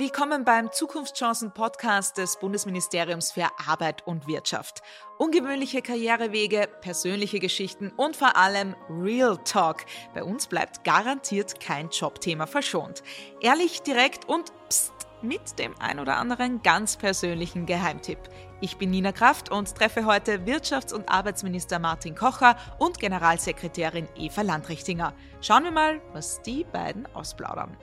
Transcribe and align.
Willkommen 0.00 0.46
beim 0.46 0.72
Zukunftschancen-Podcast 0.72 2.16
des 2.16 2.38
Bundesministeriums 2.38 3.32
für 3.32 3.48
Arbeit 3.68 4.06
und 4.06 4.26
Wirtschaft. 4.26 4.80
Ungewöhnliche 5.18 5.82
Karrierewege, 5.82 6.70
persönliche 6.80 7.38
Geschichten 7.38 7.92
und 7.98 8.16
vor 8.16 8.34
allem 8.34 8.74
Real 8.88 9.36
Talk. 9.44 9.84
Bei 10.14 10.24
uns 10.24 10.46
bleibt 10.46 10.84
garantiert 10.84 11.60
kein 11.60 11.90
Jobthema 11.90 12.46
verschont. 12.46 13.02
Ehrlich, 13.42 13.82
direkt 13.82 14.26
und 14.26 14.50
pst, 14.70 14.94
mit 15.20 15.58
dem 15.58 15.78
ein 15.78 15.98
oder 16.00 16.16
anderen 16.16 16.62
ganz 16.62 16.96
persönlichen 16.96 17.66
Geheimtipp. 17.66 18.20
Ich 18.62 18.78
bin 18.78 18.90
Nina 18.90 19.12
Kraft 19.12 19.50
und 19.50 19.74
treffe 19.74 20.06
heute 20.06 20.46
Wirtschafts- 20.46 20.94
und 20.94 21.10
Arbeitsminister 21.10 21.78
Martin 21.78 22.14
Kocher 22.14 22.56
und 22.78 22.98
Generalsekretärin 22.98 24.08
Eva 24.16 24.40
Landrichtinger. 24.40 25.12
Schauen 25.42 25.64
wir 25.64 25.72
mal, 25.72 26.00
was 26.14 26.40
die 26.40 26.64
beiden 26.64 27.04
ausplaudern. 27.14 27.76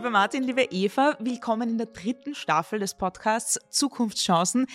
Lieber 0.00 0.08
Martin, 0.08 0.44
liebe 0.44 0.62
Eva, 0.62 1.14
willkommen 1.20 1.68
in 1.68 1.76
der 1.76 1.88
dritten 1.88 2.34
Staffel 2.34 2.78
des 2.78 2.94
Podcasts 2.94 3.58
Zukunftschancen. 3.68 4.66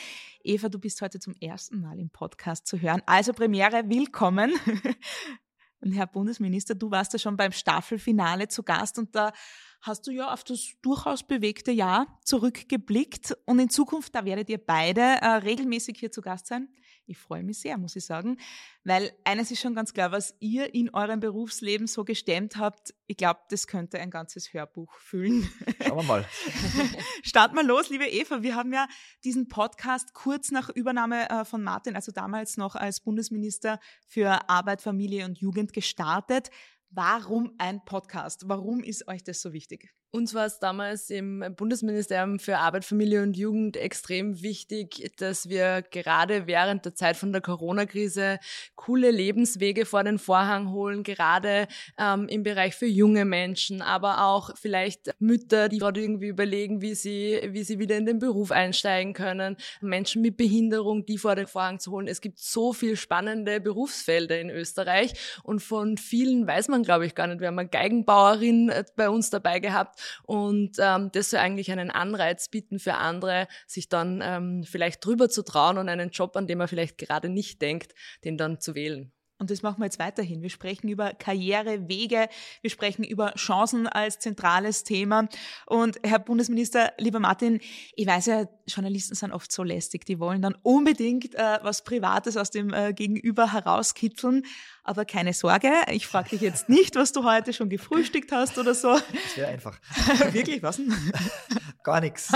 Eva, 0.44 0.70
du 0.70 0.78
bist 0.78 1.02
heute 1.02 1.20
zum 1.20 1.34
ersten 1.42 1.82
Mal 1.82 1.98
im 1.98 2.12
Podcast 2.12 2.68
zu 2.68 2.80
hören. 2.80 3.02
Also 3.08 3.34
Premiere, 3.34 3.90
willkommen. 3.90 4.54
Und 5.82 5.94
Herr 5.94 6.06
Bundesminister, 6.06 6.76
du 6.76 6.92
warst 6.92 7.14
ja 7.14 7.18
schon 7.18 7.38
beim 7.38 7.54
Staffelfinale 7.54 8.50
zu 8.50 8.62
Gast 8.62 9.00
und 9.00 9.16
da 9.16 9.34
hast 9.82 10.06
du 10.06 10.12
ja 10.12 10.32
auf 10.32 10.44
das 10.44 10.74
durchaus 10.84 11.24
bewegte 11.24 11.72
Jahr 11.72 12.20
zurückgeblickt 12.24 13.36
und 13.46 13.58
in 13.58 13.70
Zukunft, 13.70 14.14
da 14.14 14.26
werdet 14.26 14.50
ihr 14.50 14.60
beide 14.60 15.02
äh, 15.02 15.28
regelmäßig 15.38 15.98
hier 16.00 16.12
zu 16.12 16.22
Gast 16.22 16.46
sein. 16.46 16.70
Ich 17.08 17.18
freue 17.20 17.44
mich 17.44 17.60
sehr, 17.60 17.78
muss 17.78 17.96
ich 17.96 18.04
sagen, 18.04 18.38
weil 18.84 19.12
eines 19.24 19.52
ist 19.52 19.62
schon 19.62 19.76
ganz 19.76 19.94
klar, 19.94 20.12
was 20.12 20.36
ihr 20.40 20.74
in 20.74 20.90
eurem 20.90 21.20
Berufsleben 21.20 21.86
so 21.86 22.04
gestemmt 22.04 22.58
habt, 22.58 22.96
ich 23.06 23.18
glaube, 23.18 23.42
das 23.50 23.68
könnte 23.68 24.00
ein 24.00 24.10
ganzes 24.10 24.54
Hörbuch 24.54 24.92
füllen. 24.96 25.48
Schauen 25.86 25.98
wir 25.98 26.04
mal. 26.04 26.26
Starten 27.24 27.56
wir 27.56 27.64
los, 27.64 27.90
liebe 27.90 28.08
Eva. 28.08 28.42
Wir 28.42 28.56
haben 28.56 28.74
ja 28.74 28.88
diesen 29.24 29.48
Podcast 29.48 30.14
kurz 30.14 30.50
nach 30.50 30.70
Übernahme 30.70 31.30
äh, 31.30 31.46
von 31.46 31.64
Martin, 31.64 31.96
also 31.96 32.12
damals 32.12 32.58
noch 32.58 32.76
als 32.76 33.02
Bundesminister 33.02 33.80
für 34.08 34.50
Arbeit, 34.50 34.82
Familie 34.82 35.26
und 35.26 35.38
Jugend 35.38 35.74
gestartet. 35.74 36.50
Warum 36.90 37.54
ein 37.60 37.84
Podcast? 37.86 38.48
Warum 38.48 38.82
ist 38.82 39.08
euch 39.08 39.24
das 39.24 39.42
so 39.42 39.54
wichtig? 39.54 39.94
Uns 40.16 40.34
war 40.34 40.46
es 40.46 40.60
damals 40.60 41.10
im 41.10 41.44
Bundesministerium 41.58 42.40
für 42.40 42.60
Arbeit, 42.60 42.85
Familie 42.85 43.21
und 43.21 43.35
Jugend 43.35 43.76
extrem 43.76 44.41
wichtig, 44.41 45.12
dass 45.18 45.49
wir 45.49 45.82
gerade 45.91 46.48
während 46.48 46.85
der 46.85 46.96
Zeit 46.96 47.18
von 47.18 47.34
der 47.34 47.41
Corona-Krise 47.41 48.40
coole 48.77 49.12
Lebenswege 49.12 49.86
vor 49.86 50.05
den 50.05 50.18
Vorhang 50.18 50.71
holen, 50.71 51.04
gerade 51.04 51.68
ähm, 51.99 52.30
im 52.30 52.43
Bereich 52.43 52.76
für 52.76 52.86
junge 52.86 53.26
Menschen, 53.26 53.82
aber 53.82 54.24
auch 54.24 54.52
vielleicht 54.55 55.13
Mütter, 55.20 55.68
die 55.68 55.80
gerade 55.80 55.99
irgendwie 55.99 56.27
überlegen, 56.27 56.82
wie 56.82 56.96
sie, 56.96 57.41
wie 57.49 57.63
sie 57.63 57.77
wieder 57.77 57.98
in 57.98 58.05
den 58.05 58.20
Beruf 58.20 58.52
einsteigen 58.52 59.12
können, 59.12 59.58
Menschen 59.82 60.21
mit 60.21 60.38
Behinderung, 60.38 61.05
die 61.05 61.18
vor 61.18 61.36
den 61.36 61.48
Vorhang 61.48 61.80
zu 61.80 61.91
holen. 61.91 62.08
Es 62.08 62.21
gibt 62.21 62.40
so 62.40 62.71
viel 62.71 62.96
spannende 62.96 63.60
Berufsfelder 63.60 64.40
in 64.40 64.50
Österreich 64.50 65.12
und 65.44 65.59
von 65.59 65.97
vielen 65.97 66.47
weiß 66.47 66.69
man, 66.69 66.84
glaube 66.84 67.06
ich, 67.06 67.16
gar 67.16 67.28
nicht. 67.28 67.41
Wir 67.41 67.50
haben 67.50 67.59
eine 67.59 67.68
Geigenbauerin 67.68 68.69
äh, 68.69 68.86
bei 68.96 69.09
uns 69.09 69.30
dabei 69.30 69.59
gehabt 69.59 70.03
und 70.24 70.78
ähm, 70.80 71.09
das 71.12 71.30
soll 71.30 71.40
eigentlich 71.40 71.72
einen 71.72 71.92
Anreiz 71.92 72.50
bieten 72.50 72.80
für 72.80 72.96
andere, 72.96 73.48
sich 73.68 73.90
dann 73.90 74.22
ähm, 74.24 74.64
vielleicht 74.64 75.06
drüber 75.06 75.30
zu 75.30 75.44
trauen 75.44 75.78
und 75.78 75.90
einen 75.90 76.09
Job, 76.09 76.36
an 76.36 76.48
dem 76.48 76.59
man 76.59 76.68
vielleicht 76.68 76.98
gerade 76.98 77.30
nicht 77.30 77.62
denkt, 77.62 77.94
den 78.24 78.38
dann 78.38 78.59
zu 78.59 78.76
wählen. 78.76 79.15
Und 79.38 79.52
das 79.52 79.62
machen 79.62 79.80
wir 79.80 79.86
jetzt 79.86 80.00
weiterhin. 80.00 80.41
Wir 80.41 80.50
sprechen 80.50 80.88
über 80.88 81.14
Karrierewege, 81.14 82.30
wir 82.62 82.70
sprechen 82.70 83.04
über 83.04 83.34
Chancen 83.34 83.86
als 83.86 84.20
zentrales 84.20 84.84
Thema. 84.84 85.28
Und 85.66 86.00
Herr 86.04 86.20
Bundesminister, 86.20 86.94
lieber 86.98 87.20
Martin, 87.20 87.59
ich 87.96 88.08
weiß 88.08 88.28
ja, 88.28 88.46
Journalisten 88.66 89.14
sind 89.14 89.34
oft 89.34 89.52
so 89.52 89.64
lästig, 89.64 90.06
die 90.06 90.20
wollen 90.20 90.42
dann 90.42 90.56
unbedingt 90.64 91.36
äh, 91.36 91.59
was 91.62 91.84
Privates 91.84 92.38
aus 92.38 92.50
dem 92.50 92.74
äh, 92.74 92.94
Gegenüber 92.94 93.52
herauskitzeln. 93.52 94.46
Aber 94.84 95.04
keine 95.04 95.34
Sorge, 95.34 95.72
ich 95.92 96.08
frage 96.08 96.30
dich 96.30 96.42
jetzt 96.42 96.70
nicht, 96.70 96.96
was 96.96 97.12
du 97.12 97.24
heute 97.24 97.52
schon 97.52 97.70
gefrühstückt 97.70 98.32
hast 98.32 98.58
oder 98.58 98.74
so. 98.74 98.94
Das 98.94 99.36
wäre 99.36 99.50
einfach. 99.50 99.80
Wirklich, 100.32 100.64
was 100.64 100.78
denn? 100.78 100.94
Gar 101.84 102.02
nichts. 102.02 102.32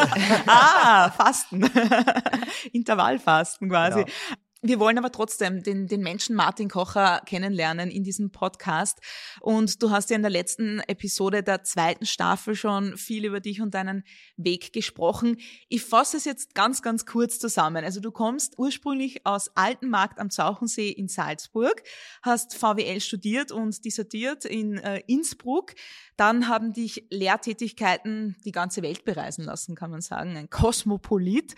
ah, 0.48 1.12
Fasten. 1.12 1.62
Intervallfasten 2.74 3.70
quasi. 3.70 4.04
Genau. 4.04 4.14
Wir 4.62 4.78
wollen 4.78 4.98
aber 4.98 5.14
trotzdem 5.14 5.64
den, 5.64 5.88
den 5.88 6.02
Menschen 6.02 6.36
Martin 6.36 6.68
Kocher 6.68 7.22
kennenlernen 7.26 7.90
in 7.90 8.04
diesem 8.04 8.30
Podcast. 8.30 9.00
Und 9.40 9.82
du 9.82 9.90
hast 9.90 10.10
ja 10.10 10.18
in 10.18 10.22
der 10.22 10.30
letzten 10.30 10.82
Episode 10.82 11.44
der 11.44 11.64
zweiten 11.64 12.06
Staffel 12.06 12.56
schon 12.56 12.98
viel 12.98 13.24
über 13.24 13.40
dich 13.40 13.62
und 13.62 13.74
deinen 13.74 14.04
Weg 14.36 14.74
gesprochen. 14.74 15.38
Ich 15.70 15.86
fasse 15.86 16.18
es 16.18 16.26
jetzt 16.26 16.56
ganz, 16.56 16.82
ganz 16.82 17.06
kurz 17.06 17.40
zusammen. 17.40 17.86
Also 17.86 18.02
du 18.02 18.12
kommst 18.12 18.60
ursprünglich 18.60 19.26
aus 19.26 19.50
Altenmarkt 19.56 20.20
am 20.20 20.30
Zauchensee 20.30 20.90
in 20.90 21.08
Salzburg, 21.08 21.82
hast 22.22 22.54
VWL 22.54 23.00
studiert 23.00 23.54
und 23.54 23.86
dissertiert 23.86 24.44
in 24.44 24.78
äh, 24.78 25.02
Innsbruck. 25.08 25.74
Dann 26.18 26.50
haben 26.50 26.74
dich 26.74 27.06
Lehrtätigkeiten 27.10 28.36
die 28.44 28.52
ganze 28.52 28.82
Welt 28.82 29.06
bereisen 29.06 29.46
lassen, 29.46 29.76
kann 29.76 29.90
man 29.90 30.02
sagen. 30.02 30.36
Ein 30.36 30.50
Kosmopolit. 30.50 31.56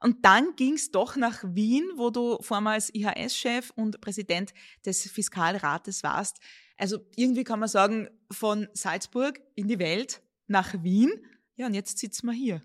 Und 0.00 0.24
dann 0.24 0.54
ging 0.56 0.74
es 0.74 0.90
doch 0.90 1.16
nach 1.16 1.42
Wien, 1.44 1.84
wo 1.96 2.10
du 2.10 2.38
vormals 2.40 2.92
IHS-Chef 2.94 3.70
und 3.74 4.00
Präsident 4.00 4.52
des 4.84 5.10
Fiskalrates 5.10 6.02
warst. 6.02 6.38
Also 6.76 6.98
irgendwie 7.16 7.44
kann 7.44 7.58
man 7.58 7.68
sagen, 7.68 8.08
von 8.30 8.68
Salzburg 8.72 9.40
in 9.56 9.68
die 9.68 9.78
Welt 9.78 10.22
nach 10.46 10.82
Wien. 10.82 11.10
Ja, 11.56 11.66
und 11.66 11.74
jetzt 11.74 11.98
sitzen 11.98 12.26
wir 12.26 12.32
hier. 12.32 12.62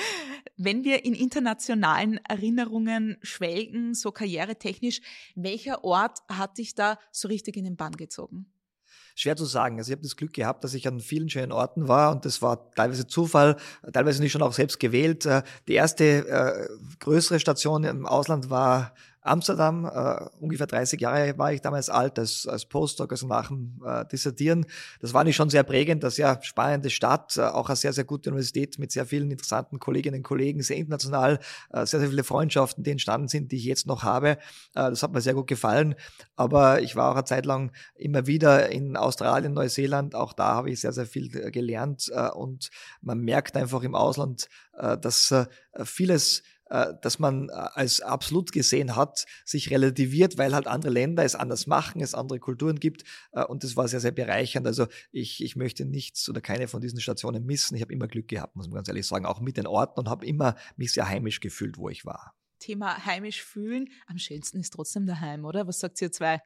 Wenn 0.56 0.84
wir 0.84 1.04
in 1.04 1.14
internationalen 1.14 2.18
Erinnerungen 2.26 3.18
schwelgen, 3.22 3.94
so 3.94 4.12
karrieretechnisch, 4.12 5.02
welcher 5.34 5.84
Ort 5.84 6.20
hat 6.28 6.56
dich 6.56 6.74
da 6.74 6.98
so 7.12 7.28
richtig 7.28 7.56
in 7.56 7.64
den 7.64 7.76
Bann 7.76 7.96
gezogen? 7.96 8.50
Schwer 9.20 9.36
zu 9.36 9.44
sagen. 9.44 9.78
Also 9.78 9.90
ich 9.90 9.96
habe 9.96 10.02
das 10.02 10.16
Glück 10.16 10.32
gehabt, 10.32 10.64
dass 10.64 10.74
ich 10.74 10.88
an 10.88 11.00
vielen 11.00 11.28
schönen 11.28 11.52
Orten 11.52 11.88
war 11.88 12.12
und 12.12 12.24
das 12.24 12.40
war 12.40 12.70
teilweise 12.72 13.06
Zufall, 13.06 13.56
teilweise 13.92 14.22
nicht 14.22 14.32
schon 14.32 14.42
auch 14.42 14.52
selbst 14.52 14.80
gewählt. 14.80 15.26
Äh, 15.26 15.42
die 15.68 15.74
erste 15.74 16.04
äh, 16.04 16.68
größere 17.00 17.40
Station 17.40 17.84
im 17.84 18.06
Ausland 18.06 18.50
war 18.50 18.92
Amsterdam, 19.22 19.84
äh, 19.84 20.28
ungefähr 20.40 20.66
30 20.66 21.00
Jahre 21.00 21.36
war 21.36 21.52
ich 21.52 21.60
damals 21.60 21.90
alt 21.90 22.18
als, 22.18 22.46
als 22.46 22.64
Postdoc, 22.64 23.12
also 23.12 23.26
nach 23.26 23.48
dem 23.48 23.80
äh, 23.84 24.06
Dissertieren. 24.06 24.64
Das 25.00 25.12
war 25.12 25.24
nicht 25.24 25.36
schon 25.36 25.50
sehr 25.50 25.62
prägend, 25.62 26.02
eine 26.02 26.10
sehr 26.10 26.38
spannende 26.42 26.88
Stadt, 26.88 27.36
äh, 27.36 27.42
auch 27.42 27.68
eine 27.68 27.76
sehr, 27.76 27.92
sehr 27.92 28.04
gute 28.04 28.30
Universität 28.30 28.78
mit 28.78 28.92
sehr 28.92 29.04
vielen 29.04 29.30
interessanten 29.30 29.78
Kolleginnen 29.78 30.18
und 30.18 30.22
Kollegen, 30.22 30.62
sehr 30.62 30.78
international, 30.78 31.38
äh, 31.70 31.84
sehr, 31.84 32.00
sehr 32.00 32.08
viele 32.08 32.24
Freundschaften, 32.24 32.82
die 32.82 32.92
entstanden 32.92 33.28
sind, 33.28 33.52
die 33.52 33.56
ich 33.56 33.64
jetzt 33.64 33.86
noch 33.86 34.04
habe. 34.04 34.30
Äh, 34.30 34.36
das 34.74 35.02
hat 35.02 35.12
mir 35.12 35.20
sehr 35.20 35.34
gut 35.34 35.48
gefallen. 35.48 35.94
Aber 36.36 36.80
ich 36.80 36.96
war 36.96 37.10
auch 37.10 37.16
eine 37.16 37.24
Zeit 37.24 37.44
lang 37.44 37.72
immer 37.94 38.26
wieder 38.26 38.70
in 38.70 38.96
Australien, 38.96 39.52
Neuseeland. 39.52 40.14
Auch 40.14 40.32
da 40.32 40.54
habe 40.54 40.70
ich 40.70 40.80
sehr, 40.80 40.92
sehr 40.92 41.06
viel 41.06 41.36
äh, 41.36 41.50
gelernt. 41.50 42.10
Äh, 42.14 42.30
und 42.30 42.70
man 43.02 43.20
merkt 43.20 43.56
einfach 43.56 43.82
im 43.82 43.94
Ausland, 43.94 44.48
äh, 44.78 44.96
dass 44.96 45.30
äh, 45.30 45.46
vieles 45.84 46.42
dass 47.02 47.18
man 47.18 47.48
äh, 47.48 47.52
als 47.52 48.00
absolut 48.00 48.52
gesehen 48.52 48.96
hat, 48.96 49.26
sich 49.44 49.70
relativiert, 49.70 50.38
weil 50.38 50.54
halt 50.54 50.66
andere 50.66 50.92
Länder 50.92 51.24
es 51.24 51.34
anders 51.34 51.66
machen, 51.66 52.00
es 52.00 52.14
andere 52.14 52.38
Kulturen 52.38 52.78
gibt. 52.78 53.04
Äh, 53.32 53.44
und 53.44 53.64
das 53.64 53.76
war 53.76 53.88
sehr, 53.88 54.00
sehr 54.00 54.12
bereichernd. 54.12 54.66
Also 54.66 54.86
ich, 55.10 55.42
ich 55.42 55.56
möchte 55.56 55.84
nichts 55.84 56.28
oder 56.28 56.40
keine 56.40 56.68
von 56.68 56.80
diesen 56.80 57.00
Stationen 57.00 57.44
missen. 57.44 57.74
Ich 57.74 57.82
habe 57.82 57.92
immer 57.92 58.06
Glück 58.06 58.28
gehabt, 58.28 58.56
muss 58.56 58.68
man 58.68 58.76
ganz 58.76 58.88
ehrlich 58.88 59.06
sagen, 59.06 59.26
auch 59.26 59.40
mit 59.40 59.56
den 59.56 59.66
Orten 59.66 59.98
und 59.98 60.08
habe 60.08 60.24
immer 60.26 60.56
mich 60.76 60.92
sehr 60.92 61.08
heimisch 61.08 61.40
gefühlt, 61.40 61.76
wo 61.76 61.88
ich 61.88 62.04
war. 62.04 62.34
Thema 62.60 63.04
heimisch 63.04 63.42
fühlen. 63.42 63.88
Am 64.06 64.18
schönsten 64.18 64.60
ist 64.60 64.74
trotzdem 64.74 65.06
daheim, 65.06 65.44
oder? 65.44 65.66
Was 65.66 65.80
sagt 65.80 66.00
ihr 66.00 66.12
zwei? 66.12 66.40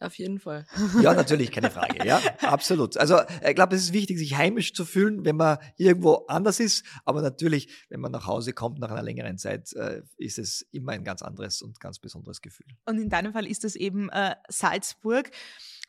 Auf 0.00 0.14
jeden 0.16 0.38
Fall. 0.38 0.66
Ja, 1.02 1.12
natürlich, 1.12 1.52
keine 1.52 1.70
Frage. 1.70 2.06
Ja, 2.06 2.20
absolut. 2.40 2.96
Also 2.96 3.20
ich 3.46 3.54
glaube, 3.54 3.76
es 3.76 3.82
ist 3.82 3.92
wichtig, 3.92 4.18
sich 4.18 4.34
heimisch 4.34 4.72
zu 4.72 4.86
fühlen, 4.86 5.26
wenn 5.26 5.36
man 5.36 5.58
irgendwo 5.76 6.24
anders 6.26 6.58
ist. 6.58 6.86
Aber 7.04 7.20
natürlich, 7.20 7.68
wenn 7.90 8.00
man 8.00 8.10
nach 8.10 8.26
Hause 8.26 8.54
kommt 8.54 8.78
nach 8.78 8.90
einer 8.90 9.02
längeren 9.02 9.36
Zeit, 9.36 9.74
äh, 9.74 10.02
ist 10.16 10.38
es 10.38 10.66
immer 10.72 10.92
ein 10.92 11.04
ganz 11.04 11.20
anderes 11.20 11.60
und 11.60 11.80
ganz 11.80 11.98
besonderes 11.98 12.40
Gefühl. 12.40 12.66
Und 12.86 12.98
in 12.98 13.10
deinem 13.10 13.34
Fall 13.34 13.46
ist 13.46 13.62
es 13.64 13.76
eben 13.76 14.08
äh, 14.08 14.36
Salzburg. 14.48 15.30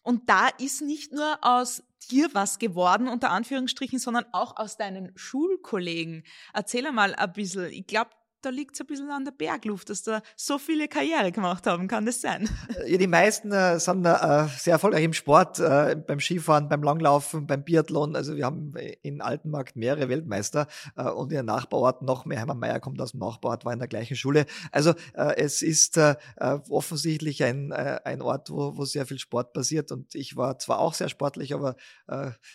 Und 0.03 0.29
da 0.29 0.49
ist 0.59 0.81
nicht 0.81 1.13
nur 1.13 1.37
aus 1.41 1.83
dir 2.09 2.29
was 2.33 2.59
geworden, 2.59 3.07
unter 3.07 3.29
Anführungsstrichen, 3.29 3.99
sondern 3.99 4.25
auch 4.33 4.57
aus 4.57 4.75
deinen 4.75 5.11
Schulkollegen. 5.15 6.23
Erzähl 6.53 6.85
einmal 6.85 7.15
ein 7.15 7.31
bisschen. 7.31 7.71
Ich 7.71 7.87
glaube, 7.87 8.09
da 8.41 8.49
liegt 8.49 8.75
es 8.75 8.81
ein 8.81 8.87
bisschen 8.87 9.09
an 9.11 9.23
der 9.23 9.31
Bergluft, 9.31 9.89
dass 9.89 10.03
da 10.03 10.21
so 10.35 10.57
viele 10.57 10.87
Karriere 10.87 11.31
gemacht 11.31 11.67
haben. 11.67 11.87
Kann 11.87 12.05
das 12.05 12.21
sein? 12.21 12.49
Ja, 12.87 12.97
die 12.97 13.07
meisten 13.07 13.51
äh, 13.51 13.79
sind 13.79 14.05
äh, 14.05 14.47
sehr 14.57 14.73
erfolgreich 14.73 15.03
im 15.03 15.13
Sport, 15.13 15.59
äh, 15.59 15.95
beim 15.95 16.19
Skifahren, 16.19 16.67
beim 16.67 16.81
Langlaufen, 16.81 17.45
beim 17.45 17.63
Biathlon. 17.63 18.15
Also 18.15 18.35
wir 18.35 18.45
haben 18.45 18.73
in 19.01 19.21
Altenmarkt 19.21 19.75
mehrere 19.75 20.09
Weltmeister 20.09 20.67
äh, 20.95 21.03
und 21.03 21.31
in 21.31 21.35
der 21.35 21.43
Nachbarort 21.43 22.01
noch 22.01 22.25
mehr. 22.25 22.39
Hermann 22.39 22.59
Mayer 22.59 22.79
kommt 22.79 22.99
aus 22.99 23.11
dem 23.11 23.19
Nachbarort, 23.19 23.65
war 23.65 23.73
in 23.73 23.79
der 23.79 23.87
gleichen 23.87 24.15
Schule. 24.15 24.45
Also 24.71 24.91
äh, 25.13 25.35
es 25.37 25.61
ist 25.61 25.97
äh, 25.97 26.15
offensichtlich 26.37 27.43
ein, 27.43 27.71
ein 27.71 28.21
Ort, 28.21 28.49
wo, 28.49 28.77
wo 28.77 28.85
sehr 28.85 29.05
viel 29.05 29.19
Sport 29.19 29.53
passiert. 29.53 29.91
Und 29.91 30.15
ich 30.15 30.35
war 30.35 30.57
zwar 30.57 30.79
auch 30.79 30.93
sehr 30.93 31.09
sportlich, 31.09 31.53
aber 31.53 31.75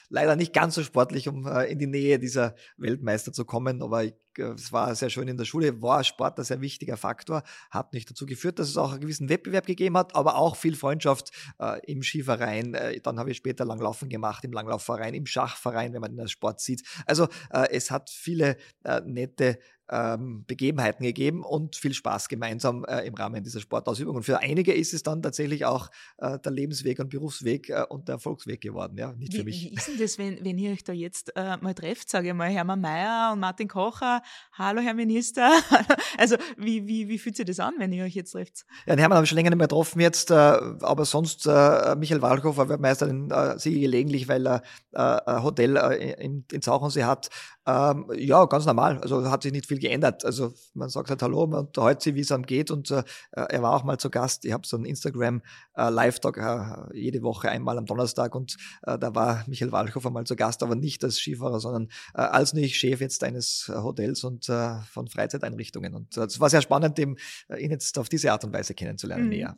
leider 0.09 0.37
nicht 0.37 0.53
ganz 0.53 0.75
so 0.75 0.83
sportlich, 0.83 1.29
um 1.29 1.47
in 1.47 1.79
die 1.79 1.87
Nähe 1.87 2.19
dieser 2.19 2.55
Weltmeister 2.77 3.33
zu 3.33 3.45
kommen. 3.45 3.83
Aber 3.83 4.05
ich 4.05 4.15
es 4.39 4.73
war 4.73 4.95
sehr 4.95 5.11
schön 5.11 5.29
in 5.29 5.37
der 5.37 5.45
Schule, 5.45 5.83
war 5.83 6.05
Sport 6.05 6.39
ein 6.39 6.45
sehr 6.45 6.61
wichtiger 6.61 6.97
Faktor, 6.97 7.43
hat 7.71 7.93
nicht 7.93 8.11
dazu 8.11 8.27
geführt, 8.27 8.59
dass 8.59 8.69
es 8.69 8.77
auch 8.77 8.93
einen 8.93 9.01
gewissen 9.01 9.29
Wettbewerb 9.29 9.67
gegeben 9.67 9.97
hat, 9.97 10.15
aber 10.15 10.37
auch 10.37 10.57
viel 10.57 10.77
Freundschaft 10.77 11.31
äh, 11.59 11.81
im 11.91 12.03
Skiverein. 12.03 12.75
Äh, 12.75 13.01
dann 13.01 13.19
habe 13.19 13.31
ich 13.31 13.37
später 13.37 13.65
Langlaufen 13.65 14.09
gemacht, 14.09 14.45
im 14.45 14.53
Langlaufverein, 14.53 15.15
im 15.15 15.27
Schachverein, 15.27 15.93
wenn 15.93 16.01
man 16.01 16.17
den 16.17 16.29
Sport 16.29 16.61
sieht. 16.61 16.83
Also 17.07 17.29
äh, 17.51 17.69
es 17.71 17.91
hat 17.91 18.11
viele 18.11 18.57
äh, 18.85 19.01
nette 19.05 19.59
ähm, 19.89 20.45
Begebenheiten 20.47 21.05
gegeben 21.05 21.45
und 21.45 21.77
viel 21.77 21.95
Spaß 21.95 22.29
gemeinsam 22.29 22.85
äh, 22.85 23.07
im 23.07 23.15
Rahmen 23.15 23.43
dieser 23.43 23.61
Sportausübung. 23.61 24.17
Und 24.17 24.23
für 24.25 24.41
einige 24.41 24.73
ist 24.75 24.95
es 24.95 25.03
dann 25.03 25.23
tatsächlich 25.23 25.65
auch 25.65 25.91
äh, 26.19 26.39
der 26.39 26.53
Lebensweg 26.53 26.99
und 26.99 27.11
Berufsweg 27.11 27.71
äh, 27.71 27.85
und 27.89 28.09
der 28.09 28.15
Erfolgsweg 28.15 28.61
geworden, 28.61 28.97
ja, 28.99 29.13
nicht 29.13 29.33
wie, 29.33 29.39
für 29.39 29.45
mich. 29.45 29.63
Wie 29.63 29.75
ist 29.75 29.89
denn 29.89 29.99
das, 29.99 30.19
wenn, 30.19 30.45
wenn 30.45 30.59
ihr 30.59 30.73
euch 30.73 30.85
da 30.85 30.93
jetzt 30.93 31.33
äh, 31.37 31.57
mal 31.59 31.75
trefft, 31.75 32.11
sage 32.11 32.29
ich 32.29 32.35
mal, 32.35 32.49
Hermann 32.49 32.81
Mayer 32.81 33.31
und 33.33 33.41
Martin 33.41 33.69
Kocher, 33.69 34.23
hallo 34.53 34.81
Herr 34.81 34.95
Minister. 34.95 35.51
also 36.19 36.37
wie, 36.57 36.87
wie, 36.87 37.09
wie 37.09 37.19
fühlt 37.19 37.37
sich 37.37 37.47
das 37.47 37.61
an, 37.61 37.75
wenn 37.79 37.93
ihr 37.93 38.05
euch 38.05 38.15
jetzt 38.15 38.33
trefft? 38.33 38.67
Ja, 38.87 38.95
den 38.95 39.01
Hermann 39.01 39.17
habe 39.17 39.25
ich 39.25 39.31
schon 39.31 39.37
länger 39.37 39.51
nicht 39.51 39.59
mehr 39.59 39.69
getroffen 39.69 40.01
jetzt, 40.01 40.31
äh, 40.31 40.35
aber 40.35 41.05
sonst 41.05 41.47
äh, 41.47 41.95
Michael 41.97 42.23
Walchhofer 42.23 42.69
wird 42.69 42.81
meist 42.81 43.03
den 43.03 43.31
äh, 43.31 43.59
sehe 43.59 43.79
gelegentlich, 43.81 44.29
weil 44.29 44.47
er 44.47 44.63
ein 44.93 45.43
Hotel 45.43 45.77
in, 46.19 46.45
in 46.51 46.63
Zauchensee 46.63 47.05
hat. 47.05 47.29
Ähm, 47.67 48.07
ja, 48.17 48.45
ganz 48.45 48.65
normal. 48.65 48.99
Also 49.01 49.29
hat 49.29 49.43
sich 49.43 49.53
nicht 49.53 49.67
viel 49.67 49.81
geändert. 49.81 50.25
Also 50.25 50.55
man 50.75 50.89
sagt 50.89 51.11
halt 51.11 51.21
Hallo, 51.23 51.47
man 51.47 51.67
unterhält 51.67 52.01
sich, 52.01 52.15
wie 52.15 52.21
es 52.21 52.31
einem 52.31 52.47
geht. 52.47 52.71
Und 52.71 52.91
äh, 52.93 53.03
er 53.33 53.63
war 53.63 53.75
auch 53.75 53.83
mal 53.83 53.99
zu 53.99 54.09
Gast. 54.09 54.45
Ich 54.45 54.53
habe 54.53 54.67
so 54.67 54.77
einen 54.77 54.87
Instagram 54.87 55.43
äh, 55.75 55.91
äh, 55.91 56.97
jede 56.97 57.23
Woche 57.23 57.51
einmal 57.51 57.77
am 57.77 57.87
Donnerstag 57.87 58.35
und 58.35 58.57
äh, 58.83 58.99
da 58.99 59.15
war 59.15 59.45
Michael 59.49 59.73
Walchhofer 59.73 60.11
mal 60.11 60.25
zu 60.25 60.37
Gast, 60.37 60.63
aber 60.63 60.77
nicht 60.77 61.03
als 61.03 61.19
Skifahrer, 61.19 61.59
sondern 61.59 61.89
äh, 62.15 62.21
als 62.21 62.53
nicht 62.53 62.77
Chef 62.77 63.01
jetzt 63.01 63.25
eines 63.25 63.69
äh, 63.69 63.77
Hotels 63.77 64.23
und 64.25 64.47
von 64.47 65.09
Freizeiteinrichtungen. 65.09 65.95
Und 65.95 66.17
es 66.17 66.39
war 66.39 66.51
sehr 66.51 66.63
spannend, 66.63 66.99
ihn 66.99 67.17
jetzt 67.49 67.99
auf 67.99 68.09
diese 68.09 68.31
Art 68.33 68.45
und 68.45 68.53
Weise 68.53 68.75
kennenzulernen 68.75 69.25
mhm. 69.25 69.31
näher. 69.31 69.57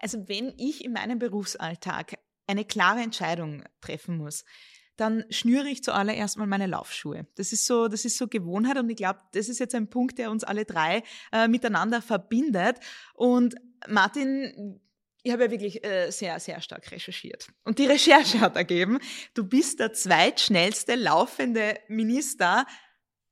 Also 0.00 0.28
wenn 0.28 0.52
ich 0.58 0.84
in 0.84 0.92
meinem 0.92 1.18
Berufsalltag 1.18 2.14
eine 2.46 2.64
klare 2.64 3.00
Entscheidung 3.00 3.64
treffen 3.80 4.18
muss, 4.18 4.44
dann 4.98 5.24
schnüre 5.30 5.68
ich 5.68 5.82
zuallererst 5.82 6.36
mal 6.36 6.46
meine 6.46 6.66
Laufschuhe. 6.66 7.26
Das 7.36 7.52
ist 7.52 7.66
so, 7.66 7.88
das 7.88 8.04
ist 8.04 8.18
so 8.18 8.26
Gewohnheit 8.28 8.76
und 8.76 8.90
ich 8.90 8.96
glaube, 8.96 9.20
das 9.32 9.48
ist 9.48 9.60
jetzt 9.60 9.74
ein 9.74 9.88
Punkt, 9.88 10.18
der 10.18 10.30
uns 10.30 10.44
alle 10.44 10.64
drei 10.64 11.02
äh, 11.32 11.48
miteinander 11.48 12.02
verbindet. 12.02 12.78
Und 13.14 13.54
Martin, 13.88 14.80
ich 15.22 15.32
habe 15.32 15.44
ja 15.44 15.50
wirklich 15.50 15.84
äh, 15.84 16.10
sehr, 16.10 16.40
sehr 16.40 16.60
stark 16.60 16.90
recherchiert. 16.90 17.48
Und 17.64 17.78
die 17.78 17.86
Recherche 17.86 18.40
hat 18.40 18.56
ergeben, 18.56 18.98
du 19.34 19.44
bist 19.44 19.78
der 19.78 19.92
zweitschnellste 19.92 20.96
laufende 20.96 21.78
Minister 21.86 22.66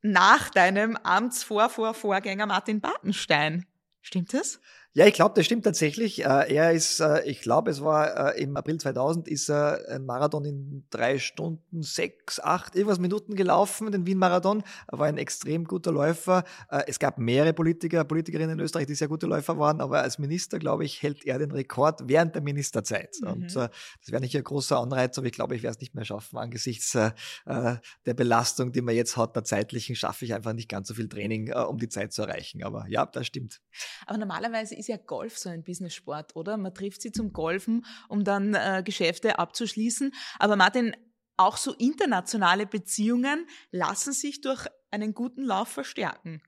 nach 0.02 0.50
deinem 0.50 0.96
Amtsvorvorvorgänger 0.96 2.46
Martin 2.46 2.80
Bartenstein. 2.80 3.66
Stimmt 4.02 4.34
das? 4.34 4.60
Ja, 4.96 5.06
ich 5.06 5.12
glaube, 5.12 5.34
das 5.34 5.44
stimmt 5.44 5.64
tatsächlich. 5.64 6.24
Äh, 6.24 6.54
er 6.54 6.72
ist, 6.72 7.00
äh, 7.00 7.22
ich 7.24 7.42
glaube, 7.42 7.70
es 7.70 7.82
war 7.82 8.34
äh, 8.34 8.42
im 8.42 8.56
April 8.56 8.78
2000, 8.78 9.28
ist 9.28 9.50
er 9.50 9.86
ein 9.90 10.06
Marathon 10.06 10.46
in 10.46 10.86
drei 10.88 11.18
Stunden, 11.18 11.82
sechs, 11.82 12.40
acht, 12.40 12.74
irgendwas 12.74 12.98
Minuten 12.98 13.34
gelaufen, 13.34 13.92
den 13.92 14.06
Wien-Marathon. 14.06 14.62
Er 14.90 14.98
war 14.98 15.06
ein 15.06 15.18
extrem 15.18 15.64
guter 15.64 15.92
Läufer. 15.92 16.44
Es 16.86 16.98
gab 16.98 17.18
mehrere 17.18 17.52
Politiker, 17.52 18.04
Politikerinnen 18.04 18.58
in 18.58 18.64
Österreich, 18.64 18.86
die 18.86 18.94
sehr 18.94 19.08
gute 19.08 19.26
Läufer 19.26 19.58
waren, 19.58 19.82
aber 19.82 20.00
als 20.00 20.18
Minister, 20.18 20.58
glaube 20.58 20.86
ich, 20.86 21.02
hält 21.02 21.26
er 21.26 21.38
den 21.38 21.50
Rekord 21.50 22.08
während 22.08 22.34
der 22.34 22.40
Ministerzeit. 22.40 23.16
Mhm. 23.20 23.28
Und 23.28 23.54
das 23.54 23.70
wäre 24.06 24.22
nicht 24.22 24.34
ein 24.34 24.44
großer 24.44 24.78
Anreiz, 24.78 25.18
aber 25.18 25.26
ich 25.26 25.34
glaube, 25.34 25.56
ich 25.56 25.62
werde 25.62 25.74
es 25.74 25.80
nicht 25.80 25.94
mehr 25.94 26.06
schaffen. 26.06 26.38
Angesichts 26.38 26.92
der 27.44 27.80
Belastung, 28.14 28.72
die 28.72 28.80
man 28.80 28.94
jetzt 28.94 29.18
hat, 29.18 29.36
der 29.36 29.44
zeitlichen, 29.44 29.94
schaffe 29.94 30.24
ich 30.24 30.32
einfach 30.32 30.54
nicht 30.54 30.70
ganz 30.70 30.88
so 30.88 30.94
viel 30.94 31.10
Training, 31.10 31.52
um 31.52 31.76
die 31.76 31.90
Zeit 31.90 32.14
zu 32.14 32.22
erreichen. 32.22 32.64
Aber 32.64 32.86
ja, 32.88 33.04
das 33.04 33.26
stimmt. 33.26 33.60
Aber 34.06 34.16
normalerweise 34.16 34.74
ist 34.74 34.85
ist 34.86 34.88
ja 34.88 34.96
Golf 34.98 35.36
so 35.36 35.48
ein 35.48 35.64
Business-Sport, 35.64 36.36
oder? 36.36 36.56
Man 36.56 36.72
trifft 36.72 37.02
sie 37.02 37.10
zum 37.10 37.32
Golfen, 37.32 37.84
um 38.08 38.22
dann 38.22 38.54
äh, 38.54 38.82
Geschäfte 38.84 39.40
abzuschließen. 39.40 40.12
Aber 40.38 40.54
Martin, 40.54 40.94
auch 41.36 41.56
so 41.56 41.74
internationale 41.74 42.66
Beziehungen 42.66 43.48
lassen 43.72 44.12
sich 44.12 44.40
durch 44.42 44.66
einen 44.92 45.12
guten 45.12 45.42
Lauf 45.42 45.68
verstärken. 45.68 46.40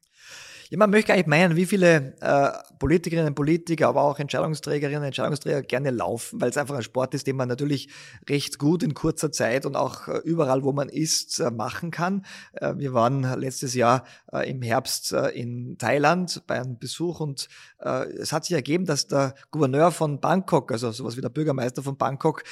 Ja, 0.70 0.76
man 0.76 0.90
möchte 0.90 1.08
gar 1.08 1.16
nicht 1.16 1.26
meinen, 1.26 1.56
wie 1.56 1.64
viele 1.64 2.14
äh, 2.20 2.50
Politikerinnen 2.78 3.28
und 3.28 3.34
Politiker, 3.34 3.88
aber 3.88 4.02
auch 4.02 4.18
Entscheidungsträgerinnen 4.18 5.00
und 5.00 5.06
Entscheidungsträger 5.06 5.62
gerne 5.62 5.90
laufen, 5.90 6.42
weil 6.42 6.50
es 6.50 6.58
einfach 6.58 6.74
ein 6.74 6.82
Sport 6.82 7.14
ist, 7.14 7.26
den 7.26 7.36
man 7.36 7.48
natürlich 7.48 7.88
recht 8.28 8.58
gut 8.58 8.82
in 8.82 8.92
kurzer 8.92 9.32
Zeit 9.32 9.64
und 9.64 9.76
auch 9.76 10.08
äh, 10.08 10.18
überall, 10.24 10.64
wo 10.64 10.72
man 10.72 10.90
ist, 10.90 11.40
äh, 11.40 11.50
machen 11.50 11.90
kann. 11.90 12.26
Äh, 12.52 12.74
wir 12.76 12.92
waren 12.92 13.22
letztes 13.40 13.72
Jahr 13.74 14.04
im 14.44 14.60
Herbst 14.60 15.12
in 15.12 15.78
Thailand 15.78 16.42
bei 16.46 16.60
einem 16.60 16.78
Besuch 16.78 17.20
und 17.20 17.48
es 17.78 18.32
hat 18.32 18.44
sich 18.44 18.54
ergeben, 18.54 18.84
dass 18.84 19.06
der 19.06 19.34
Gouverneur 19.52 19.90
von 19.90 20.20
Bangkok, 20.20 20.72
also 20.72 20.90
sowas 20.90 21.16
wie 21.16 21.20
der 21.20 21.28
Bürgermeister 21.28 21.82
von 21.82 21.96
Bangkok, 21.96 22.42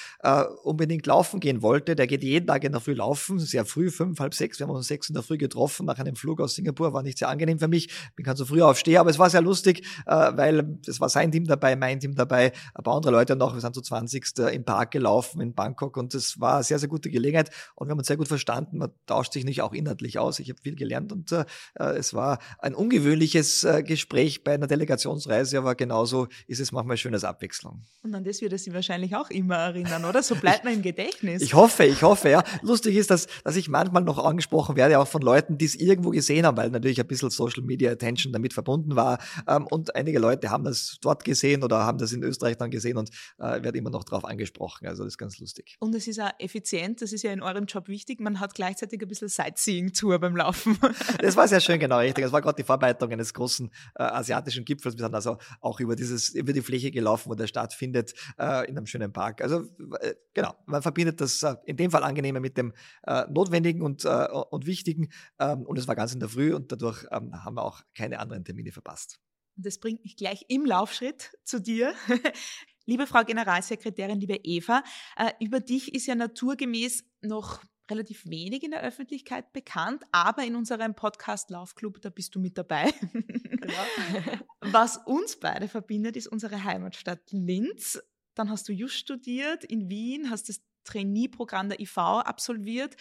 unbedingt 0.63 1.05
laufen 1.07 1.41
gehen 1.41 1.61
wollte. 1.61 1.97
Der 1.97 2.07
geht 2.07 2.23
jeden 2.23 2.47
Tag 2.47 2.65
in 2.65 2.73
der 2.73 2.81
Früh 2.81 2.95
laufen, 2.95 3.39
sehr 3.39 3.65
früh, 3.65 3.91
fünf, 3.91 4.21
halb 4.21 4.35
sechs. 4.35 4.59
Wir 4.59 4.67
haben 4.67 4.75
uns 4.75 4.87
sechs 4.87 5.09
in 5.09 5.15
der 5.15 5.23
Früh 5.23 5.37
getroffen 5.37 5.85
nach 5.85 5.99
einem 5.99 6.17
Flug 6.17 6.41
aus 6.41 6.55
Singapur, 6.55 6.93
war 6.93 7.03
nicht 7.03 7.19
sehr 7.19 7.29
angenehm 7.29 7.59
für 7.59 7.69
mich 7.69 7.91
bin 8.15 8.25
ganz 8.25 8.39
so 8.39 8.45
früh 8.45 8.63
aufstehe, 8.63 9.01
aber 9.01 9.11
es 9.11 9.19
war 9.19 9.31
sehr 9.31 9.43
lustig, 9.43 9.87
äh, 10.07 10.11
weil 10.11 10.79
es 10.87 11.01
war 11.01 11.09
sein 11.09 11.33
Team 11.33 11.47
dabei, 11.47 11.77
mein 11.77 12.01
Team 12.01 12.15
dabei, 12.15 12.53
ein 12.75 12.85
paar 12.85 12.97
andere 12.97 13.13
Leute 13.13 13.37
noch. 13.37 13.55
Wir 13.55 13.61
sind 13.61 13.75
zu 13.75 13.83
20. 13.83 14.39
im 14.53 14.65
Park 14.65 14.91
gelaufen 14.93 15.41
in 15.41 15.55
Bangkok 15.55 15.97
und 15.97 16.15
es 16.15 16.41
war 16.41 16.57
eine 16.57 16.65
sehr, 16.65 16.79
sehr 16.79 16.89
gute 16.89 17.11
Gelegenheit 17.11 17.51
und 17.75 17.89
wir 17.89 17.93
haben 17.93 17.99
uns 17.99 18.07
sehr 18.07 18.17
gut 18.17 18.29
verstanden. 18.29 18.79
Man 18.79 18.91
tauscht 19.07 19.33
sich 19.33 19.45
nicht 19.45 19.63
auch 19.63 19.73
inhaltlich 19.73 20.19
aus. 20.19 20.39
Ich 20.39 20.49
habe 20.51 20.61
viel 20.61 20.77
gelernt 20.77 21.13
und 21.13 21.33
äh, 21.33 21.45
es 21.79 22.15
war 22.15 22.39
ein 22.59 22.75
ungewöhnliches 22.75 23.65
äh, 23.65 23.83
Gespräch 23.83 24.45
bei 24.45 24.55
einer 24.55 24.67
Delegationsreise, 24.67 25.59
aber 25.59 25.75
genauso 25.75 26.29
ist 26.47 26.61
es 26.61 26.73
manchmal 26.73 26.97
schön 26.97 27.15
als 27.15 27.25
Abwechslung. 27.25 27.83
Und 28.03 28.15
an 28.15 28.25
das 28.25 28.41
wird 28.41 28.53
er 28.53 28.59
Sie 28.59 28.73
wahrscheinlich 28.73 29.17
auch 29.17 29.31
immer 29.31 29.57
erinnern, 29.57 30.05
oder? 30.05 30.23
So 30.23 30.35
bleibt 30.35 30.65
man 30.65 30.75
im 30.75 30.83
Gedächtnis. 30.83 31.43
Ich 31.43 31.55
hoffe, 31.55 31.85
ich 31.85 32.03
hoffe, 32.03 32.31
ja. 32.31 32.45
Lustig 32.63 32.97
ist, 32.97 33.11
dass, 33.11 33.27
dass 33.45 33.57
ich 33.57 33.69
manchmal 33.69 34.03
noch 34.03 34.19
angesprochen 34.19 34.77
werde, 34.77 34.99
auch 34.99 35.09
von 35.09 35.23
Leuten, 35.23 35.59
die 35.59 35.65
es 35.65 35.75
irgendwo 35.75 36.11
gesehen 36.11 36.47
haben, 36.47 36.57
weil 36.57 36.71
natürlich 36.71 37.01
ein 37.01 37.07
bisschen 37.07 37.31
Social 37.31 37.63
Media 37.63 37.96
Attention 37.97 38.33
damit 38.33 38.53
verbunden 38.53 38.97
war. 38.97 39.19
Ähm, 39.49 39.67
und 39.67 39.95
einige 39.97 40.19
Leute 40.19 40.51
haben 40.51 40.65
das 40.65 40.99
dort 41.01 41.25
gesehen 41.25 41.63
oder 41.63 41.85
haben 41.85 41.99
das 41.99 42.13
in 42.13 42.23
Österreich 42.23 42.57
dann 42.57 42.71
gesehen 42.71 42.97
und 42.97 43.11
äh, 43.39 43.63
wird 43.63 43.77
immer 43.77 43.91
noch 43.91 44.05
darauf 44.05 44.25
angesprochen. 44.25 44.87
Also 44.87 45.05
das 45.05 45.15
ist 45.15 45.19
ganz 45.19 45.39
lustig. 45.39 45.77
Und 45.81 45.95
es 45.95 46.07
ist 46.07 46.21
auch 46.21 46.31
effizient, 46.39 47.03
das 47.03 47.13
ist 47.13 47.23
ja 47.23 47.33
in 47.33 47.43
eurem 47.43 47.67
Job 47.67 47.89
wichtig. 47.89 48.21
Man 48.21 48.41
hat 48.41 48.55
gleichzeitig 48.55 49.01
ein 49.03 49.09
bisschen 49.09 49.29
Sightseeing-Tour 49.29 50.19
beim 50.19 50.37
Laufen. 50.37 50.79
das 51.21 51.37
war 51.37 51.49
sehr 51.49 51.61
schön, 51.61 51.79
genau, 51.79 51.99
richtig. 51.99 52.25
Das 52.25 52.33
war 52.33 52.41
gerade 52.41 52.57
die 52.57 52.67
Vorbereitung 52.67 53.11
eines 53.11 53.35
großen 53.35 53.71
äh, 53.97 54.03
asiatischen 54.03 54.65
Gipfels. 54.65 54.97
Wir 54.97 55.05
sind 55.05 55.15
also 55.15 55.39
auch 55.61 55.81
über 55.81 55.97
dieses, 55.97 56.31
über 56.31 56.53
die 56.53 56.63
Fläche 56.63 56.91
gelaufen, 56.91 57.31
wo 57.31 57.35
der 57.35 57.47
stattfindet, 57.47 58.15
äh, 58.39 58.69
in 58.69 58.77
einem 58.77 58.87
schönen 58.87 59.13
Park. 59.13 59.43
Also 59.43 59.63
äh, 60.01 60.15
genau, 60.35 60.55
man 60.67 60.83
verbindet 60.83 61.21
das 61.21 61.43
äh, 61.43 61.55
in 61.65 61.77
dem 61.77 61.91
Fall 61.91 62.05
angenehmer 62.05 62.41
mit 62.41 62.57
dem 62.57 62.73
äh, 63.07 63.25
Notwendigen 63.31 63.83
und, 63.83 64.05
und 64.05 64.67
Wichtigen. 64.67 65.09
Ähm, 65.39 65.63
und 65.63 65.79
es 65.79 65.89
war 65.89 65.97
ganz 65.97 66.13
in 66.13 66.21
der 66.21 66.29
Früh 66.29 66.55
und 66.55 66.71
dadurch 66.73 67.07
ähm, 67.11 67.33
haben 67.45 67.57
wir 67.57 67.63
auch 67.63 67.83
keine 67.95 68.19
anderen 68.19 68.45
Termine 68.45 68.73
verpasst. 68.73 69.19
Und 69.57 69.67
das 69.67 69.79
bringt 69.79 70.03
mich 70.05 70.17
gleich 70.17 70.45
im 70.49 70.65
Laufschritt 70.67 71.37
zu 71.45 71.61
dir. 71.61 71.95
liebe 72.87 73.07
Frau 73.07 73.25
Generalsekretärin, 73.25 74.21
liebe 74.21 74.37
Eva, 74.43 74.83
äh, 75.17 75.33
über 75.41 75.61
dich 75.61 75.95
ist 75.95 76.07
ja 76.07 76.15
naturgemäß 76.15 77.05
noch 77.23 77.63
relativ 77.91 78.27
wenig 78.27 78.65
in 78.65 78.71
der 78.73 78.83
Öffentlichkeit 78.83 79.53
bekannt, 79.53 80.03
aber 80.11 80.45
in 80.45 80.57
unserem 80.57 80.95
Podcast 80.95 81.51
Laufclub, 81.51 82.01
da 82.01 82.11
bist 82.11 82.35
du 82.35 82.41
mit 82.41 82.59
dabei. 82.59 82.93
Genau. 83.13 84.41
Was 84.61 84.97
uns 84.97 85.39
beide 85.39 85.69
verbindet, 85.69 86.17
ist 86.17 86.27
unsere 86.27 86.65
Heimatstadt 86.65 87.31
Linz. 87.31 88.01
Dann 88.35 88.51
hast 88.51 88.69
du 88.69 88.73
just 88.73 88.97
studiert 88.97 89.65
in 89.65 89.89
Wien, 89.89 90.31
hast 90.31 90.49
das 90.49 90.61
Trainee-Programm 90.85 91.69
der 91.69 91.81
IV 91.81 91.99
absolviert. 91.99 92.97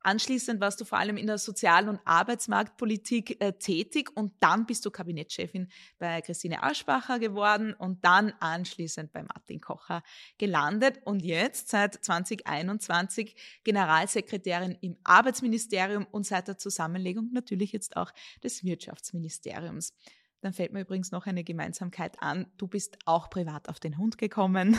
Anschließend 0.00 0.60
warst 0.60 0.80
du 0.80 0.84
vor 0.84 0.98
allem 0.98 1.16
in 1.16 1.26
der 1.26 1.38
Sozial- 1.38 1.88
und 1.88 2.00
Arbeitsmarktpolitik 2.04 3.42
äh, 3.42 3.52
tätig 3.54 4.10
und 4.14 4.32
dann 4.40 4.64
bist 4.66 4.86
du 4.86 4.90
Kabinettschefin 4.90 5.68
bei 5.98 6.20
Christine 6.20 6.62
Aschbacher 6.62 7.18
geworden 7.18 7.74
und 7.74 8.04
dann 8.04 8.32
anschließend 8.40 9.12
bei 9.12 9.22
Martin 9.22 9.60
Kocher 9.60 10.02
gelandet 10.38 11.00
und 11.04 11.20
jetzt 11.20 11.68
seit 11.68 11.94
2021 11.94 13.34
Generalsekretärin 13.64 14.78
im 14.80 14.96
Arbeitsministerium 15.02 16.06
und 16.10 16.26
seit 16.26 16.48
der 16.48 16.58
Zusammenlegung 16.58 17.30
natürlich 17.32 17.72
jetzt 17.72 17.96
auch 17.96 18.12
des 18.42 18.62
Wirtschaftsministeriums. 18.64 19.94
Dann 20.40 20.52
fällt 20.52 20.72
mir 20.72 20.82
übrigens 20.82 21.10
noch 21.10 21.26
eine 21.26 21.42
Gemeinsamkeit 21.42 22.22
an. 22.22 22.46
Du 22.58 22.68
bist 22.68 22.96
auch 23.06 23.28
privat 23.28 23.68
auf 23.68 23.80
den 23.80 23.98
Hund 23.98 24.18
gekommen. 24.18 24.78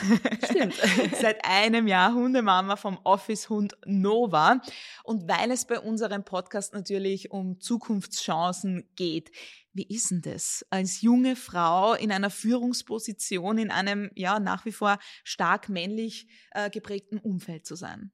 Stimmt. 0.49 0.75
Seit 1.19 1.43
einem 1.43 1.87
Jahr 1.87 2.13
Hundemama 2.13 2.77
vom 2.77 2.97
Office-Hund 3.03 3.77
Nova. 3.85 4.61
Und 5.03 5.27
weil 5.27 5.51
es 5.51 5.65
bei 5.65 5.79
unserem 5.79 6.23
Podcast 6.23 6.73
natürlich 6.73 7.31
um 7.31 7.59
Zukunftschancen 7.59 8.87
geht, 8.95 9.31
wie 9.73 9.87
ist 9.87 10.11
denn 10.11 10.21
das, 10.21 10.65
als 10.69 11.01
junge 11.01 11.35
Frau 11.35 11.93
in 11.93 12.11
einer 12.11 12.29
Führungsposition 12.29 13.57
in 13.57 13.69
einem 13.69 14.09
ja 14.15 14.39
nach 14.39 14.65
wie 14.65 14.71
vor 14.71 14.97
stark 15.23 15.69
männlich 15.69 16.27
äh, 16.51 16.69
geprägten 16.69 17.19
Umfeld 17.19 17.65
zu 17.65 17.75
sein? 17.75 18.11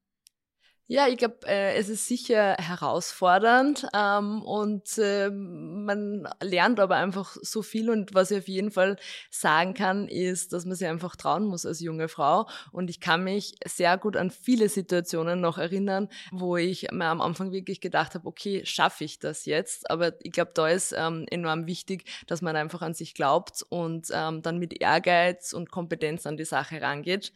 Ja, 0.87 1.07
ich 1.07 1.17
glaube, 1.17 1.37
äh, 1.47 1.73
es 1.77 1.89
ist 1.89 2.07
sicher 2.07 2.57
herausfordernd 2.59 3.87
ähm, 3.95 4.43
und 4.43 4.99
äh, 4.99 5.31
man 5.31 6.27
lernt 6.43 6.79
aber 6.79 6.97
einfach 6.97 7.35
so 7.41 7.63
viel 7.63 7.89
und 7.89 8.13
was 8.13 8.29
ich 8.29 8.37
auf 8.37 8.47
jeden 8.47 8.69
Fall 8.69 8.97
sagen 9.31 9.73
kann, 9.73 10.07
ist, 10.07 10.53
dass 10.53 10.63
man 10.65 10.75
sich 10.75 10.87
einfach 10.87 11.15
trauen 11.15 11.45
muss 11.47 11.65
als 11.65 11.79
junge 11.79 12.07
Frau 12.07 12.47
und 12.71 12.91
ich 12.91 12.99
kann 12.99 13.23
mich 13.23 13.55
sehr 13.65 13.97
gut 13.97 14.15
an 14.15 14.29
viele 14.29 14.69
Situationen 14.69 15.41
noch 15.41 15.57
erinnern, 15.57 16.07
wo 16.31 16.55
ich 16.55 16.91
mir 16.91 17.05
am 17.05 17.19
Anfang 17.21 17.51
wirklich 17.51 17.81
gedacht 17.81 18.13
habe, 18.13 18.27
okay, 18.27 18.63
schaffe 18.63 19.05
ich 19.05 19.17
das 19.17 19.45
jetzt? 19.45 19.89
Aber 19.89 20.13
ich 20.21 20.33
glaube, 20.33 20.51
da 20.53 20.67
ist 20.67 20.93
ähm, 20.95 21.25
enorm 21.31 21.65
wichtig, 21.65 22.05
dass 22.27 22.43
man 22.43 22.55
einfach 22.55 22.83
an 22.83 22.93
sich 22.93 23.15
glaubt 23.15 23.65
und 23.69 24.09
ähm, 24.13 24.43
dann 24.43 24.59
mit 24.59 24.79
Ehrgeiz 24.79 25.51
und 25.51 25.71
Kompetenz 25.71 26.27
an 26.27 26.37
die 26.37 26.45
Sache 26.45 26.79
rangeht. 26.79 27.33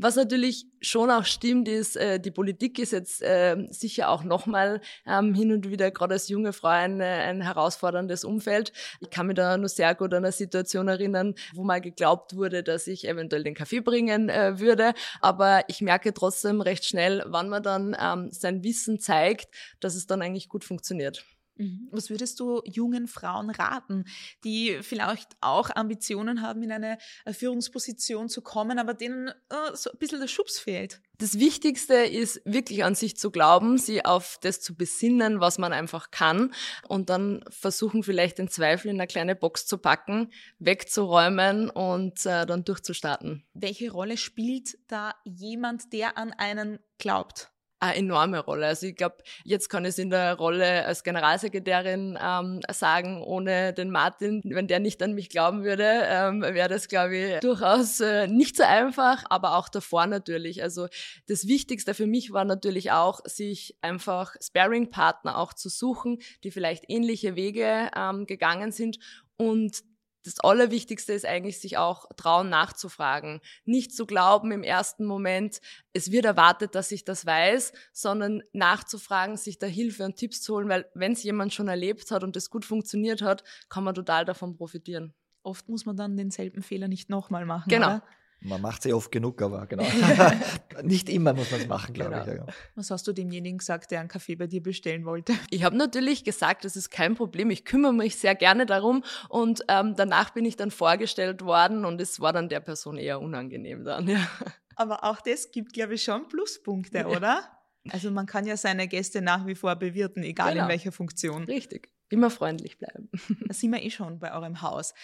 Was 0.00 0.14
natürlich 0.14 0.66
schon 0.80 1.10
auch 1.10 1.24
stimmt, 1.24 1.66
ist, 1.66 1.96
äh, 1.96 2.20
die 2.20 2.30
Politik 2.30 2.78
ist 2.78 2.92
jetzt 2.92 3.20
äh, 3.20 3.56
sicher 3.70 4.10
auch 4.10 4.22
nochmal 4.22 4.80
ähm, 5.04 5.34
hin 5.34 5.52
und 5.52 5.68
wieder 5.68 5.90
gerade 5.90 6.14
als 6.14 6.28
junge 6.28 6.52
Frau 6.52 6.68
ein, 6.68 7.00
äh, 7.00 7.04
ein 7.04 7.42
herausforderndes 7.42 8.22
Umfeld. 8.22 8.72
Ich 9.00 9.10
kann 9.10 9.26
mich 9.26 9.34
da 9.34 9.56
nur 9.56 9.68
sehr 9.68 9.96
gut 9.96 10.14
an 10.14 10.24
eine 10.24 10.30
Situation 10.30 10.86
erinnern, 10.86 11.34
wo 11.52 11.64
mal 11.64 11.80
geglaubt 11.80 12.36
wurde, 12.36 12.62
dass 12.62 12.86
ich 12.86 13.08
eventuell 13.08 13.42
den 13.42 13.54
Kaffee 13.54 13.80
bringen 13.80 14.28
äh, 14.28 14.60
würde. 14.60 14.94
Aber 15.20 15.64
ich 15.66 15.80
merke 15.80 16.14
trotzdem 16.14 16.60
recht 16.60 16.84
schnell, 16.84 17.24
wann 17.26 17.48
man 17.48 17.64
dann 17.64 17.96
ähm, 18.00 18.30
sein 18.30 18.62
Wissen 18.62 19.00
zeigt, 19.00 19.48
dass 19.80 19.96
es 19.96 20.06
dann 20.06 20.22
eigentlich 20.22 20.48
gut 20.48 20.64
funktioniert. 20.64 21.24
Mhm. 21.58 21.88
Was 21.90 22.08
würdest 22.08 22.40
du 22.40 22.62
jungen 22.64 23.08
Frauen 23.08 23.50
raten, 23.50 24.04
die 24.44 24.78
vielleicht 24.82 25.36
auch 25.40 25.70
Ambitionen 25.74 26.40
haben, 26.40 26.62
in 26.62 26.72
eine 26.72 26.98
äh, 27.24 27.32
Führungsposition 27.32 28.28
zu 28.28 28.42
kommen, 28.42 28.78
aber 28.78 28.94
denen 28.94 29.28
äh, 29.28 29.74
so 29.74 29.90
ein 29.90 29.98
bisschen 29.98 30.20
der 30.20 30.28
Schubs 30.28 30.58
fehlt? 30.58 31.00
Das 31.18 31.38
Wichtigste 31.40 31.94
ist 31.94 32.40
wirklich 32.44 32.84
an 32.84 32.94
sich 32.94 33.16
zu 33.16 33.32
glauben, 33.32 33.76
sie 33.76 34.04
auf 34.04 34.38
das 34.40 34.60
zu 34.60 34.76
besinnen, 34.76 35.40
was 35.40 35.58
man 35.58 35.72
einfach 35.72 36.12
kann 36.12 36.54
und 36.86 37.10
dann 37.10 37.44
versuchen 37.50 38.04
vielleicht 38.04 38.38
den 38.38 38.48
Zweifel 38.48 38.88
in 38.88 38.96
eine 38.96 39.08
kleine 39.08 39.34
Box 39.34 39.66
zu 39.66 39.78
packen, 39.78 40.32
wegzuräumen 40.60 41.70
und 41.70 42.24
äh, 42.24 42.46
dann 42.46 42.64
durchzustarten. 42.64 43.44
Welche 43.52 43.90
Rolle 43.90 44.16
spielt 44.16 44.78
da 44.86 45.14
jemand, 45.24 45.92
der 45.92 46.16
an 46.16 46.32
einen 46.32 46.78
glaubt? 46.98 47.50
Eine 47.80 47.96
enorme 47.96 48.40
Rolle. 48.40 48.66
Also 48.66 48.86
ich 48.86 48.96
glaube, 48.96 49.16
jetzt 49.44 49.68
kann 49.68 49.84
ich 49.84 49.90
es 49.90 49.98
in 49.98 50.10
der 50.10 50.34
Rolle 50.34 50.84
als 50.84 51.04
Generalsekretärin 51.04 52.18
ähm, 52.20 52.60
sagen, 52.70 53.22
ohne 53.22 53.72
den 53.72 53.90
Martin, 53.90 54.42
wenn 54.44 54.66
der 54.66 54.80
nicht 54.80 55.02
an 55.02 55.14
mich 55.14 55.28
glauben 55.28 55.62
würde, 55.64 56.02
ähm, 56.06 56.42
wäre 56.42 56.68
das, 56.68 56.88
glaube 56.88 57.16
ich, 57.16 57.40
durchaus 57.40 58.00
äh, 58.00 58.26
nicht 58.26 58.56
so 58.56 58.64
einfach, 58.64 59.24
aber 59.30 59.56
auch 59.56 59.68
davor 59.68 60.06
natürlich. 60.06 60.62
Also 60.62 60.88
das 61.28 61.46
Wichtigste 61.46 61.94
für 61.94 62.06
mich 62.06 62.32
war 62.32 62.44
natürlich 62.44 62.90
auch, 62.92 63.20
sich 63.24 63.76
einfach 63.80 64.34
Sparing-Partner 64.40 65.38
auch 65.38 65.52
zu 65.52 65.68
suchen, 65.68 66.18
die 66.44 66.50
vielleicht 66.50 66.84
ähnliche 66.88 67.36
Wege 67.36 67.90
ähm, 67.96 68.26
gegangen 68.26 68.72
sind 68.72 68.98
und 69.36 69.82
das 70.28 70.40
Allerwichtigste 70.40 71.14
ist 71.14 71.24
eigentlich, 71.24 71.58
sich 71.58 71.78
auch 71.78 72.06
trauen 72.16 72.50
nachzufragen. 72.50 73.40
Nicht 73.64 73.94
zu 73.94 74.06
glauben 74.06 74.52
im 74.52 74.62
ersten 74.62 75.06
Moment, 75.06 75.60
es 75.92 76.12
wird 76.12 76.26
erwartet, 76.26 76.74
dass 76.74 76.92
ich 76.92 77.04
das 77.04 77.24
weiß, 77.24 77.72
sondern 77.92 78.42
nachzufragen, 78.52 79.36
sich 79.36 79.58
da 79.58 79.66
Hilfe 79.66 80.04
und 80.04 80.16
Tipps 80.16 80.42
zu 80.42 80.54
holen, 80.54 80.68
weil 80.68 80.86
wenn 80.94 81.12
es 81.12 81.22
jemand 81.22 81.54
schon 81.54 81.68
erlebt 81.68 82.10
hat 82.10 82.24
und 82.24 82.36
es 82.36 82.50
gut 82.50 82.64
funktioniert 82.64 83.22
hat, 83.22 83.42
kann 83.68 83.84
man 83.84 83.94
total 83.94 84.24
davon 84.24 84.54
profitieren. 84.54 85.14
Oft 85.42 85.68
muss 85.68 85.86
man 85.86 85.96
dann 85.96 86.16
denselben 86.16 86.62
Fehler 86.62 86.88
nicht 86.88 87.08
nochmal 87.08 87.46
machen. 87.46 87.70
Genau. 87.70 87.86
Oder? 87.86 88.02
Man 88.40 88.60
macht 88.60 88.82
sie 88.82 88.92
oft 88.92 89.10
genug, 89.10 89.42
aber 89.42 89.66
genau. 89.66 89.84
Nicht 90.82 91.08
immer 91.08 91.32
muss 91.32 91.50
man 91.50 91.60
es 91.60 91.66
machen, 91.66 91.92
glaube 91.92 92.22
genau. 92.24 92.32
ich. 92.32 92.38
Ja. 92.38 92.54
Was 92.76 92.90
hast 92.90 93.06
du 93.06 93.12
demjenigen 93.12 93.58
gesagt, 93.58 93.90
der 93.90 94.00
einen 94.00 94.08
Kaffee 94.08 94.36
bei 94.36 94.46
dir 94.46 94.62
bestellen 94.62 95.04
wollte? 95.04 95.32
Ich 95.50 95.64
habe 95.64 95.76
natürlich 95.76 96.24
gesagt, 96.24 96.64
das 96.64 96.76
ist 96.76 96.90
kein 96.90 97.16
Problem. 97.16 97.50
Ich 97.50 97.64
kümmere 97.64 97.92
mich 97.92 98.16
sehr 98.16 98.34
gerne 98.34 98.66
darum. 98.66 99.02
Und 99.28 99.64
ähm, 99.68 99.94
danach 99.96 100.30
bin 100.30 100.44
ich 100.44 100.56
dann 100.56 100.70
vorgestellt 100.70 101.42
worden 101.42 101.84
und 101.84 102.00
es 102.00 102.20
war 102.20 102.32
dann 102.32 102.48
der 102.48 102.60
Person 102.60 102.96
eher 102.96 103.20
unangenehm 103.20 103.84
dann. 103.84 104.06
Ja. 104.06 104.28
Aber 104.76 105.02
auch 105.04 105.20
das 105.20 105.50
gibt, 105.50 105.72
glaube 105.72 105.94
ich, 105.94 106.04
schon 106.04 106.28
Pluspunkte, 106.28 106.98
ja. 106.98 107.06
oder? 107.08 107.42
Also 107.90 108.10
man 108.10 108.26
kann 108.26 108.46
ja 108.46 108.56
seine 108.56 108.86
Gäste 108.86 109.22
nach 109.22 109.46
wie 109.46 109.54
vor 109.54 109.74
bewirten, 109.76 110.22
egal 110.22 110.52
genau. 110.52 110.64
in 110.64 110.68
welcher 110.68 110.92
Funktion. 110.92 111.44
Richtig. 111.44 111.90
Immer 112.10 112.30
freundlich 112.30 112.78
bleiben. 112.78 113.10
Da 113.46 113.54
sind 113.54 113.72
wir 113.72 113.82
eh 113.82 113.90
schon 113.90 114.18
bei 114.18 114.32
eurem 114.32 114.62
Haus 114.62 114.94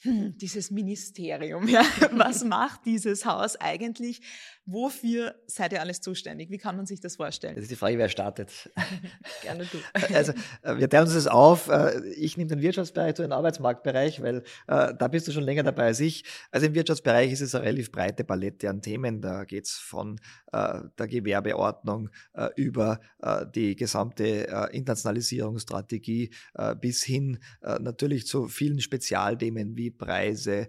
hm, 0.00 0.36
dieses 0.38 0.70
Ministerium, 0.70 1.68
ja, 1.68 1.82
was 2.12 2.44
macht 2.44 2.84
dieses 2.84 3.24
Haus 3.24 3.56
eigentlich? 3.56 4.20
Wofür 4.68 5.36
seid 5.46 5.72
ihr 5.72 5.80
alles 5.80 6.00
zuständig? 6.00 6.50
Wie 6.50 6.58
kann 6.58 6.76
man 6.76 6.86
sich 6.86 7.00
das 7.00 7.14
vorstellen? 7.14 7.54
Das 7.54 7.62
ist 7.62 7.70
die 7.70 7.76
Frage, 7.76 7.98
wer 7.98 8.08
startet. 8.08 8.68
Gerne 9.42 9.64
du. 9.64 9.78
Also, 10.16 10.32
äh, 10.62 10.76
wir 10.78 10.88
teilen 10.90 11.04
uns 11.04 11.14
das 11.14 11.28
auf. 11.28 11.68
Äh, 11.68 12.00
ich 12.14 12.36
nehme 12.36 12.48
den 12.48 12.60
Wirtschaftsbereich, 12.60 13.14
du 13.14 13.22
den 13.22 13.32
Arbeitsmarktbereich, 13.32 14.22
weil 14.22 14.38
äh, 14.66 14.92
da 14.98 15.08
bist 15.08 15.28
du 15.28 15.32
schon 15.32 15.44
länger 15.44 15.62
dabei 15.62 15.84
als 15.84 16.00
ich. 16.00 16.24
Also 16.50 16.66
im 16.66 16.74
Wirtschaftsbereich 16.74 17.30
ist 17.30 17.42
es 17.42 17.54
eine 17.54 17.64
relativ 17.64 17.92
breite 17.92 18.24
Palette 18.24 18.68
an 18.68 18.82
Themen. 18.82 19.20
Da 19.20 19.44
geht 19.44 19.66
es 19.66 19.72
von 19.72 20.18
der 20.52 21.06
Gewerbeordnung 21.06 22.08
über 22.56 22.98
die 23.54 23.76
gesamte 23.76 24.68
Internationalisierungsstrategie 24.72 26.30
bis 26.80 27.04
hin 27.04 27.38
natürlich 27.60 28.26
zu 28.26 28.48
vielen 28.48 28.80
Spezialthemen 28.80 29.76
wie 29.76 29.90
Preise, 29.90 30.66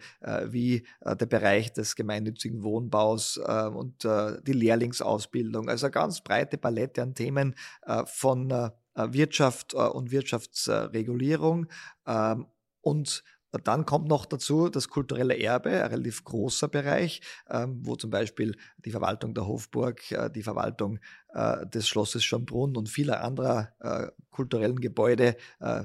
wie 0.48 0.86
der 1.06 1.26
Bereich 1.26 1.72
des 1.72 1.96
gemeinnützigen 1.96 2.64
Wohnbaus 2.64 3.38
und 3.38 3.87
und 3.88 4.06
äh, 4.06 4.42
die 4.44 4.54
Lehrlingsausbildung. 4.54 5.70
Also 5.70 5.86
eine 5.86 5.92
ganz 5.92 6.22
breite 6.22 6.58
Palette 6.58 7.02
an 7.02 7.16
Themen 7.16 7.56
äh, 7.84 8.04
von 8.06 8.52
äh, 8.52 8.70
Wirtschaft 8.96 9.74
äh, 9.74 9.78
und 9.78 10.12
Wirtschaftsregulierung 10.12 11.68
ähm, 12.06 12.48
und 12.82 13.24
dann 13.66 13.86
kommt 13.86 14.08
noch 14.08 14.26
dazu 14.26 14.70
das 14.70 14.90
kulturelle 14.90 15.38
Erbe, 15.40 15.84
ein 15.84 15.90
relativ 15.90 16.24
großer 16.24 16.68
Bereich, 16.68 17.22
ähm, 17.50 17.80
wo 17.84 17.96
zum 17.96 18.10
Beispiel 18.10 18.58
die 18.84 18.92
Verwaltung 18.92 19.34
der 19.34 19.48
Hofburg, 19.48 20.12
äh, 20.12 20.30
die 20.30 20.44
Verwaltung 20.44 21.00
äh, 21.38 21.68
des 21.68 21.88
Schlosses 21.88 22.24
Schönbrunn 22.24 22.76
und 22.76 22.90
vieler 22.90 23.24
anderer 23.24 23.70
äh, 23.80 24.08
kulturellen 24.32 24.80
Gebäude 24.80 25.36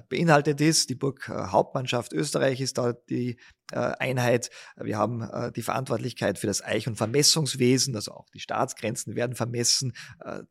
beinhaltet 0.09 0.61
ist. 0.61 0.91
Die 0.91 0.95
Burg 0.95 1.27
äh, 1.29 1.33
Hauptmannschaft 1.33 2.13
Österreich 2.13 2.61
ist 2.61 2.79
da 2.79 2.93
die 2.93 3.39
Einheit. 3.71 4.51
Wir 4.77 4.99
haben 4.99 5.27
die 5.57 5.63
Verantwortlichkeit 5.63 6.39
für 6.39 6.47
das 6.47 6.63
Eich- 6.63 6.87
und 6.89 6.97
Vermessungswesen, 6.97 7.97
also 7.97 8.13
auch 8.13 8.29
die 8.29 8.41
Staatsgrenzen 8.41 9.15
werden 9.15 9.35
vermessen. 9.35 9.95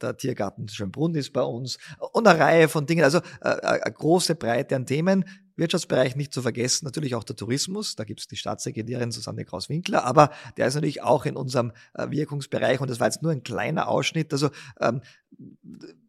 Der 0.01 0.18
Tiergarten 0.18 0.68
Schönbrunn 0.68 1.13
ist 1.13 1.32
bei 1.32 1.44
uns 1.44 1.78
und 2.13 2.28
eine 2.28 2.40
Reihe 2.40 2.68
von 2.68 2.88
Dingen. 2.88 3.04
Also 3.04 3.22
eine 3.42 3.94
große 3.94 4.34
Breite 4.34 4.75
an 4.75 4.88
Themen. 4.88 5.25
Wirtschaftsbereich 5.55 6.15
nicht 6.15 6.34
zu 6.34 6.41
vergessen, 6.41 6.86
natürlich 6.86 7.15
auch 7.15 7.24
der 7.24 7.36
Tourismus. 7.36 7.96
Da 7.96 8.03
gibt 8.03 8.20
es 8.20 8.27
die 8.27 8.36
Staatssekretärin 8.36 9.12
Susanne 9.12 9.46
Kraus-Winkler, 9.46 10.03
aber 10.03 10.31
der 10.58 10.67
ist 10.67 10.75
natürlich 10.75 11.01
auch 11.01 11.25
in 11.25 11.36
unserem 11.36 11.72
Wirkungsbereich 11.93 12.79
und 12.81 12.89
das 12.89 13.00
war 13.00 13.08
jetzt 13.08 13.22
nur 13.22 13.31
ein 13.31 13.43
kleiner 13.43 13.88
Ausschnitt. 13.88 14.31
Also 14.34 14.50
ähm, 14.79 15.01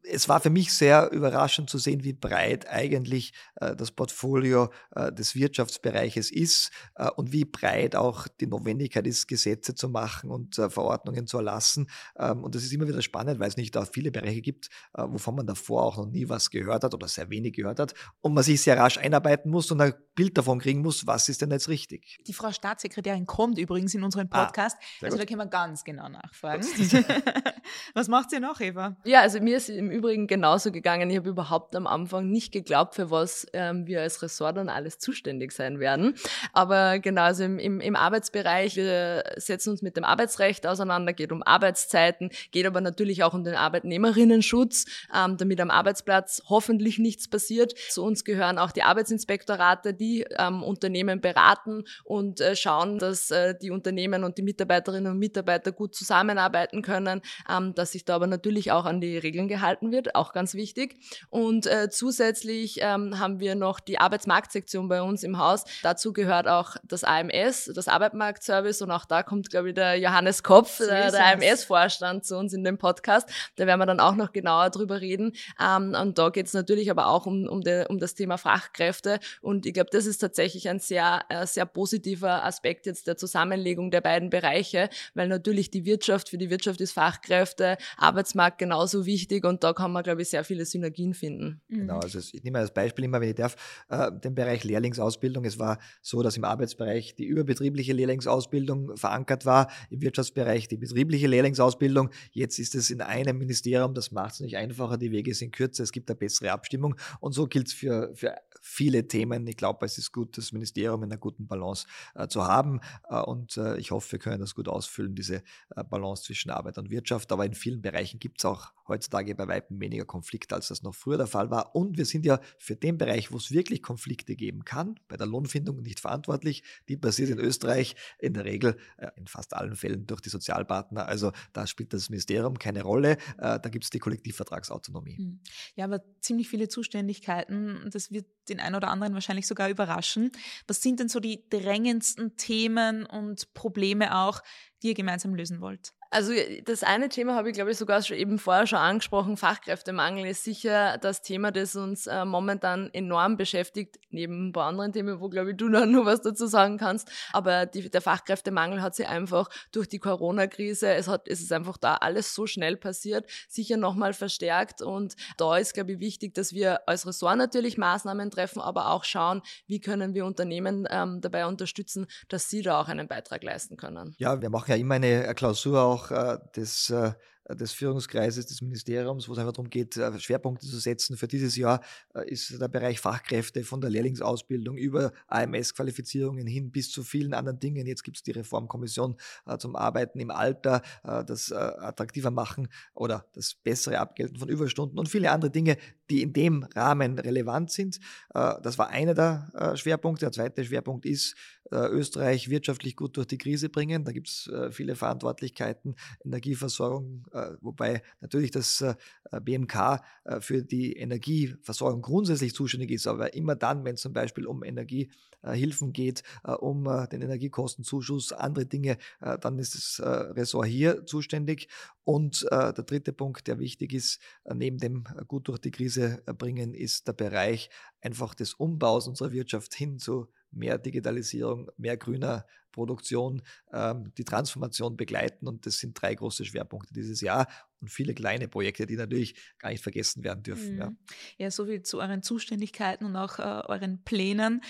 es 0.04 0.28
war 0.28 0.40
für 0.40 0.50
mich 0.50 0.72
sehr 0.72 1.10
überraschend 1.12 1.70
zu 1.70 1.78
sehen, 1.78 2.02
wie 2.04 2.12
breit 2.12 2.68
eigentlich 2.68 3.32
äh, 3.56 3.76
das 3.76 3.90
Portfolio 3.90 4.70
äh, 4.94 5.12
des 5.12 5.34
Wirtschaftsbereiches 5.34 6.30
ist 6.30 6.70
äh, 6.96 7.08
und 7.10 7.32
wie 7.32 7.44
breit 7.44 7.94
auch 7.94 8.26
die 8.28 8.46
Notwendigkeit 8.46 9.06
ist, 9.06 9.28
Gesetze 9.28 9.74
zu 9.74 9.88
machen 9.88 10.30
und 10.30 10.58
äh, 10.58 10.68
Verordnungen 10.70 11.26
zu 11.26 11.38
erlassen. 11.38 11.88
Ähm, 12.18 12.42
und 12.42 12.54
das 12.54 12.64
ist 12.64 12.72
immer 12.72 12.88
wieder 12.88 13.02
spannend, 13.02 13.38
weil 13.38 13.48
es 13.48 13.56
nicht 13.56 13.74
da 13.74 13.84
viele 13.84 14.10
Bereiche 14.10 14.40
gibt, 14.40 14.68
äh, 14.94 15.02
wovon 15.06 15.36
man 15.36 15.46
davor 15.46 15.84
auch 15.84 15.96
noch 15.96 16.06
nie 16.06 16.28
was 16.28 16.50
gehört 16.50 16.84
hat 16.84 16.94
oder 16.94 17.08
sehr 17.08 17.30
wenig 17.30 17.54
gehört 17.54 17.78
hat 17.78 17.94
und 18.20 18.34
man 18.34 18.42
sich 18.42 18.60
sehr 18.60 18.76
rasch 18.76 18.98
einarbeiten 18.98 19.50
muss 19.50 19.70
und 19.70 19.80
ein 19.80 19.94
Bild 20.14 20.36
davon 20.36 20.58
kriegen 20.58 20.82
muss, 20.82 21.06
was 21.06 21.28
ist 21.28 21.40
denn 21.40 21.50
jetzt 21.50 21.68
richtig. 21.68 22.18
Die 22.26 22.34
Frau 22.34 22.52
Staatssekretärin 22.52 23.24
kommt 23.24 23.56
übrigens 23.58 23.94
in 23.94 24.02
unseren 24.02 24.28
ah, 24.30 24.44
Podcast, 24.44 24.76
ah, 24.78 25.04
also 25.04 25.16
gut. 25.16 25.22
da 25.22 25.26
können 25.26 25.40
wir 25.40 25.46
ganz 25.46 25.84
genau 25.84 26.08
nachfragen. 26.08 26.62
was 27.94 28.08
macht 28.08 28.30
sie 28.30 28.40
noch, 28.40 28.60
Eva? 28.60 28.96
Ja, 29.04 29.11
Ja, 29.12 29.20
also 29.20 29.40
mir 29.40 29.58
ist 29.58 29.68
im 29.68 29.90
Übrigen 29.90 30.26
genauso 30.26 30.72
gegangen. 30.72 31.10
Ich 31.10 31.18
habe 31.18 31.28
überhaupt 31.28 31.76
am 31.76 31.86
Anfang 31.86 32.30
nicht 32.30 32.50
geglaubt, 32.50 32.94
für 32.94 33.10
was 33.10 33.46
ähm, 33.52 33.86
wir 33.86 34.00
als 34.00 34.22
Ressort 34.22 34.56
dann 34.56 34.70
alles 34.70 34.98
zuständig 34.98 35.52
sein 35.52 35.80
werden. 35.80 36.14
Aber 36.54 36.98
genau, 36.98 37.20
also 37.20 37.44
im, 37.44 37.58
im, 37.58 37.82
im 37.82 37.94
Arbeitsbereich, 37.94 38.76
wir 38.76 39.22
setzen 39.36 39.68
uns 39.68 39.82
mit 39.82 39.98
dem 39.98 40.04
Arbeitsrecht 40.04 40.66
auseinander, 40.66 41.12
geht 41.12 41.30
um 41.30 41.42
Arbeitszeiten, 41.42 42.30
geht 42.52 42.64
aber 42.64 42.80
natürlich 42.80 43.22
auch 43.22 43.34
um 43.34 43.44
den 43.44 43.54
Arbeitnehmerinnenschutz, 43.54 44.86
ähm, 45.14 45.36
damit 45.36 45.60
am 45.60 45.70
Arbeitsplatz 45.70 46.44
hoffentlich 46.48 46.98
nichts 46.98 47.28
passiert. 47.28 47.74
Zu 47.90 48.04
uns 48.04 48.24
gehören 48.24 48.56
auch 48.56 48.72
die 48.72 48.82
Arbeitsinspektorate, 48.82 49.92
die 49.92 50.24
ähm, 50.38 50.62
Unternehmen 50.62 51.20
beraten 51.20 51.84
und 52.04 52.40
äh, 52.40 52.56
schauen, 52.56 52.98
dass 52.98 53.30
äh, 53.30 53.54
die 53.60 53.72
Unternehmen 53.72 54.24
und 54.24 54.38
die 54.38 54.42
Mitarbeiterinnen 54.42 55.12
und 55.12 55.18
Mitarbeiter 55.18 55.70
gut 55.70 55.94
zusammenarbeiten 55.94 56.80
können, 56.80 57.20
ähm, 57.46 57.74
dass 57.74 57.92
sich 57.92 58.06
da 58.06 58.14
aber 58.14 58.26
natürlich 58.26 58.72
auch 58.72 58.86
an 58.86 59.01
die 59.02 59.18
Regeln 59.18 59.48
gehalten 59.48 59.92
wird, 59.92 60.14
auch 60.14 60.32
ganz 60.32 60.54
wichtig. 60.54 60.96
Und 61.28 61.66
äh, 61.66 61.90
zusätzlich 61.90 62.78
ähm, 62.80 63.18
haben 63.18 63.40
wir 63.40 63.54
noch 63.54 63.80
die 63.80 63.98
Arbeitsmarktsektion 63.98 64.88
bei 64.88 65.02
uns 65.02 65.22
im 65.22 65.38
Haus. 65.38 65.64
Dazu 65.82 66.12
gehört 66.12 66.48
auch 66.48 66.76
das 66.82 67.04
AMS, 67.04 67.70
das 67.74 67.88
Arbeitsmarktservice 67.88 68.80
und 68.82 68.90
auch 68.90 69.04
da 69.04 69.22
kommt, 69.22 69.50
glaube 69.50 69.68
ich, 69.68 69.74
der 69.74 69.98
Johannes 69.98 70.42
Kopf, 70.42 70.78
so 70.78 70.86
der, 70.86 71.10
der 71.10 71.34
AMS-Vorstand 71.34 72.24
zu 72.24 72.38
uns 72.38 72.54
in 72.54 72.64
dem 72.64 72.78
Podcast. 72.78 73.28
Da 73.56 73.66
werden 73.66 73.80
wir 73.80 73.86
dann 73.86 74.00
auch 74.00 74.14
noch 74.14 74.32
genauer 74.32 74.70
drüber 74.70 75.00
reden. 75.00 75.32
Ähm, 75.60 75.94
und 76.00 76.18
da 76.18 76.30
geht 76.30 76.46
es 76.46 76.54
natürlich 76.54 76.90
aber 76.90 77.08
auch 77.08 77.26
um, 77.26 77.46
um, 77.46 77.60
de, 77.60 77.86
um 77.88 77.98
das 77.98 78.14
Thema 78.14 78.38
Fachkräfte 78.38 79.18
und 79.42 79.66
ich 79.66 79.74
glaube, 79.74 79.90
das 79.90 80.06
ist 80.06 80.18
tatsächlich 80.18 80.68
ein 80.68 80.78
sehr, 80.78 81.24
äh, 81.28 81.46
sehr 81.46 81.66
positiver 81.66 82.44
Aspekt 82.44 82.86
jetzt 82.86 83.06
der 83.06 83.16
Zusammenlegung 83.16 83.90
der 83.90 84.00
beiden 84.00 84.30
Bereiche, 84.30 84.88
weil 85.14 85.28
natürlich 85.28 85.70
die 85.70 85.84
Wirtschaft, 85.84 86.28
für 86.28 86.38
die 86.38 86.50
Wirtschaft 86.50 86.80
ist 86.80 86.92
Fachkräfte, 86.92 87.76
Arbeitsmarkt 87.96 88.58
genauso 88.58 88.91
wichtig 89.06 89.44
und 89.44 89.64
da 89.64 89.72
kann 89.72 89.92
man, 89.92 90.02
glaube 90.02 90.22
ich, 90.22 90.28
sehr 90.28 90.44
viele 90.44 90.64
Synergien 90.64 91.14
finden. 91.14 91.60
Mhm. 91.68 91.78
Genau, 91.78 91.98
also 91.98 92.18
ich 92.18 92.42
nehme 92.42 92.58
als 92.58 92.72
Beispiel 92.72 93.04
immer, 93.04 93.20
wenn 93.20 93.30
ich 93.30 93.34
darf, 93.34 93.56
äh, 93.88 94.10
den 94.12 94.34
Bereich 94.34 94.64
Lehrlingsausbildung. 94.64 95.44
Es 95.44 95.58
war 95.58 95.78
so, 96.00 96.22
dass 96.22 96.36
im 96.36 96.44
Arbeitsbereich 96.44 97.14
die 97.14 97.24
überbetriebliche 97.24 97.92
Lehrlingsausbildung 97.92 98.96
verankert 98.96 99.46
war, 99.46 99.70
im 99.90 100.00
Wirtschaftsbereich 100.00 100.68
die 100.68 100.76
betriebliche 100.76 101.26
Lehrlingsausbildung. 101.26 102.10
Jetzt 102.30 102.58
ist 102.58 102.74
es 102.74 102.90
in 102.90 103.00
einem 103.00 103.38
Ministerium, 103.38 103.94
das 103.94 104.12
macht 104.12 104.34
es 104.34 104.40
nicht 104.40 104.56
einfacher, 104.56 104.98
die 104.98 105.10
Wege 105.10 105.34
sind 105.34 105.52
kürzer, 105.52 105.82
es 105.82 105.92
gibt 105.92 106.10
eine 106.10 106.16
bessere 106.16 106.52
Abstimmung 106.52 106.96
und 107.20 107.32
so 107.32 107.46
gilt 107.46 107.68
es 107.68 107.72
für, 107.72 108.10
für 108.14 108.34
viele 108.62 109.08
Themen. 109.08 109.46
Ich 109.46 109.56
glaube, 109.56 109.84
es 109.84 109.98
ist 109.98 110.12
gut, 110.12 110.38
das 110.38 110.52
Ministerium 110.52 111.02
in 111.02 111.10
einer 111.10 111.18
guten 111.18 111.46
Balance 111.46 111.86
äh, 112.14 112.28
zu 112.28 112.44
haben 112.44 112.80
äh, 113.08 113.20
und 113.20 113.56
äh, 113.56 113.76
ich 113.76 113.90
hoffe, 113.90 114.12
wir 114.12 114.18
können 114.18 114.40
das 114.40 114.54
gut 114.54 114.68
ausfüllen, 114.68 115.14
diese 115.14 115.42
Balance 115.90 116.24
zwischen 116.24 116.50
Arbeit 116.50 116.78
und 116.78 116.90
Wirtschaft. 116.90 117.32
Aber 117.32 117.44
in 117.44 117.54
vielen 117.54 117.82
Bereichen 117.82 118.18
gibt 118.18 118.40
es 118.40 118.44
auch 118.44 118.72
heutzutage 118.92 119.34
bei 119.34 119.48
Weitem 119.48 119.80
weniger 119.80 120.04
Konflikte, 120.04 120.54
als 120.54 120.68
das 120.68 120.82
noch 120.82 120.94
früher 120.94 121.16
der 121.16 121.26
Fall 121.26 121.50
war. 121.50 121.74
Und 121.74 121.98
wir 121.98 122.04
sind 122.04 122.24
ja 122.24 122.40
für 122.58 122.76
den 122.76 122.98
Bereich, 122.98 123.32
wo 123.32 123.38
es 123.38 123.50
wirklich 123.50 123.82
Konflikte 123.82 124.36
geben 124.36 124.64
kann, 124.64 125.00
bei 125.08 125.16
der 125.16 125.26
Lohnfindung 125.26 125.82
nicht 125.82 126.00
verantwortlich. 126.00 126.62
Die 126.88 126.96
passiert 126.96 127.30
in 127.30 127.38
Österreich 127.38 127.96
in 128.18 128.34
der 128.34 128.44
Regel, 128.44 128.76
äh, 128.98 129.08
in 129.16 129.26
fast 129.26 129.54
allen 129.54 129.76
Fällen 129.76 130.06
durch 130.06 130.20
die 130.20 130.28
Sozialpartner. 130.28 131.06
Also 131.06 131.32
da 131.52 131.66
spielt 131.66 131.92
das 131.92 132.10
Ministerium 132.10 132.58
keine 132.58 132.82
Rolle. 132.82 133.12
Äh, 133.38 133.58
da 133.58 133.68
gibt 133.68 133.84
es 133.84 133.90
die 133.90 133.98
Kollektivvertragsautonomie. 133.98 135.16
Hm. 135.16 135.40
Ja, 135.74 135.86
aber 135.86 136.02
ziemlich 136.20 136.48
viele 136.48 136.68
Zuständigkeiten. 136.68 137.88
Das 137.90 138.10
wird 138.10 138.26
den 138.48 138.60
einen 138.60 138.74
oder 138.74 138.88
anderen 138.88 139.14
wahrscheinlich 139.14 139.46
sogar 139.46 139.68
überraschen. 139.68 140.30
Was 140.66 140.82
sind 140.82 141.00
denn 141.00 141.08
so 141.08 141.20
die 141.20 141.48
drängendsten 141.48 142.36
Themen 142.36 143.06
und 143.06 143.54
Probleme 143.54 144.16
auch, 144.16 144.42
die 144.82 144.88
ihr 144.88 144.94
gemeinsam 144.94 145.34
lösen 145.34 145.60
wollt? 145.60 145.92
Also 146.12 146.34
das 146.66 146.82
eine 146.82 147.08
Thema 147.08 147.34
habe 147.36 147.48
ich, 147.48 147.54
glaube 147.54 147.70
ich, 147.70 147.78
sogar 147.78 148.02
schon 148.02 148.18
eben 148.18 148.38
vorher 148.38 148.66
schon 148.66 148.78
angesprochen. 148.78 149.38
Fachkräftemangel 149.38 150.26
ist 150.26 150.44
sicher 150.44 150.98
das 150.98 151.22
Thema, 151.22 151.52
das 151.52 151.74
uns 151.74 152.06
äh, 152.06 152.26
momentan 152.26 152.90
enorm 152.92 153.38
beschäftigt, 153.38 153.98
neben 154.10 154.48
ein 154.48 154.52
paar 154.52 154.66
anderen 154.66 154.92
Themen, 154.92 155.20
wo, 155.20 155.30
glaube 155.30 155.52
ich, 155.52 155.56
du 155.56 155.68
noch 155.70 155.86
nur 155.86 156.04
was 156.04 156.20
dazu 156.20 156.46
sagen 156.46 156.76
kannst. 156.76 157.10
Aber 157.32 157.64
die, 157.64 157.88
der 157.88 158.02
Fachkräftemangel 158.02 158.82
hat 158.82 158.94
sich 158.94 159.08
einfach 159.08 159.48
durch 159.72 159.88
die 159.88 160.00
Corona-Krise, 160.00 160.92
es, 160.92 161.08
hat, 161.08 161.28
es 161.28 161.40
ist 161.40 161.50
einfach 161.50 161.78
da 161.78 161.94
alles 161.94 162.34
so 162.34 162.46
schnell 162.46 162.76
passiert, 162.76 163.24
sicher 163.48 163.78
nochmal 163.78 164.12
verstärkt. 164.12 164.82
Und 164.82 165.16
da 165.38 165.56
ist, 165.56 165.72
glaube 165.72 165.92
ich, 165.92 166.00
wichtig, 166.00 166.34
dass 166.34 166.52
wir 166.52 166.86
als 166.86 167.06
Ressort 167.06 167.38
natürlich 167.38 167.78
Maßnahmen 167.78 168.30
treffen, 168.30 168.60
aber 168.60 168.90
auch 168.90 169.04
schauen, 169.04 169.40
wie 169.66 169.80
können 169.80 170.12
wir 170.12 170.26
Unternehmen 170.26 170.86
ähm, 170.90 171.22
dabei 171.22 171.46
unterstützen, 171.46 172.06
dass 172.28 172.50
sie 172.50 172.60
da 172.60 172.82
auch 172.82 172.88
einen 172.88 173.08
Beitrag 173.08 173.42
leisten 173.42 173.78
können. 173.78 174.14
Ja, 174.18 174.42
wir 174.42 174.50
machen 174.50 174.72
ja 174.72 174.76
immer 174.76 174.96
eine 174.96 175.34
Klausur 175.34 175.80
auch 175.80 176.01
auch 176.02 176.10
äh, 176.10 176.38
äh, 176.56 176.90
äh, 176.90 177.12
des 177.48 177.72
Führungskreises 177.72 178.46
des 178.46 178.62
Ministeriums, 178.62 179.28
wo 179.28 179.32
es 179.32 179.38
einfach 179.38 179.52
darum 179.52 179.68
geht, 179.68 179.96
äh, 179.96 180.18
Schwerpunkte 180.18 180.66
zu 180.66 180.78
setzen. 180.78 181.16
Für 181.16 181.26
dieses 181.26 181.56
Jahr 181.56 181.80
äh, 182.14 182.30
ist 182.30 182.60
der 182.60 182.68
Bereich 182.68 183.00
Fachkräfte 183.00 183.64
von 183.64 183.80
der 183.80 183.90
Lehrlingsausbildung 183.90 184.76
über 184.76 185.12
AMS-Qualifizierungen 185.26 186.46
hin 186.46 186.70
bis 186.70 186.90
zu 186.90 187.02
vielen 187.02 187.34
anderen 187.34 187.58
Dingen. 187.58 187.86
Jetzt 187.86 188.04
gibt 188.04 188.18
es 188.18 188.22
die 188.22 188.30
Reformkommission 188.32 189.16
zum 189.58 189.76
Arbeiten 189.76 190.20
im 190.20 190.30
Alter, 190.30 190.82
das 191.02 191.52
attraktiver 191.52 192.30
machen 192.30 192.68
oder 192.94 193.26
das 193.32 193.54
bessere 193.54 193.98
Abgelten 193.98 194.38
von 194.38 194.48
Überstunden 194.48 194.98
und 194.98 195.08
viele 195.08 195.30
andere 195.30 195.50
Dinge, 195.50 195.76
die 196.10 196.22
in 196.22 196.32
dem 196.32 196.62
Rahmen 196.74 197.18
relevant 197.18 197.70
sind. 197.70 197.98
Das 198.32 198.78
war 198.78 198.88
einer 198.88 199.14
der 199.14 199.72
Schwerpunkte. 199.76 200.26
Der 200.26 200.32
zweite 200.32 200.64
Schwerpunkt 200.64 201.06
ist, 201.06 201.34
Österreich 201.70 202.50
wirtschaftlich 202.50 202.96
gut 202.96 203.16
durch 203.16 203.26
die 203.26 203.38
Krise 203.38 203.68
bringen. 203.68 204.04
Da 204.04 204.12
gibt 204.12 204.28
es 204.28 204.50
viele 204.70 204.94
Verantwortlichkeiten, 204.94 205.96
Energieversorgung, 206.24 207.26
äh, 207.31 207.31
wobei 207.60 208.02
natürlich 208.20 208.50
das 208.50 208.80
äh, 208.80 208.94
BMK 209.40 210.02
äh, 210.24 210.40
für 210.40 210.62
die 210.62 210.96
Energieversorgung 210.96 212.02
grundsätzlich 212.02 212.54
zuständig 212.54 212.90
ist, 212.90 213.06
aber 213.06 213.34
immer 213.34 213.56
dann, 213.56 213.84
wenn 213.84 213.94
es 213.94 214.02
zum 214.02 214.12
Beispiel 214.12 214.46
um 214.46 214.62
Energiehilfen 214.62 215.92
geht, 215.92 216.22
um 216.60 216.84
den 217.10 217.22
Energiekostenzuschuss, 217.22 218.32
andere 218.32 218.66
Dinge, 218.66 218.98
dann 219.40 219.58
ist 219.58 219.74
das 219.74 220.00
Ressort 220.04 220.66
hier 220.66 221.04
zuständig. 221.06 221.68
Und 222.04 222.46
der 222.50 222.72
dritte 222.72 223.12
Punkt, 223.12 223.46
der 223.46 223.58
wichtig 223.58 223.92
ist, 223.92 224.20
neben 224.52 224.78
dem 224.78 225.04
gut 225.26 225.48
durch 225.48 225.58
die 225.58 225.70
Krise 225.70 226.22
bringen, 226.38 226.74
ist 226.74 227.08
der 227.08 227.12
Bereich 227.12 227.70
einfach 228.00 228.34
des 228.34 228.54
Umbaus 228.54 229.08
unserer 229.08 229.32
Wirtschaft 229.32 229.74
hin 229.74 229.98
zu 229.98 230.28
mehr 230.52 230.78
Digitalisierung, 230.78 231.70
mehr 231.76 231.96
grüner 231.96 232.46
Produktion, 232.72 233.42
ähm, 233.72 234.12
die 234.16 234.24
Transformation 234.24 234.96
begleiten. 234.96 235.46
Und 235.46 235.66
das 235.66 235.78
sind 235.78 236.00
drei 236.00 236.14
große 236.14 236.44
Schwerpunkte 236.44 236.92
dieses 236.94 237.20
Jahr 237.20 237.46
und 237.80 237.88
viele 237.90 238.14
kleine 238.14 238.48
Projekte, 238.48 238.86
die 238.86 238.96
natürlich 238.96 239.34
gar 239.58 239.70
nicht 239.70 239.82
vergessen 239.82 240.24
werden 240.24 240.42
dürfen. 240.42 240.74
Mhm. 240.74 240.80
Ja. 240.80 240.92
ja, 241.38 241.50
so 241.50 241.66
viel 241.66 241.82
zu 241.82 242.00
euren 242.00 242.22
Zuständigkeiten 242.22 243.04
und 243.04 243.16
auch 243.16 243.38
äh, 243.38 243.62
euren 243.68 244.02
Plänen. 244.04 244.62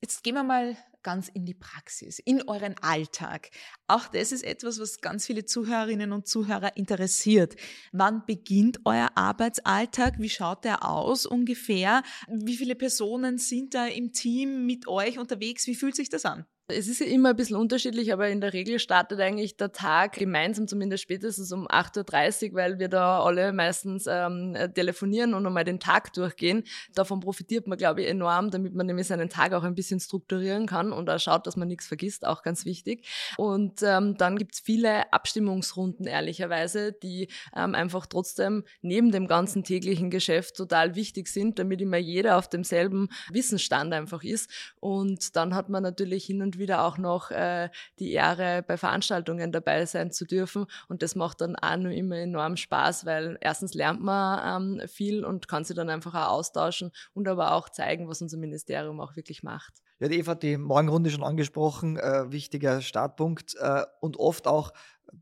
Jetzt 0.00 0.22
gehen 0.22 0.34
wir 0.34 0.44
mal 0.44 0.76
ganz 1.06 1.28
in 1.28 1.46
die 1.46 1.54
Praxis, 1.54 2.18
in 2.18 2.42
euren 2.48 2.74
Alltag. 2.82 3.50
Auch 3.86 4.08
das 4.08 4.32
ist 4.32 4.42
etwas, 4.42 4.80
was 4.80 5.00
ganz 5.00 5.24
viele 5.24 5.44
Zuhörerinnen 5.44 6.10
und 6.10 6.26
Zuhörer 6.26 6.76
interessiert. 6.76 7.54
Wann 7.92 8.26
beginnt 8.26 8.80
euer 8.84 9.10
Arbeitsalltag? 9.14 10.18
Wie 10.18 10.28
schaut 10.28 10.64
der 10.64 10.84
aus 10.84 11.24
ungefähr? 11.24 12.02
Wie 12.26 12.56
viele 12.56 12.74
Personen 12.74 13.38
sind 13.38 13.74
da 13.74 13.86
im 13.86 14.12
Team 14.12 14.66
mit 14.66 14.88
euch 14.88 15.20
unterwegs? 15.20 15.68
Wie 15.68 15.76
fühlt 15.76 15.94
sich 15.94 16.08
das 16.08 16.24
an? 16.24 16.44
Es 16.68 16.88
ist 16.88 16.98
ja 16.98 17.06
immer 17.06 17.30
ein 17.30 17.36
bisschen 17.36 17.54
unterschiedlich, 17.54 18.12
aber 18.12 18.28
in 18.28 18.40
der 18.40 18.52
Regel 18.52 18.80
startet 18.80 19.20
eigentlich 19.20 19.56
der 19.56 19.70
Tag 19.70 20.14
gemeinsam, 20.14 20.66
zumindest 20.66 21.04
spätestens 21.04 21.52
um 21.52 21.68
8.30 21.68 22.50
Uhr, 22.50 22.54
weil 22.56 22.78
wir 22.80 22.88
da 22.88 23.20
alle 23.20 23.52
meistens 23.52 24.06
ähm, 24.08 24.56
telefonieren 24.74 25.34
und 25.34 25.46
einmal 25.46 25.62
den 25.62 25.78
Tag 25.78 26.12
durchgehen. 26.14 26.64
Davon 26.92 27.20
profitiert 27.20 27.68
man, 27.68 27.78
glaube 27.78 28.02
ich, 28.02 28.08
enorm, 28.08 28.50
damit 28.50 28.74
man 28.74 28.86
nämlich 28.86 29.06
seinen 29.06 29.28
Tag 29.28 29.52
auch 29.52 29.62
ein 29.62 29.76
bisschen 29.76 30.00
strukturieren 30.00 30.66
kann 30.66 30.90
und 30.90 31.08
auch 31.08 31.20
schaut, 31.20 31.46
dass 31.46 31.54
man 31.54 31.68
nichts 31.68 31.86
vergisst, 31.86 32.26
auch 32.26 32.42
ganz 32.42 32.64
wichtig. 32.64 33.06
Und 33.36 33.82
ähm, 33.84 34.16
dann 34.16 34.36
gibt's 34.36 34.58
viele 34.58 35.12
Abstimmungsrunden, 35.12 36.08
ehrlicherweise, 36.08 36.90
die 36.90 37.28
ähm, 37.54 37.76
einfach 37.76 38.06
trotzdem 38.06 38.64
neben 38.82 39.12
dem 39.12 39.28
ganzen 39.28 39.62
täglichen 39.62 40.10
Geschäft 40.10 40.56
total 40.56 40.96
wichtig 40.96 41.28
sind, 41.28 41.60
damit 41.60 41.80
immer 41.80 41.98
jeder 41.98 42.38
auf 42.38 42.48
demselben 42.48 43.08
Wissensstand 43.30 43.94
einfach 43.94 44.24
ist. 44.24 44.50
Und 44.80 45.36
dann 45.36 45.54
hat 45.54 45.68
man 45.68 45.84
natürlich 45.84 46.24
hin 46.24 46.42
wieder 46.58 46.84
auch 46.84 46.98
noch 46.98 47.30
äh, 47.30 47.70
die 47.98 48.12
Ehre, 48.12 48.64
bei 48.66 48.76
Veranstaltungen 48.76 49.52
dabei 49.52 49.86
sein 49.86 50.10
zu 50.10 50.24
dürfen. 50.24 50.66
Und 50.88 51.02
das 51.02 51.14
macht 51.14 51.40
dann 51.40 51.56
auch 51.56 51.76
nur 51.76 51.92
immer 51.92 52.16
enorm 52.16 52.56
Spaß, 52.56 53.06
weil 53.06 53.38
erstens 53.40 53.74
lernt 53.74 54.02
man 54.02 54.80
ähm, 54.80 54.88
viel 54.88 55.24
und 55.24 55.48
kann 55.48 55.64
sich 55.64 55.76
dann 55.76 55.90
einfach 55.90 56.14
auch 56.14 56.36
austauschen 56.36 56.92
und 57.14 57.28
aber 57.28 57.52
auch 57.52 57.68
zeigen, 57.68 58.08
was 58.08 58.22
unser 58.22 58.38
Ministerium 58.38 59.00
auch 59.00 59.16
wirklich 59.16 59.42
macht. 59.42 59.74
Ja, 59.98 60.08
die 60.08 60.18
Eva 60.18 60.32
hat 60.32 60.42
die 60.42 60.58
Morgenrunde 60.58 61.10
schon 61.10 61.22
angesprochen, 61.22 61.96
äh, 61.96 62.30
wichtiger 62.30 62.82
Startpunkt 62.82 63.54
äh, 63.58 63.84
und 64.00 64.18
oft 64.18 64.46
auch, 64.46 64.72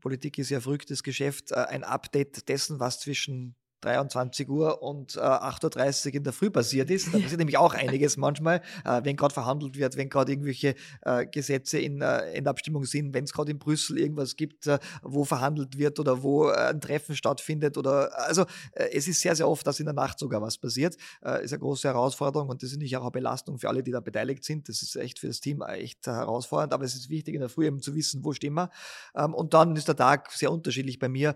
Politik 0.01 0.37
ist 0.37 0.49
ja 0.49 0.59
verrücktes 0.59 1.03
Geschäft, 1.03 1.51
äh, 1.51 1.55
ein 1.55 1.83
Update 1.83 2.49
dessen, 2.49 2.79
was 2.79 2.99
zwischen 2.99 3.55
23 3.85 4.49
Uhr 4.49 4.81
und 4.81 5.15
äh, 5.15 5.19
8.30 5.19 6.07
Uhr 6.07 6.13
in 6.15 6.23
der 6.23 6.33
Früh 6.33 6.49
passiert 6.49 6.89
ist. 6.89 7.13
Da 7.13 7.19
passiert 7.19 7.37
nämlich 7.37 7.57
auch 7.57 7.73
einiges 7.73 8.17
manchmal, 8.17 8.61
äh, 8.83 9.01
wenn 9.03 9.15
gerade 9.15 9.33
verhandelt 9.33 9.77
wird, 9.77 9.95
wenn 9.95 10.09
gerade 10.09 10.31
irgendwelche 10.31 10.75
äh, 11.01 11.25
Gesetze 11.27 11.79
in, 11.79 12.01
äh, 12.01 12.33
in 12.33 12.47
Abstimmung 12.47 12.85
sind, 12.85 13.13
wenn 13.13 13.25
es 13.25 13.33
gerade 13.33 13.51
in 13.51 13.59
Brüssel 13.59 13.99
irgendwas 13.99 14.35
gibt, 14.35 14.67
äh, 14.67 14.79
wo 15.03 15.23
verhandelt 15.23 15.77
wird 15.77 15.99
oder 15.99 16.23
wo 16.23 16.49
äh, 16.49 16.55
ein 16.55 16.81
Treffen 16.81 17.15
stattfindet 17.15 17.77
oder 17.77 18.17
also 18.25 18.45
es 18.73 19.07
ist 19.07 19.21
sehr, 19.21 19.35
sehr 19.35 19.47
oft, 19.47 19.65
dass 19.65 19.79
in 19.79 19.85
der 19.85 19.93
Nacht 19.93 20.19
sogar 20.19 20.41
was 20.41 20.57
passiert. 20.57 20.95
ist 20.95 21.53
eine 21.53 21.59
große 21.59 21.87
Herausforderung 21.87 22.49
und 22.49 22.63
das 22.63 22.71
ist 22.71 22.77
nicht 22.77 22.95
auch 22.97 23.01
eine 23.01 23.11
Belastung 23.11 23.57
für 23.57 23.69
alle, 23.69 23.83
die 23.83 23.91
da 23.91 23.99
beteiligt 23.99 24.43
sind. 24.43 24.67
Das 24.69 24.81
ist 24.81 24.95
echt 24.95 25.19
für 25.19 25.27
das 25.27 25.39
Team 25.39 25.61
echt 25.61 26.05
herausfordernd, 26.07 26.73
aber 26.73 26.85
es 26.85 26.95
ist 26.95 27.09
wichtig 27.09 27.35
in 27.35 27.41
der 27.41 27.49
Früh 27.49 27.65
eben 27.65 27.81
zu 27.81 27.95
wissen, 27.95 28.23
wo 28.23 28.33
stehen 28.33 28.53
wir. 28.53 28.69
Ähm, 29.15 29.33
und 29.33 29.53
dann 29.53 29.75
ist 29.75 29.87
der 29.87 29.95
Tag 29.95 30.31
sehr 30.31 30.51
unterschiedlich 30.51 30.99
bei 30.99 31.09
mir, 31.09 31.35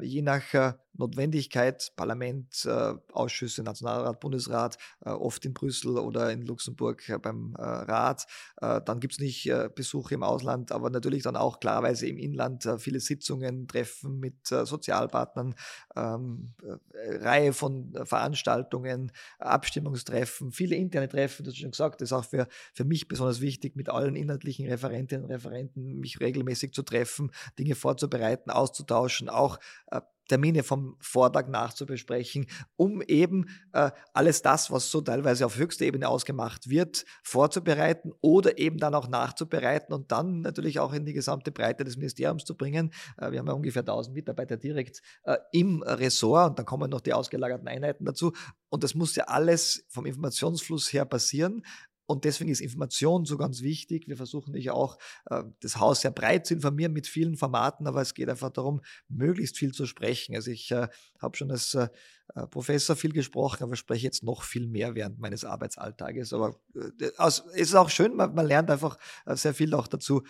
je 0.00 0.22
nach 0.22 0.76
Notwendigkeit, 0.98 1.92
Parlament, 1.96 2.64
äh, 2.64 2.94
Ausschüsse, 3.12 3.62
Nationalrat, 3.62 4.20
Bundesrat, 4.20 4.78
äh, 5.04 5.10
oft 5.10 5.44
in 5.44 5.54
Brüssel 5.54 5.98
oder 5.98 6.30
in 6.30 6.42
Luxemburg 6.42 7.08
äh, 7.08 7.18
beim 7.18 7.54
äh, 7.58 7.62
Rat. 7.62 8.26
Äh, 8.60 8.80
dann 8.84 9.00
gibt 9.00 9.14
es 9.14 9.20
nicht 9.20 9.46
äh, 9.46 9.68
Besuche 9.74 10.14
im 10.14 10.22
Ausland, 10.22 10.72
aber 10.72 10.90
natürlich 10.90 11.22
dann 11.22 11.36
auch 11.36 11.60
klarweise 11.60 12.06
im 12.06 12.18
Inland 12.18 12.68
viele 12.78 13.00
Sitzungen, 13.00 13.68
Treffen 13.68 14.18
mit 14.18 14.46
Sozialpartnern, 14.46 15.54
ähm, 15.94 16.54
Reihe 16.94 17.52
von 17.52 17.92
Veranstaltungen, 18.04 19.12
Abstimmungstreffen, 19.38 20.52
viele 20.52 20.76
interne 20.76 21.08
Treffen, 21.08 21.44
das 21.44 21.54
du 21.54 21.60
schon 21.60 21.70
gesagt, 21.70 22.00
das 22.00 22.10
ist 22.10 22.12
auch 22.12 22.24
für, 22.24 22.48
für 22.72 22.84
mich 22.84 23.08
besonders 23.08 23.40
wichtig, 23.40 23.76
mit 23.76 23.88
allen 23.88 24.16
inhaltlichen 24.16 24.66
Referentinnen 24.68 25.24
und 25.24 25.30
Referenten 25.30 26.00
mich 26.00 26.20
regelmäßig 26.20 26.72
zu 26.72 26.82
treffen, 26.82 27.30
Dinge 27.58 27.74
vorzubereiten, 27.74 28.50
auszutauschen, 28.50 29.28
auch 29.28 29.58
Termine 30.28 30.62
vom 30.62 30.96
Vortag 31.00 31.48
nachzubesprechen, 31.48 32.46
um 32.76 33.02
eben 33.02 33.46
äh, 33.72 33.90
alles 34.12 34.42
das, 34.42 34.70
was 34.70 34.90
so 34.90 35.00
teilweise 35.00 35.46
auf 35.46 35.56
höchster 35.56 35.84
Ebene 35.84 36.08
ausgemacht 36.08 36.68
wird, 36.68 37.04
vorzubereiten 37.22 38.12
oder 38.20 38.58
eben 38.58 38.78
dann 38.78 38.94
auch 38.94 39.08
nachzubereiten 39.08 39.94
und 39.94 40.12
dann 40.12 40.40
natürlich 40.40 40.78
auch 40.78 40.92
in 40.92 41.04
die 41.04 41.12
gesamte 41.12 41.52
Breite 41.52 41.84
des 41.84 41.96
Ministeriums 41.96 42.44
zu 42.44 42.56
bringen. 42.56 42.92
Äh, 43.18 43.32
wir 43.32 43.38
haben 43.38 43.46
ja 43.46 43.52
ungefähr 43.52 43.82
1000 43.82 44.14
Mitarbeiter 44.14 44.56
direkt 44.56 45.00
äh, 45.24 45.36
im 45.52 45.82
Ressort 45.82 46.50
und 46.50 46.58
dann 46.58 46.66
kommen 46.66 46.90
noch 46.90 47.00
die 47.00 47.12
ausgelagerten 47.12 47.68
Einheiten 47.68 48.04
dazu. 48.04 48.32
Und 48.68 48.84
das 48.84 48.94
muss 48.94 49.14
ja 49.16 49.24
alles 49.24 49.84
vom 49.88 50.06
Informationsfluss 50.06 50.92
her 50.92 51.04
passieren. 51.04 51.62
Und 52.06 52.24
deswegen 52.24 52.50
ist 52.50 52.60
Information 52.60 53.24
so 53.24 53.36
ganz 53.36 53.62
wichtig. 53.62 54.06
Wir 54.06 54.16
versuchen 54.16 54.52
nicht 54.52 54.70
auch, 54.70 54.98
äh, 55.30 55.42
das 55.60 55.78
Haus 55.78 56.02
sehr 56.02 56.12
breit 56.12 56.46
zu 56.46 56.54
informieren 56.54 56.92
mit 56.92 57.06
vielen 57.06 57.36
Formaten, 57.36 57.86
aber 57.86 58.00
es 58.00 58.14
geht 58.14 58.28
einfach 58.28 58.50
darum, 58.50 58.80
möglichst 59.08 59.58
viel 59.58 59.72
zu 59.72 59.86
sprechen. 59.86 60.34
Also 60.36 60.50
ich 60.50 60.70
äh, 60.70 60.88
habe 61.20 61.36
schon 61.36 61.50
als 61.50 61.74
äh, 61.74 61.88
Professor 62.50 62.96
viel 62.96 63.12
gesprochen, 63.12 63.62
aber 63.62 63.76
spreche 63.76 64.04
jetzt 64.04 64.24
noch 64.24 64.42
viel 64.42 64.66
mehr 64.66 64.94
während 64.94 65.18
meines 65.18 65.44
Arbeitsalltages. 65.44 66.32
Aber 66.32 66.56
es 67.18 67.38
ist 67.54 67.74
auch 67.76 67.88
schön, 67.88 68.16
man, 68.16 68.34
man, 68.34 68.46
lernt 68.46 68.68
einfach 68.68 68.98
sehr 69.26 69.54
viel 69.54 69.72
auch 69.74 69.86
dazu, 69.86 70.24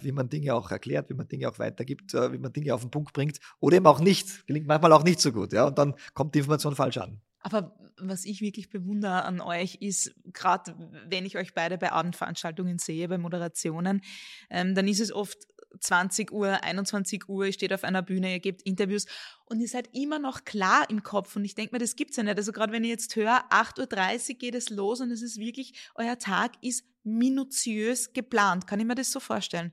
wie 0.00 0.12
man 0.12 0.28
Dinge 0.28 0.54
auch 0.54 0.70
erklärt, 0.70 1.10
wie 1.10 1.14
man 1.14 1.26
Dinge 1.26 1.48
auch 1.48 1.58
weitergibt, 1.58 2.14
wie 2.14 2.38
man 2.38 2.52
Dinge 2.52 2.72
auf 2.72 2.82
den 2.82 2.92
Punkt 2.92 3.12
bringt 3.12 3.40
oder 3.58 3.76
eben 3.76 3.86
auch 3.88 3.98
nicht. 3.98 4.46
Gelingt 4.46 4.68
manchmal 4.68 4.92
auch 4.92 5.02
nicht 5.02 5.20
so 5.20 5.32
gut. 5.32 5.52
Ja? 5.52 5.66
Und 5.66 5.76
dann 5.76 5.96
kommt 6.14 6.36
die 6.36 6.38
Information 6.38 6.76
falsch 6.76 6.98
an. 6.98 7.20
Aber 7.40 7.76
was 7.98 8.24
ich 8.24 8.40
wirklich 8.40 8.68
bewundere 8.68 9.24
an 9.24 9.40
euch 9.40 9.76
ist, 9.76 10.14
gerade 10.32 10.74
wenn 11.06 11.24
ich 11.26 11.36
euch 11.36 11.54
beide 11.54 11.78
bei 11.78 11.92
Abendveranstaltungen 11.92 12.78
sehe, 12.78 13.08
bei 13.08 13.18
Moderationen, 13.18 14.02
ähm, 14.50 14.74
dann 14.74 14.88
ist 14.88 15.00
es 15.00 15.12
oft 15.12 15.38
20 15.78 16.32
Uhr, 16.32 16.62
21 16.64 17.28
Uhr, 17.28 17.46
ihr 17.46 17.52
steht 17.52 17.72
auf 17.72 17.84
einer 17.84 18.02
Bühne, 18.02 18.32
ihr 18.32 18.40
gebt 18.40 18.62
Interviews 18.62 19.06
und 19.46 19.60
ihr 19.60 19.68
seid 19.68 19.88
immer 19.94 20.18
noch 20.18 20.44
klar 20.44 20.88
im 20.90 21.02
Kopf. 21.02 21.36
Und 21.36 21.44
ich 21.44 21.54
denke 21.54 21.74
mir, 21.74 21.78
das 21.78 21.96
gibt's 21.96 22.16
ja 22.16 22.22
nicht. 22.22 22.36
Also 22.36 22.52
gerade 22.52 22.72
wenn 22.72 22.84
ich 22.84 22.90
jetzt 22.90 23.14
höre, 23.16 23.44
8.30 23.50 24.30
Uhr 24.30 24.38
geht 24.38 24.54
es 24.54 24.70
los 24.70 25.00
und 25.00 25.10
es 25.10 25.22
ist 25.22 25.38
wirklich, 25.38 25.74
euer 25.94 26.18
Tag 26.18 26.52
ist 26.62 26.84
minutiös 27.04 28.12
geplant. 28.12 28.66
Kann 28.66 28.80
ich 28.80 28.86
mir 28.86 28.94
das 28.94 29.12
so 29.12 29.20
vorstellen? 29.20 29.72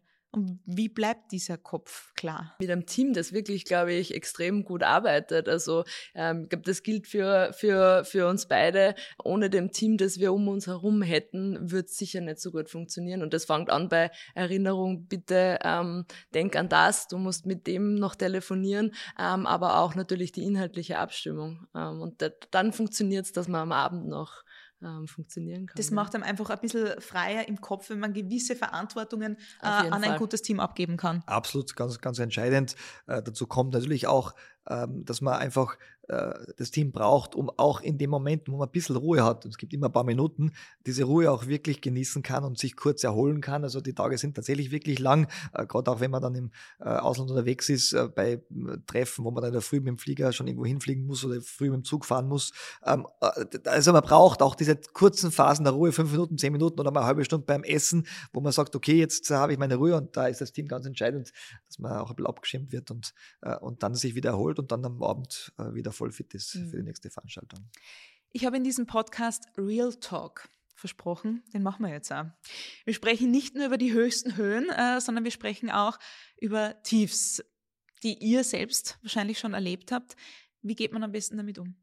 Wie 0.65 0.89
bleibt 0.89 1.31
dieser 1.31 1.57
Kopf 1.57 2.13
klar? 2.15 2.55
Mit 2.59 2.69
einem 2.69 2.85
Team, 2.85 3.13
das 3.13 3.33
wirklich, 3.33 3.65
glaube 3.65 3.93
ich, 3.93 4.13
extrem 4.13 4.63
gut 4.63 4.83
arbeitet. 4.83 5.49
Also 5.49 5.83
ähm, 6.15 6.43
ich 6.43 6.49
glaube, 6.49 6.65
das 6.65 6.83
gilt 6.83 7.07
für, 7.07 7.51
für, 7.53 8.03
für 8.05 8.27
uns 8.27 8.47
beide. 8.47 8.95
Ohne 9.23 9.49
dem 9.49 9.71
Team, 9.71 9.97
das 9.97 10.19
wir 10.19 10.33
um 10.33 10.47
uns 10.47 10.67
herum 10.67 11.01
hätten, 11.01 11.71
wird 11.71 11.87
es 11.87 11.97
sicher 11.97 12.21
nicht 12.21 12.39
so 12.39 12.51
gut 12.51 12.69
funktionieren. 12.69 13.21
Und 13.21 13.33
das 13.33 13.45
fängt 13.45 13.69
an 13.69 13.89
bei 13.89 14.11
Erinnerung, 14.35 15.07
bitte 15.07 15.59
ähm, 15.63 16.05
denk 16.33 16.55
an 16.55 16.69
das, 16.69 17.07
du 17.07 17.17
musst 17.17 17.45
mit 17.45 17.67
dem 17.67 17.95
noch 17.95 18.15
telefonieren, 18.15 18.93
ähm, 19.19 19.45
aber 19.45 19.79
auch 19.79 19.95
natürlich 19.95 20.31
die 20.31 20.43
inhaltliche 20.43 20.97
Abstimmung. 20.99 21.67
Ähm, 21.75 22.01
und 22.01 22.31
dann 22.51 22.73
funktioniert 22.73 23.25
es, 23.25 23.31
dass 23.31 23.47
man 23.47 23.61
am 23.61 23.71
Abend 23.71 24.07
noch 24.07 24.43
ähm, 24.81 25.07
funktionieren 25.07 25.65
kann. 25.65 25.75
Das 25.75 25.89
ja. 25.89 25.95
macht 25.95 26.15
einem 26.15 26.23
einfach 26.23 26.49
ein 26.49 26.59
bisschen 26.59 26.99
freier 27.01 27.47
im 27.47 27.61
Kopf, 27.61 27.89
wenn 27.89 27.99
man 27.99 28.13
gewisse 28.13 28.55
Verantwortungen 28.55 29.37
äh, 29.61 29.65
an 29.65 29.89
Fall. 29.89 30.03
ein 30.03 30.19
gutes 30.19 30.41
Team 30.41 30.59
abgeben 30.59 30.97
kann. 30.97 31.23
Absolut, 31.25 31.75
ganz, 31.75 31.99
ganz 31.99 32.19
entscheidend. 32.19 32.75
Äh, 33.07 33.23
dazu 33.23 33.47
kommt 33.47 33.73
natürlich 33.73 34.07
auch, 34.07 34.33
ähm, 34.69 35.05
dass 35.05 35.21
man 35.21 35.35
einfach 35.35 35.77
das 36.07 36.71
Team 36.71 36.91
braucht, 36.91 37.35
um 37.35 37.49
auch 37.57 37.81
in 37.81 37.97
dem 37.97 38.09
Moment, 38.09 38.47
wo 38.47 38.57
man 38.57 38.67
ein 38.67 38.71
bisschen 38.71 38.95
Ruhe 38.95 39.23
hat, 39.23 39.45
und 39.45 39.51
es 39.51 39.57
gibt 39.57 39.73
immer 39.73 39.87
ein 39.87 39.91
paar 39.91 40.03
Minuten, 40.03 40.51
diese 40.85 41.03
Ruhe 41.03 41.31
auch 41.31 41.47
wirklich 41.47 41.81
genießen 41.81 42.23
kann 42.23 42.43
und 42.43 42.57
sich 42.57 42.75
kurz 42.75 43.03
erholen 43.03 43.41
kann. 43.41 43.63
Also 43.63 43.81
die 43.81 43.93
Tage 43.93 44.17
sind 44.17 44.35
tatsächlich 44.35 44.71
wirklich 44.71 44.99
lang, 44.99 45.27
äh, 45.53 45.65
gerade 45.65 45.91
auch 45.91 45.99
wenn 45.99 46.11
man 46.11 46.21
dann 46.21 46.35
im 46.35 46.51
äh, 46.79 46.85
Ausland 46.85 47.29
unterwegs 47.29 47.69
ist, 47.69 47.93
äh, 47.93 48.07
bei 48.07 48.33
äh, 48.33 48.41
Treffen, 48.85 49.25
wo 49.25 49.31
man 49.31 49.43
dann 49.43 49.61
Früh 49.61 49.77
mit 49.77 49.87
dem 49.87 49.97
Flieger 49.97 50.31
schon 50.31 50.47
irgendwo 50.47 50.65
hinfliegen 50.65 51.05
muss 51.05 51.25
oder 51.25 51.41
früh 51.41 51.69
mit 51.69 51.81
dem 51.81 51.83
Zug 51.83 52.05
fahren 52.05 52.27
muss. 52.27 52.53
Ähm, 52.85 53.07
äh, 53.21 53.45
also 53.65 53.91
man 53.93 54.03
braucht 54.03 54.41
auch 54.41 54.55
diese 54.55 54.75
kurzen 54.93 55.31
Phasen 55.31 55.65
der 55.65 55.73
Ruhe, 55.73 55.91
fünf 55.91 56.11
Minuten, 56.11 56.37
zehn 56.37 56.53
Minuten 56.53 56.79
oder 56.79 56.91
mal 56.91 57.01
eine 57.01 57.07
halbe 57.07 57.25
Stunde 57.25 57.45
beim 57.45 57.63
Essen, 57.63 58.07
wo 58.33 58.39
man 58.39 58.51
sagt, 58.51 58.75
okay, 58.75 58.97
jetzt 58.97 59.29
habe 59.29 59.53
ich 59.53 59.59
meine 59.59 59.75
Ruhe 59.75 59.95
und 59.95 60.15
da 60.15 60.27
ist 60.27 60.41
das 60.41 60.51
Team 60.51 60.67
ganz 60.67 60.85
entscheidend, 60.85 61.31
dass 61.67 61.79
man 61.79 61.93
auch 61.93 62.09
ein 62.09 62.15
bisschen 62.15 62.27
abgeschirmt 62.27 62.71
wird 62.71 62.91
und, 62.91 63.13
und 63.61 63.83
dann 63.83 63.95
sich 63.95 64.15
wieder 64.15 64.31
erholt 64.31 64.59
und 64.59 64.71
dann 64.71 64.85
am 64.85 65.01
Abend 65.03 65.53
wieder 65.57 65.91
voll 65.97 66.11
fit 66.11 66.33
ist 66.33 66.55
mhm. 66.55 66.69
für 66.69 66.77
die 66.77 66.83
nächste 66.83 67.09
Veranstaltung. 67.09 67.69
Ich 68.31 68.45
habe 68.45 68.57
in 68.57 68.63
diesem 68.63 68.85
Podcast 68.85 69.45
Real 69.57 69.93
Talk 69.93 70.49
versprochen, 70.75 71.43
den 71.53 71.63
machen 71.63 71.83
wir 71.85 71.91
jetzt 71.91 72.11
auch. 72.11 72.25
Wir 72.85 72.93
sprechen 72.93 73.31
nicht 73.31 73.55
nur 73.55 73.65
über 73.65 73.77
die 73.77 73.93
höchsten 73.93 74.37
Höhen, 74.37 74.69
äh, 74.69 75.01
sondern 75.01 75.23
wir 75.23 75.31
sprechen 75.31 75.71
auch 75.71 75.97
über 76.39 76.81
Tiefs, 76.83 77.43
die 78.03 78.13
ihr 78.19 78.43
selbst 78.43 78.99
wahrscheinlich 79.01 79.39
schon 79.39 79.53
erlebt 79.53 79.91
habt. 79.91 80.15
Wie 80.61 80.75
geht 80.75 80.93
man 80.93 81.03
am 81.03 81.11
besten 81.11 81.37
damit 81.37 81.57
um? 81.57 81.75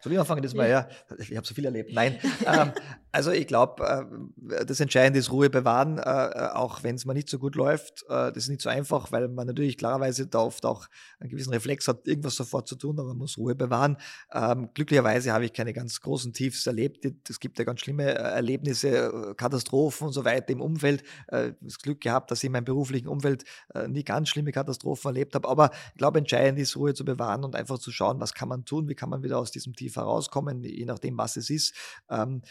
Soll 0.00 0.12
ich 0.12 0.18
anfangen? 0.18 0.42
Das 0.42 0.54
mal, 0.54 0.68
ja. 0.68 0.88
ja. 1.10 1.16
Ich 1.18 1.36
habe 1.36 1.46
so 1.46 1.54
viel 1.54 1.64
erlebt. 1.64 1.92
Nein. 1.92 2.18
ähm, 2.46 2.72
also 3.12 3.32
ich 3.32 3.46
glaube, 3.46 4.08
äh, 4.50 4.64
das 4.64 4.80
Entscheidende 4.80 5.18
ist 5.18 5.32
Ruhe 5.32 5.50
bewahren, 5.50 5.98
äh, 5.98 6.00
äh 6.02 6.48
auch 6.50 6.82
wenn 6.82 6.94
es 6.94 7.04
mal 7.04 7.14
nicht 7.14 7.28
so 7.28 7.38
gut 7.38 7.54
läuft. 7.54 8.04
Das 8.08 8.36
ist 8.36 8.48
nicht 8.48 8.60
so 8.60 8.68
einfach, 8.68 9.12
weil 9.12 9.28
man 9.28 9.46
natürlich 9.46 9.78
klarerweise 9.78 10.26
da 10.26 10.40
oft 10.40 10.64
auch 10.66 10.86
einen 11.18 11.30
gewissen 11.30 11.52
Reflex 11.52 11.86
hat, 11.88 12.06
irgendwas 12.06 12.34
sofort 12.34 12.68
zu 12.68 12.76
tun, 12.76 12.98
aber 12.98 13.08
man 13.08 13.18
muss 13.18 13.38
Ruhe 13.38 13.54
bewahren. 13.54 13.96
Ähm, 14.32 14.70
glücklicherweise 14.74 15.32
habe 15.32 15.44
ich 15.44 15.52
keine 15.52 15.72
ganz 15.72 16.00
großen 16.00 16.32
Tiefs 16.32 16.66
erlebt. 16.66 17.06
Es 17.28 17.40
gibt 17.40 17.58
ja 17.58 17.64
ganz 17.64 17.80
schlimme 17.80 18.04
Erlebnisse, 18.14 19.34
Katastrophen 19.36 20.08
und 20.08 20.12
so 20.12 20.24
weiter 20.24 20.50
im 20.50 20.60
Umfeld. 20.60 21.02
Das 21.28 21.78
Glück 21.78 22.00
gehabt, 22.00 22.30
dass 22.30 22.40
ich 22.40 22.46
in 22.46 22.52
meinem 22.52 22.64
beruflichen 22.64 23.08
Umfeld 23.08 23.44
nie 23.88 24.04
ganz 24.04 24.28
schlimme 24.28 24.52
Katastrophen 24.52 25.08
erlebt 25.08 25.34
habe. 25.34 25.48
Aber 25.48 25.70
ich 25.92 25.98
glaube, 25.98 26.18
entscheidend 26.18 26.58
ist, 26.58 26.76
Ruhe 26.76 26.94
zu 26.94 27.04
bewahren 27.04 27.44
und 27.44 27.54
einfach 27.54 27.78
zu 27.78 27.90
schauen, 27.90 28.20
was 28.20 28.34
kann 28.34 28.48
man 28.48 28.64
tun, 28.64 28.88
wie 28.88 28.94
kann 28.94 29.10
man 29.10 29.22
wieder 29.22 29.38
aus 29.38 29.50
diesem 29.50 29.74
Tief 29.74 29.96
herauskommen, 29.96 30.62
je 30.62 30.84
nachdem, 30.84 31.16
was 31.18 31.36
es 31.36 31.50
ist, 31.50 31.74
ähm, 32.10 32.42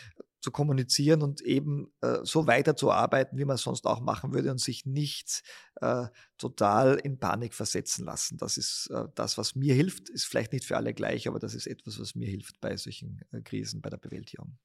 zu 0.42 0.52
kommunizieren 0.52 1.22
und 1.22 1.42
eben 1.42 1.92
äh, 2.02 2.20
so 2.24 2.48
weiterzuarbeiten, 2.48 3.38
wie 3.38 3.46
man 3.46 3.56
es 3.56 3.62
sonst 3.62 3.86
auch 3.86 4.00
machen 4.00 4.34
würde 4.34 4.52
und 4.52 4.60
sich 4.60 4.86
nicht 4.86 5.42
äh, 5.82 6.08
total 6.38 6.96
in 6.96 7.20
Panik 7.20 7.54
versetzen 7.54 8.06
lassen. 8.06 8.38
Das 8.38 8.58
ist 8.58 8.90
äh, 8.94 9.06
das, 9.16 9.38
was 9.38 9.56
mir 9.56 9.74
hilft. 9.74 10.10
Ist 10.10 10.26
vielleicht 10.26 10.54
nicht 10.54 10.66
für 10.66 10.78
alle 10.78 10.94
gleich, 10.94 11.28
aber 11.28 11.40
das 11.40 11.54
ist 11.54 11.68
etwas, 11.68 12.00
was 12.00 12.16
mir 12.16 12.28
hilft 12.28 12.60
bei 12.62 12.78
solchen 12.78 13.22
äh, 13.32 13.42
Krisen, 13.42 13.82
bei 13.82 13.90
der 13.90 13.98
Bewältigung 13.98 14.58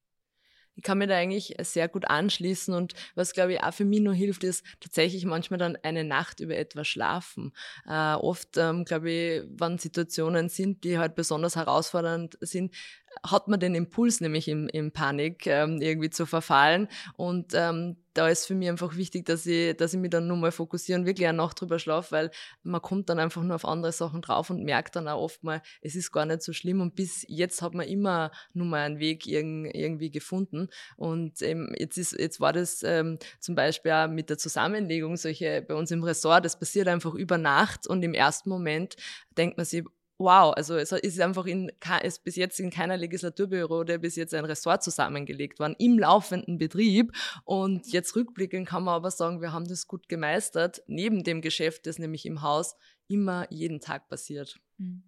ich 0.75 0.83
kann 0.83 0.97
mir 0.97 1.07
da 1.07 1.15
eigentlich 1.15 1.55
sehr 1.61 1.87
gut 1.87 2.05
anschließen 2.05 2.73
und 2.73 2.93
was 3.15 3.33
glaube 3.33 3.53
ich 3.53 3.63
auch 3.63 3.73
für 3.73 3.85
mich 3.85 4.01
nur 4.01 4.13
hilft, 4.13 4.43
ist 4.43 4.65
tatsächlich 4.79 5.25
manchmal 5.25 5.57
dann 5.57 5.77
eine 5.83 6.03
Nacht 6.03 6.41
über 6.41 6.55
etwas 6.55 6.87
schlafen. 6.87 7.53
Äh, 7.87 8.15
oft 8.15 8.57
ähm, 8.57 8.83
glaube 8.83 9.11
ich, 9.11 9.43
wenn 9.57 9.77
Situationen 9.77 10.49
sind, 10.49 10.83
die 10.83 10.97
halt 10.97 11.15
besonders 11.15 11.55
herausfordernd 11.55 12.37
sind, 12.41 12.75
hat 13.23 13.47
man 13.47 13.59
den 13.59 13.75
Impuls 13.75 14.21
nämlich 14.21 14.47
in, 14.47 14.69
in 14.69 14.91
Panik 14.91 15.47
ähm, 15.47 15.81
irgendwie 15.81 16.09
zu 16.09 16.25
verfallen. 16.25 16.87
Und 17.15 17.53
ähm, 17.53 17.97
da 18.13 18.29
ist 18.29 18.45
für 18.45 18.55
mich 18.55 18.69
einfach 18.69 18.95
wichtig, 18.95 19.25
dass 19.25 19.45
ich, 19.45 19.75
dass 19.75 19.93
ich 19.93 19.99
mich 19.99 20.09
dann 20.09 20.27
nur 20.27 20.37
mal 20.37 20.51
fokussiere 20.51 20.99
und 20.99 21.05
wirklich 21.05 21.27
eine 21.27 21.37
Nacht 21.37 21.59
drüber 21.59 21.79
schlafe, 21.79 22.11
weil 22.11 22.31
man 22.63 22.81
kommt 22.81 23.09
dann 23.09 23.19
einfach 23.19 23.43
nur 23.43 23.55
auf 23.55 23.65
andere 23.65 23.91
Sachen 23.91 24.21
drauf 24.21 24.49
und 24.49 24.63
merkt 24.63 24.95
dann 24.95 25.07
auch 25.07 25.21
oft 25.21 25.43
mal, 25.43 25.61
es 25.81 25.95
ist 25.95 26.11
gar 26.11 26.25
nicht 26.25 26.41
so 26.41 26.53
schlimm. 26.53 26.79
Und 26.79 26.95
bis 26.95 27.25
jetzt 27.27 27.61
hat 27.61 27.73
man 27.73 27.87
immer 27.87 28.31
nur 28.53 28.67
mal 28.67 28.85
einen 28.85 28.99
Weg 28.99 29.27
irgendwie 29.27 30.11
gefunden. 30.11 30.69
Und 30.95 31.41
ähm, 31.41 31.73
jetzt, 31.77 31.97
ist, 31.97 32.13
jetzt 32.13 32.39
war 32.39 32.53
das 32.53 32.83
ähm, 32.83 33.19
zum 33.39 33.55
Beispiel 33.55 33.91
auch 33.91 34.07
mit 34.07 34.29
der 34.29 34.37
Zusammenlegung 34.37 35.17
solche 35.17 35.61
bei 35.61 35.75
uns 35.75 35.91
im 35.91 36.03
Ressort, 36.03 36.45
das 36.45 36.57
passiert 36.57 36.87
einfach 36.87 37.13
über 37.13 37.37
Nacht 37.37 37.85
und 37.87 38.01
im 38.01 38.13
ersten 38.13 38.49
Moment 38.49 38.95
denkt 39.37 39.57
man 39.57 39.65
sich, 39.65 39.83
wow, 40.17 40.53
also 40.55 40.75
es 40.77 40.91
ist 40.91 41.19
einfach 41.19 41.45
in, 41.45 41.71
ist 42.03 42.23
bis 42.23 42.35
jetzt 42.35 42.59
in 42.59 42.69
keiner 42.69 42.97
Legislaturperiode 42.97 43.99
bis 43.99 44.15
jetzt 44.15 44.33
ein 44.33 44.45
Ressort 44.45 44.83
zusammengelegt 44.83 45.59
worden, 45.59 45.75
im 45.77 45.99
laufenden 45.99 46.57
Betrieb. 46.57 47.11
Und 47.43 47.91
jetzt 47.91 48.15
rückblickend 48.15 48.67
kann 48.67 48.83
man 48.83 48.95
aber 48.95 49.11
sagen, 49.11 49.41
wir 49.41 49.51
haben 49.51 49.67
das 49.67 49.87
gut 49.87 50.07
gemeistert, 50.07 50.81
neben 50.87 51.23
dem 51.23 51.41
Geschäft, 51.41 51.85
das 51.85 51.99
nämlich 51.99 52.25
im 52.25 52.41
Haus 52.41 52.75
immer 53.07 53.45
jeden 53.51 53.79
Tag 53.79 54.07
passiert. 54.07 54.57
Mhm. 54.77 55.03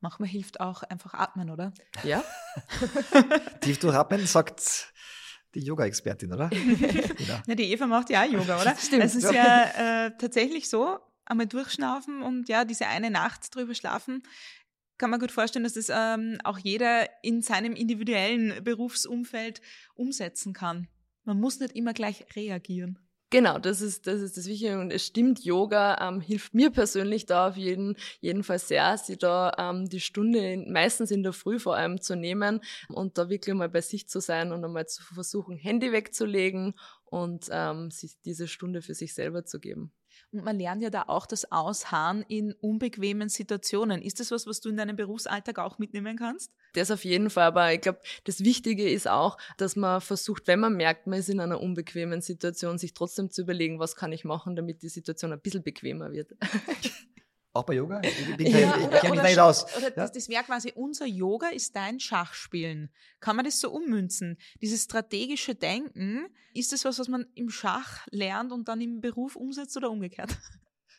Manchmal 0.00 0.28
hilft 0.28 0.60
auch 0.60 0.82
einfach 0.82 1.14
atmen, 1.14 1.50
oder? 1.50 1.72
Ja. 2.04 2.22
Tief 3.60 3.78
durchatmen, 3.78 4.26
sagt 4.26 4.92
die 5.54 5.60
Yoga-Expertin, 5.60 6.32
oder? 6.32 6.48
genau. 6.50 7.40
Na, 7.46 7.54
die 7.54 7.72
Eva 7.72 7.86
macht 7.86 8.10
ja 8.10 8.22
auch 8.22 8.30
Yoga, 8.30 8.60
oder? 8.60 8.76
Stimmt. 8.78 9.04
Es 9.04 9.14
ist 9.14 9.32
ja 9.32 10.06
äh, 10.06 10.10
tatsächlich 10.18 10.68
so, 10.68 10.98
einmal 11.26 11.46
durchschnaufen 11.46 12.22
und 12.22 12.48
ja, 12.48 12.64
diese 12.64 12.86
eine 12.86 13.10
Nacht 13.10 13.54
drüber 13.54 13.74
schlafen, 13.74 14.22
kann 14.98 15.10
man 15.10 15.20
gut 15.20 15.32
vorstellen, 15.32 15.64
dass 15.64 15.74
das 15.74 15.90
ähm, 15.90 16.38
auch 16.44 16.58
jeder 16.58 17.08
in 17.22 17.42
seinem 17.42 17.74
individuellen 17.74 18.64
Berufsumfeld 18.64 19.60
umsetzen 19.94 20.52
kann. 20.52 20.88
Man 21.24 21.40
muss 21.40 21.60
nicht 21.60 21.76
immer 21.76 21.92
gleich 21.92 22.24
reagieren. 22.34 22.98
Genau, 23.30 23.58
das 23.58 23.80
ist, 23.80 24.06
das 24.06 24.20
ist 24.20 24.36
das 24.36 24.46
Wichtige 24.46 24.78
und 24.78 24.92
es 24.92 25.04
stimmt, 25.04 25.44
Yoga 25.44 25.98
ähm, 26.00 26.20
hilft 26.20 26.54
mir 26.54 26.70
persönlich 26.70 27.26
da 27.26 27.48
auf 27.48 27.56
jeden, 27.56 27.96
Fall 28.44 28.60
sehr, 28.60 28.96
sie 28.98 29.18
da 29.18 29.52
ähm, 29.58 29.88
die 29.88 29.98
Stunde 29.98 30.38
in, 30.38 30.72
meistens 30.72 31.10
in 31.10 31.24
der 31.24 31.32
Früh 31.32 31.58
vor 31.58 31.74
allem 31.74 32.00
zu 32.00 32.14
nehmen 32.14 32.60
und 32.88 33.18
da 33.18 33.28
wirklich 33.28 33.56
mal 33.56 33.68
bei 33.68 33.80
sich 33.80 34.08
zu 34.08 34.20
sein 34.20 34.52
und 34.52 34.64
einmal 34.64 34.86
zu 34.86 35.02
versuchen, 35.02 35.56
Handy 35.56 35.90
wegzulegen 35.90 36.74
und 37.04 37.48
ähm, 37.50 37.90
sich 37.90 38.20
diese 38.24 38.46
Stunde 38.46 38.80
für 38.80 38.94
sich 38.94 39.12
selber 39.12 39.44
zu 39.44 39.58
geben. 39.58 39.92
Und 40.32 40.44
man 40.44 40.58
lernt 40.58 40.82
ja 40.82 40.90
da 40.90 41.04
auch 41.06 41.26
das 41.26 41.50
Ausharren 41.50 42.22
in 42.28 42.52
unbequemen 42.52 43.28
Situationen. 43.28 44.02
Ist 44.02 44.20
das 44.20 44.30
was, 44.30 44.46
was 44.46 44.60
du 44.60 44.68
in 44.68 44.76
deinem 44.76 44.96
Berufsalltag 44.96 45.58
auch 45.58 45.78
mitnehmen 45.78 46.16
kannst? 46.16 46.52
Das 46.74 46.90
auf 46.90 47.04
jeden 47.04 47.30
Fall, 47.30 47.44
aber 47.44 47.72
ich 47.72 47.80
glaube, 47.80 48.00
das 48.24 48.40
Wichtige 48.40 48.90
ist 48.90 49.08
auch, 49.08 49.38
dass 49.56 49.76
man 49.76 50.00
versucht, 50.00 50.46
wenn 50.46 50.60
man 50.60 50.76
merkt, 50.76 51.06
man 51.06 51.18
ist 51.18 51.30
in 51.30 51.40
einer 51.40 51.60
unbequemen 51.60 52.20
Situation, 52.20 52.76
sich 52.76 52.92
trotzdem 52.92 53.30
zu 53.30 53.42
überlegen, 53.42 53.78
was 53.78 53.96
kann 53.96 54.12
ich 54.12 54.24
machen, 54.24 54.56
damit 54.56 54.82
die 54.82 54.88
Situation 54.88 55.32
ein 55.32 55.40
bisschen 55.40 55.62
bequemer 55.62 56.12
wird. 56.12 56.32
Auch 57.56 57.64
bei 57.64 57.74
Yoga? 57.74 58.02
Ich, 58.02 58.36
bin 58.36 58.46
ja, 58.46 58.76
ich, 58.76 58.84
ich 58.84 58.90
kenne 59.00 59.14
mich 59.14 59.22
nicht 59.22 59.38
aus. 59.38 59.64
Oder 59.76 59.88
ja? 59.88 59.90
das, 59.90 60.12
das 60.12 60.28
wäre 60.28 60.44
quasi, 60.44 60.72
unser 60.74 61.06
Yoga 61.06 61.48
ist 61.48 61.74
dein 61.74 62.00
Schachspielen. 62.00 62.90
Kann 63.20 63.34
man 63.34 63.46
das 63.46 63.60
so 63.60 63.70
ummünzen? 63.70 64.36
Dieses 64.60 64.84
strategische 64.84 65.54
Denken, 65.54 66.28
ist 66.52 66.72
das 66.72 66.84
was, 66.84 66.98
was 66.98 67.08
man 67.08 67.26
im 67.34 67.48
Schach 67.48 68.06
lernt 68.10 68.52
und 68.52 68.68
dann 68.68 68.80
im 68.80 69.00
Beruf 69.00 69.36
umsetzt 69.36 69.76
oder 69.76 69.90
umgekehrt? 69.90 70.36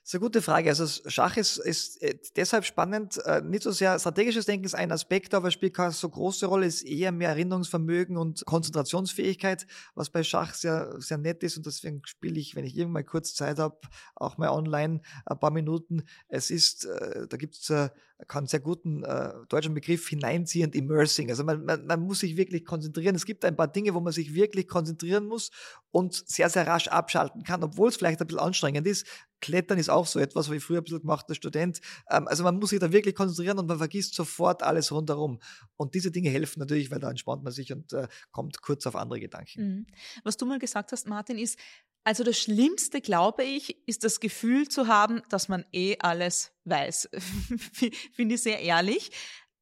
Das 0.08 0.14
ist 0.14 0.22
eine 0.22 0.26
gute 0.26 0.42
Frage. 0.42 0.70
Also 0.70 0.88
Schach 1.10 1.36
ist, 1.36 1.58
ist 1.58 2.02
äh, 2.02 2.18
deshalb 2.38 2.64
spannend. 2.64 3.18
Äh, 3.26 3.42
nicht 3.42 3.64
so 3.64 3.72
sehr 3.72 4.00
strategisches 4.00 4.46
Denken 4.46 4.66
ist 4.66 4.74
ein 4.74 4.94
Aspekt, 4.94 5.34
aber 5.34 5.52
spielt 5.52 5.74
keine 5.74 5.92
so 5.92 6.08
große 6.08 6.46
Rolle, 6.46 6.66
ist 6.66 6.84
eher 6.84 7.12
mehr 7.12 7.28
Erinnerungsvermögen 7.28 8.16
und 8.16 8.46
Konzentrationsfähigkeit, 8.46 9.68
was 9.96 10.10
bei 10.10 10.24
Schach 10.24 10.54
sehr, 10.54 10.96
sehr 11.02 11.18
nett 11.18 11.44
ist. 11.44 11.58
Und 11.58 11.66
deswegen 11.66 12.04
spiele 12.06 12.40
ich, 12.40 12.56
wenn 12.56 12.64
ich 12.64 12.78
irgendwann 12.78 13.06
kurz 13.06 13.36
Zeit 13.36 13.60
habe, 13.60 13.82
auch 14.16 14.38
mal 14.38 14.48
online 14.48 15.02
ein 15.26 15.40
paar 15.42 15.52
Minuten. 15.52 16.04
Es 16.30 16.52
ist, 16.52 16.86
äh, 16.86 17.28
da 17.28 17.36
gibt 17.36 17.56
es 17.56 17.70
einen 17.70 18.48
sehr 18.48 18.62
guten 18.62 19.04
deutschen 19.50 19.76
Begriff 19.76 20.08
hineinziehend 20.08 20.74
immersing. 20.74 21.30
Also 21.30 21.44
man, 21.44 21.64
man, 21.66 21.86
man 21.86 22.00
muss 22.00 22.22
sich 22.22 22.36
wirklich 22.36 22.66
konzentrieren. 22.66 23.14
Es 23.14 23.26
gibt 23.26 23.46
ein 23.46 23.56
paar 23.56 23.68
Dinge, 23.68 23.94
wo 23.94 24.00
man 24.00 24.12
sich 24.12 24.34
wirklich 24.34 24.68
konzentrieren 24.68 25.28
muss 25.28 25.52
und 25.92 26.16
sehr, 26.28 26.50
sehr 26.50 26.66
rasch 26.66 26.88
abschalten 26.88 27.44
kann, 27.44 27.64
obwohl 27.64 27.90
es 27.90 27.98
vielleicht 27.98 28.20
ein 28.20 28.26
bisschen 28.26 28.40
anstrengend 28.40 28.88
ist. 28.88 29.06
Klettern 29.42 29.78
ist 29.78 29.90
auch 29.90 30.06
so 30.06 30.20
etwas, 30.20 30.48
habe 30.48 30.58
ich 30.58 30.64
früher 30.64 30.80
ein 30.80 30.84
bisschen 30.84 31.02
gemacht 31.02 31.26
als 31.28 31.38
Student. 31.38 31.80
Ähm, 32.10 32.28
also 32.28 32.44
man 32.44 32.58
muss 32.58 32.72
sich 32.72 32.80
da 32.80 32.92
wirklich 32.92 33.16
konzentrieren 33.16 33.60
und 33.60 33.68
man 33.68 33.78
vergisst 33.78 34.16
sofort 34.16 34.64
alles 34.64 34.92
rundherum. 34.92 35.40
Und 35.76 35.96
diese 35.96 36.12
Dinge 36.12 36.30
helfen 36.30 36.60
natürlich, 36.60 36.92
weil 36.92 37.00
da 37.00 37.10
entspannt 37.10 37.44
man 37.44 37.54
sich 37.54 37.72
und 37.72 37.94
äh, 37.94 38.08
kommt 38.32 38.62
kurz 38.62 38.86
auf 38.88 38.96
andere 38.96 39.20
Gedanken. 39.20 39.62
Mhm. 39.62 39.88
Was 40.24 40.38
du 40.38 40.46
mal 40.46 40.60
gesagt 40.60 40.92
hast, 40.92 41.08
Martin, 41.08 41.38
ist, 41.38 41.60
also 42.04 42.24
das 42.24 42.40
Schlimmste, 42.40 43.02
glaube 43.02 43.44
ich, 43.44 43.86
ist 43.88 44.04
das 44.04 44.20
Gefühl 44.20 44.68
zu 44.70 44.88
haben, 44.88 45.22
dass 45.30 45.50
man 45.50 45.66
eh 45.74 45.98
alles 46.00 46.52
weiß. 46.64 47.10
Finde 48.14 48.36
ich 48.36 48.42
sehr 48.42 48.62
ehrlich. 48.62 49.12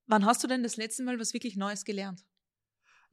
Wann 0.07 0.25
hast 0.25 0.43
du 0.43 0.47
denn 0.47 0.61
das 0.61 0.77
letzte 0.77 1.03
Mal 1.03 1.19
was 1.19 1.33
wirklich 1.33 1.55
Neues 1.55 1.85
gelernt? 1.85 2.23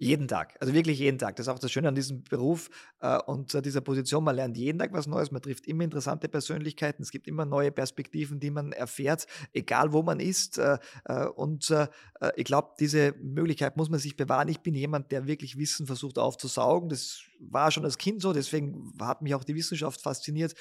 Jeden 0.03 0.27
Tag, 0.27 0.57
also 0.59 0.75
wirklich 0.75 0.99
jeden 0.99 1.17
Tag. 1.17 1.37
Das 1.37 1.47
ist 1.47 1.53
auch 1.53 1.61
das 1.61 1.71
Schöne 1.71 1.87
an 1.87 1.95
diesem 1.95 2.25
Beruf 2.25 2.71
äh, 2.99 3.19
und 3.19 3.55
äh, 3.55 3.63
dieser 3.63 3.83
Position. 3.83 4.25
Man 4.25 4.35
lernt 4.35 4.57
jeden 4.57 4.81
Tag 4.81 4.93
was 4.93 5.07
Neues, 5.07 5.31
man 5.31 5.41
trifft 5.41 5.69
immer 5.69 5.85
interessante 5.85 6.29
Persönlichkeiten, 6.29 7.05
es 7.05 7.13
gibt 7.13 7.29
immer 7.29 7.45
neue 7.45 7.71
Perspektiven, 7.71 8.41
die 8.41 8.51
man 8.51 8.73
erfährt, 8.73 9.29
egal 9.53 9.93
wo 9.93 10.03
man 10.03 10.19
ist. 10.19 10.59
Äh, 10.59 10.79
äh 11.05 11.27
und 11.27 11.71
äh, 11.71 11.87
äh, 12.21 12.33
ich 12.35 12.47
glaube, 12.47 12.71
diese 12.81 13.15
Möglichkeit 13.23 13.77
muss 13.77 13.91
man 13.91 14.01
sich 14.01 14.17
bewahren. 14.17 14.49
Ich 14.49 14.59
bin 14.59 14.75
jemand, 14.75 15.13
der 15.13 15.29
wirklich 15.29 15.57
Wissen 15.57 15.87
versucht 15.87 16.19
aufzusaugen. 16.19 16.89
Das 16.89 17.21
war 17.39 17.71
schon 17.71 17.85
als 17.85 17.97
Kind 17.97 18.23
so, 18.23 18.33
deswegen 18.33 18.93
hat 19.01 19.23
mich 19.23 19.37
auch 19.37 19.45
die 19.45 19.55
Wissenschaft 19.55 20.01
fasziniert. 20.01 20.55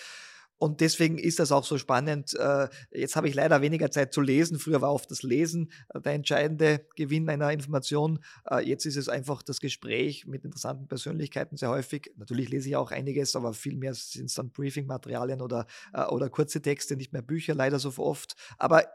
Und 0.62 0.80
deswegen 0.80 1.18
ist 1.18 1.40
das 1.40 1.52
auch 1.52 1.64
so 1.64 1.80
spannend. 1.80 2.36
Äh, 2.36 2.68
jetzt 2.92 3.16
habe 3.16 3.28
ich 3.28 3.34
leider 3.34 3.64
weniger 3.64 3.90
Zeit 3.90 4.14
zu 4.14 4.22
lesen. 4.22 4.60
Früher 4.60 4.80
war 4.80 4.94
oft 4.94 5.10
das 5.10 5.24
Lesen 5.24 5.72
äh, 5.90 6.00
der 6.00 6.14
entscheidende 6.14 6.86
Gewinn 6.96 7.28
einer 7.30 7.52
Information. 7.52 8.20
Äh, 8.48 8.60
jetzt 8.70 8.86
ist 8.86 8.96
es 8.96 9.10
einfach 9.10 9.42
das 9.42 9.60
Gespräch 9.60 10.28
mit 10.28 10.46
interessanten 10.46 10.88
Persönlichkeiten 10.88 11.58
sehr 11.58 11.70
häufig. 11.70 12.12
Natürlich 12.16 12.50
lese 12.50 12.70
ich 12.70 12.76
auch 12.76 12.92
einiges, 12.92 13.36
aber 13.36 13.54
viel 13.54 13.76
mehr 13.76 13.96
sind 13.96 14.26
es 14.26 14.36
dann 14.36 14.52
Briefing-Materialien 14.52 15.42
oder, 15.42 15.66
oder 16.10 16.30
kurze 16.30 16.62
Texte, 16.62 16.96
nicht 16.96 17.12
mehr 17.12 17.24
Bücher, 17.24 17.56
leider 17.56 17.80
so 17.80 17.92
oft. 17.98 18.36
Aber 18.60 18.86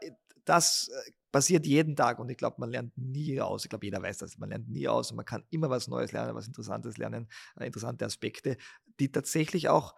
das 0.45 0.89
passiert 1.33 1.65
jeden 1.65 1.97
Tag 1.97 2.19
und 2.19 2.29
ich 2.29 2.37
glaube, 2.37 2.55
man 2.59 2.69
lernt 2.69 2.97
nie 2.97 3.41
aus. 3.41 3.65
Ich 3.65 3.69
glaube, 3.69 3.85
jeder 3.85 4.01
weiß 4.01 4.19
das. 4.19 4.37
Man 4.37 4.49
lernt 4.49 4.69
nie 4.69 4.87
aus 4.87 5.11
und 5.11 5.17
man 5.17 5.25
kann 5.25 5.43
immer 5.49 5.69
was 5.69 5.89
Neues 5.89 6.13
lernen, 6.13 6.33
was 6.33 6.47
Interessantes 6.47 6.97
lernen, 6.97 7.27
interessante 7.59 8.05
Aspekte, 8.05 8.55
die 9.01 9.11
tatsächlich 9.11 9.67
auch 9.67 9.93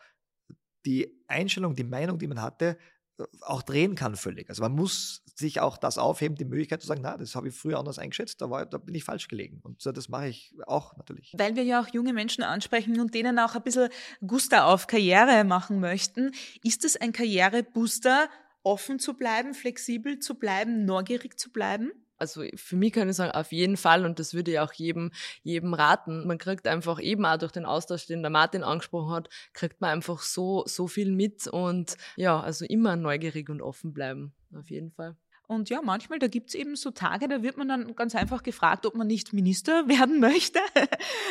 die 0.85 1.23
Einstellung, 1.27 1.75
die 1.75 1.83
Meinung, 1.83 2.19
die 2.19 2.27
man 2.27 2.41
hatte, 2.41 2.77
äh, 3.19 3.23
auch 3.41 3.61
drehen 3.61 3.95
kann 3.95 4.15
völlig. 4.15 4.49
Also 4.49 4.61
man 4.61 4.73
muss 4.73 5.23
sich 5.35 5.59
auch 5.59 5.77
das 5.77 5.97
aufheben, 5.97 6.35
die 6.35 6.45
Möglichkeit 6.45 6.81
zu 6.81 6.87
sagen, 6.87 7.01
na, 7.03 7.17
das 7.17 7.35
habe 7.35 7.47
ich 7.47 7.55
früher 7.55 7.79
anders 7.79 7.99
eingeschätzt, 7.99 8.41
da, 8.41 8.49
war, 8.49 8.65
da 8.65 8.77
bin 8.77 8.95
ich 8.95 9.03
falsch 9.03 9.27
gelegen. 9.27 9.59
Und 9.63 9.85
das 9.85 10.09
mache 10.09 10.27
ich 10.27 10.53
auch 10.67 10.95
natürlich. 10.97 11.33
Weil 11.37 11.55
wir 11.55 11.63
ja 11.63 11.81
auch 11.81 11.87
junge 11.87 12.13
Menschen 12.13 12.43
ansprechen 12.43 12.99
und 12.99 13.13
denen 13.13 13.39
auch 13.39 13.55
ein 13.55 13.63
bisschen 13.63 13.89
Guster 14.25 14.67
auf 14.67 14.87
Karriere 14.87 15.43
machen 15.43 15.79
möchten. 15.79 16.31
Ist 16.63 16.83
es 16.85 16.97
ein 16.97 17.13
Karrierebooster, 17.13 18.29
offen 18.63 18.99
zu 18.99 19.15
bleiben, 19.15 19.53
flexibel 19.53 20.19
zu 20.19 20.35
bleiben, 20.35 20.85
neugierig 20.85 21.39
zu 21.39 21.51
bleiben? 21.51 21.91
Also 22.19 22.43
für 22.55 22.75
mich 22.75 22.93
kann 22.93 23.09
ich 23.09 23.15
sagen, 23.15 23.31
auf 23.31 23.51
jeden 23.51 23.77
Fall 23.77 24.05
und 24.05 24.19
das 24.19 24.33
würde 24.33 24.51
ich 24.51 24.59
auch 24.59 24.73
jedem, 24.73 25.11
jedem 25.43 25.73
raten. 25.73 26.27
Man 26.27 26.37
kriegt 26.37 26.67
einfach 26.67 27.01
eben 27.01 27.25
auch 27.25 27.37
durch 27.37 27.51
den 27.51 27.65
Austausch, 27.65 28.05
den 28.07 28.21
der 28.21 28.29
Martin 28.29 28.63
angesprochen 28.63 29.13
hat, 29.13 29.29
kriegt 29.53 29.81
man 29.81 29.91
einfach 29.91 30.21
so, 30.21 30.63
so 30.65 30.87
viel 30.87 31.11
mit 31.11 31.47
und 31.47 31.97
ja, 32.15 32.39
also 32.39 32.65
immer 32.65 32.95
neugierig 32.95 33.49
und 33.49 33.61
offen 33.61 33.93
bleiben, 33.93 34.33
auf 34.53 34.69
jeden 34.69 34.91
Fall. 34.91 35.15
Und 35.49 35.71
ja, 35.71 35.81
manchmal, 35.81 36.19
da 36.19 36.27
gibt's 36.27 36.53
eben 36.53 36.75
so 36.75 36.91
Tage, 36.91 37.27
da 37.27 37.41
wird 37.41 37.57
man 37.57 37.67
dann 37.67 37.95
ganz 37.95 38.13
einfach 38.13 38.43
gefragt, 38.43 38.85
ob 38.85 38.93
man 38.93 39.07
nicht 39.07 39.33
Minister 39.33 39.87
werden 39.87 40.19
möchte, 40.19 40.59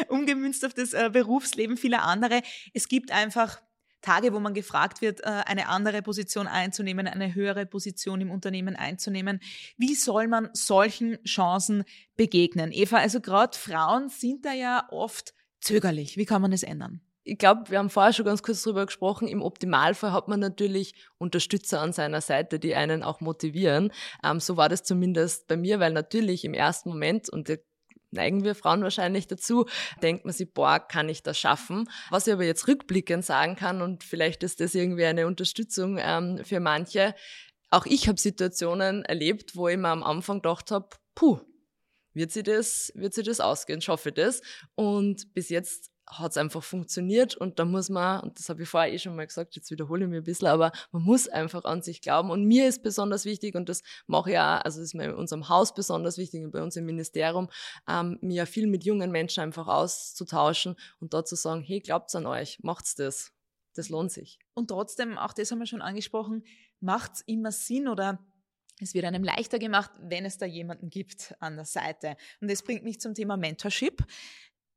umgemünzt 0.08 0.66
auf 0.66 0.74
das 0.74 0.92
äh, 0.92 1.08
Berufsleben 1.12 1.76
vieler 1.76 2.02
andere. 2.02 2.42
Es 2.74 2.88
gibt 2.88 3.12
einfach 3.12 3.60
Tage, 4.00 4.32
wo 4.32 4.40
man 4.40 4.54
gefragt 4.54 5.00
wird, 5.00 5.20
äh, 5.20 5.42
eine 5.46 5.68
andere 5.68 6.02
Position 6.02 6.46
einzunehmen, 6.46 7.06
eine 7.06 7.34
höhere 7.34 7.66
Position 7.66 8.20
im 8.20 8.30
Unternehmen 8.30 8.76
einzunehmen. 8.76 9.40
Wie 9.76 9.94
soll 9.94 10.28
man 10.28 10.50
solchen 10.52 11.22
Chancen 11.24 11.84
begegnen? 12.16 12.72
Eva, 12.72 12.98
also 12.98 13.20
gerade 13.20 13.56
Frauen 13.56 14.08
sind 14.08 14.44
da 14.44 14.52
ja 14.52 14.86
oft 14.90 15.34
zögerlich. 15.60 16.16
Wie 16.16 16.26
kann 16.26 16.42
man 16.42 16.52
es 16.52 16.62
ändern? 16.62 17.00
ich 17.28 17.38
glaube, 17.38 17.70
wir 17.70 17.78
haben 17.78 17.90
vorher 17.90 18.12
schon 18.12 18.24
ganz 18.24 18.42
kurz 18.42 18.62
drüber 18.62 18.86
gesprochen. 18.86 19.28
Im 19.28 19.42
Optimalfall 19.42 20.12
hat 20.12 20.28
man 20.28 20.40
natürlich 20.40 20.94
Unterstützer 21.18 21.80
an 21.80 21.92
seiner 21.92 22.20
Seite, 22.20 22.58
die 22.58 22.74
einen 22.74 23.02
auch 23.02 23.20
motivieren. 23.20 23.92
Ähm, 24.24 24.40
so 24.40 24.56
war 24.56 24.68
das 24.68 24.82
zumindest 24.82 25.46
bei 25.46 25.56
mir, 25.56 25.78
weil 25.78 25.92
natürlich 25.92 26.44
im 26.44 26.54
ersten 26.54 26.88
Moment, 26.88 27.28
und 27.28 27.48
neigen 28.10 28.44
wir 28.44 28.54
Frauen 28.54 28.82
wahrscheinlich 28.82 29.26
dazu, 29.26 29.66
denkt 30.02 30.24
man 30.24 30.34
sich, 30.34 30.52
boah, 30.52 30.78
kann 30.78 31.08
ich 31.08 31.22
das 31.22 31.38
schaffen? 31.38 31.88
Was 32.10 32.26
ich 32.26 32.32
aber 32.32 32.44
jetzt 32.44 32.68
rückblickend 32.68 33.24
sagen 33.24 33.56
kann, 33.56 33.82
und 33.82 34.04
vielleicht 34.04 34.42
ist 34.42 34.60
das 34.60 34.74
irgendwie 34.74 35.04
eine 35.04 35.26
Unterstützung 35.26 35.98
ähm, 36.00 36.40
für 36.44 36.60
manche, 36.60 37.14
auch 37.70 37.86
ich 37.86 38.08
habe 38.08 38.18
Situationen 38.18 39.04
erlebt, 39.04 39.54
wo 39.54 39.68
ich 39.68 39.76
mir 39.76 39.88
am 39.88 40.02
Anfang 40.02 40.38
gedacht 40.38 40.70
habe, 40.70 40.88
puh, 41.14 41.40
wird 42.14 42.32
sie 42.32 42.42
das, 42.42 42.90
wird 42.94 43.14
sie 43.14 43.22
das 43.22 43.40
ausgehen, 43.40 43.80
schaffe 43.80 44.08
ich 44.08 44.14
das? 44.14 44.40
Und 44.74 45.34
bis 45.34 45.50
jetzt 45.50 45.90
hat 46.10 46.30
es 46.32 46.36
einfach 46.36 46.62
funktioniert 46.62 47.36
und 47.36 47.58
da 47.58 47.64
muss 47.64 47.90
man, 47.90 48.20
und 48.20 48.38
das 48.38 48.48
habe 48.48 48.62
ich 48.62 48.68
vorher 48.68 48.92
eh 48.92 48.98
schon 48.98 49.14
mal 49.14 49.26
gesagt, 49.26 49.56
jetzt 49.56 49.70
wiederhole 49.70 50.04
ich 50.04 50.10
mich 50.10 50.18
ein 50.18 50.24
bisschen, 50.24 50.48
aber 50.48 50.72
man 50.90 51.02
muss 51.02 51.28
einfach 51.28 51.64
an 51.64 51.82
sich 51.82 52.00
glauben 52.00 52.30
und 52.30 52.44
mir 52.44 52.66
ist 52.66 52.82
besonders 52.82 53.24
wichtig 53.24 53.54
und 53.54 53.68
das 53.68 53.82
mache 54.06 54.32
ich 54.32 54.38
auch, 54.38 54.64
also 54.64 54.80
das 54.80 54.88
ist 54.88 54.94
mir 54.94 55.04
in 55.04 55.14
unserem 55.14 55.48
Haus 55.48 55.74
besonders 55.74 56.18
wichtig 56.18 56.44
und 56.44 56.50
bei 56.50 56.62
uns 56.62 56.76
im 56.76 56.86
Ministerium, 56.86 57.48
ähm, 57.88 58.18
mir 58.22 58.46
viel 58.46 58.66
mit 58.66 58.84
jungen 58.84 59.10
Menschen 59.10 59.42
einfach 59.42 59.68
auszutauschen 59.68 60.76
und 61.00 61.12
dort 61.14 61.28
zu 61.28 61.36
sagen, 61.36 61.62
hey, 61.62 61.80
glaubt's 61.80 62.14
an 62.14 62.26
euch, 62.26 62.58
macht's 62.62 62.94
das, 62.94 63.32
das 63.74 63.88
lohnt 63.88 64.10
sich. 64.10 64.38
Und 64.54 64.68
trotzdem, 64.68 65.18
auch 65.18 65.32
das 65.32 65.50
haben 65.50 65.58
wir 65.58 65.66
schon 65.66 65.82
angesprochen, 65.82 66.44
macht's 66.80 67.22
immer 67.26 67.52
Sinn 67.52 67.88
oder 67.88 68.18
Es 68.80 68.94
wird 68.94 69.04
einem 69.04 69.24
leichter 69.24 69.58
gemacht, 69.58 69.90
wenn 70.00 70.24
es 70.24 70.38
da 70.38 70.46
jemanden 70.46 70.88
gibt 70.88 71.34
an 71.40 71.56
der 71.56 71.64
Seite. 71.64 72.16
Und 72.40 72.48
das 72.48 72.62
bringt 72.62 72.84
mich 72.84 73.00
zum 73.00 73.12
Thema 73.12 73.36
Mentorship. 73.36 74.04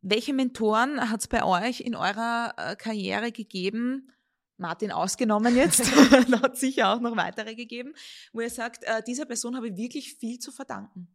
Welche 0.01 0.33
Mentoren 0.33 1.09
hat 1.09 1.21
es 1.21 1.27
bei 1.27 1.43
euch 1.43 1.81
in 1.81 1.95
eurer 1.95 2.53
äh, 2.57 2.75
Karriere 2.75 3.31
gegeben, 3.31 4.11
Martin 4.57 4.91
ausgenommen 4.91 5.55
jetzt, 5.55 5.81
da 6.29 6.41
hat 6.41 6.57
sicher 6.57 6.93
auch 6.93 6.99
noch 6.99 7.15
weitere 7.15 7.55
gegeben, 7.55 7.93
wo 8.33 8.41
ihr 8.41 8.49
sagt, 8.49 8.83
äh, 8.83 9.03
dieser 9.03 9.25
Person 9.25 9.55
habe 9.55 9.69
ich 9.69 9.77
wirklich 9.77 10.15
viel 10.15 10.39
zu 10.39 10.51
verdanken. 10.51 11.07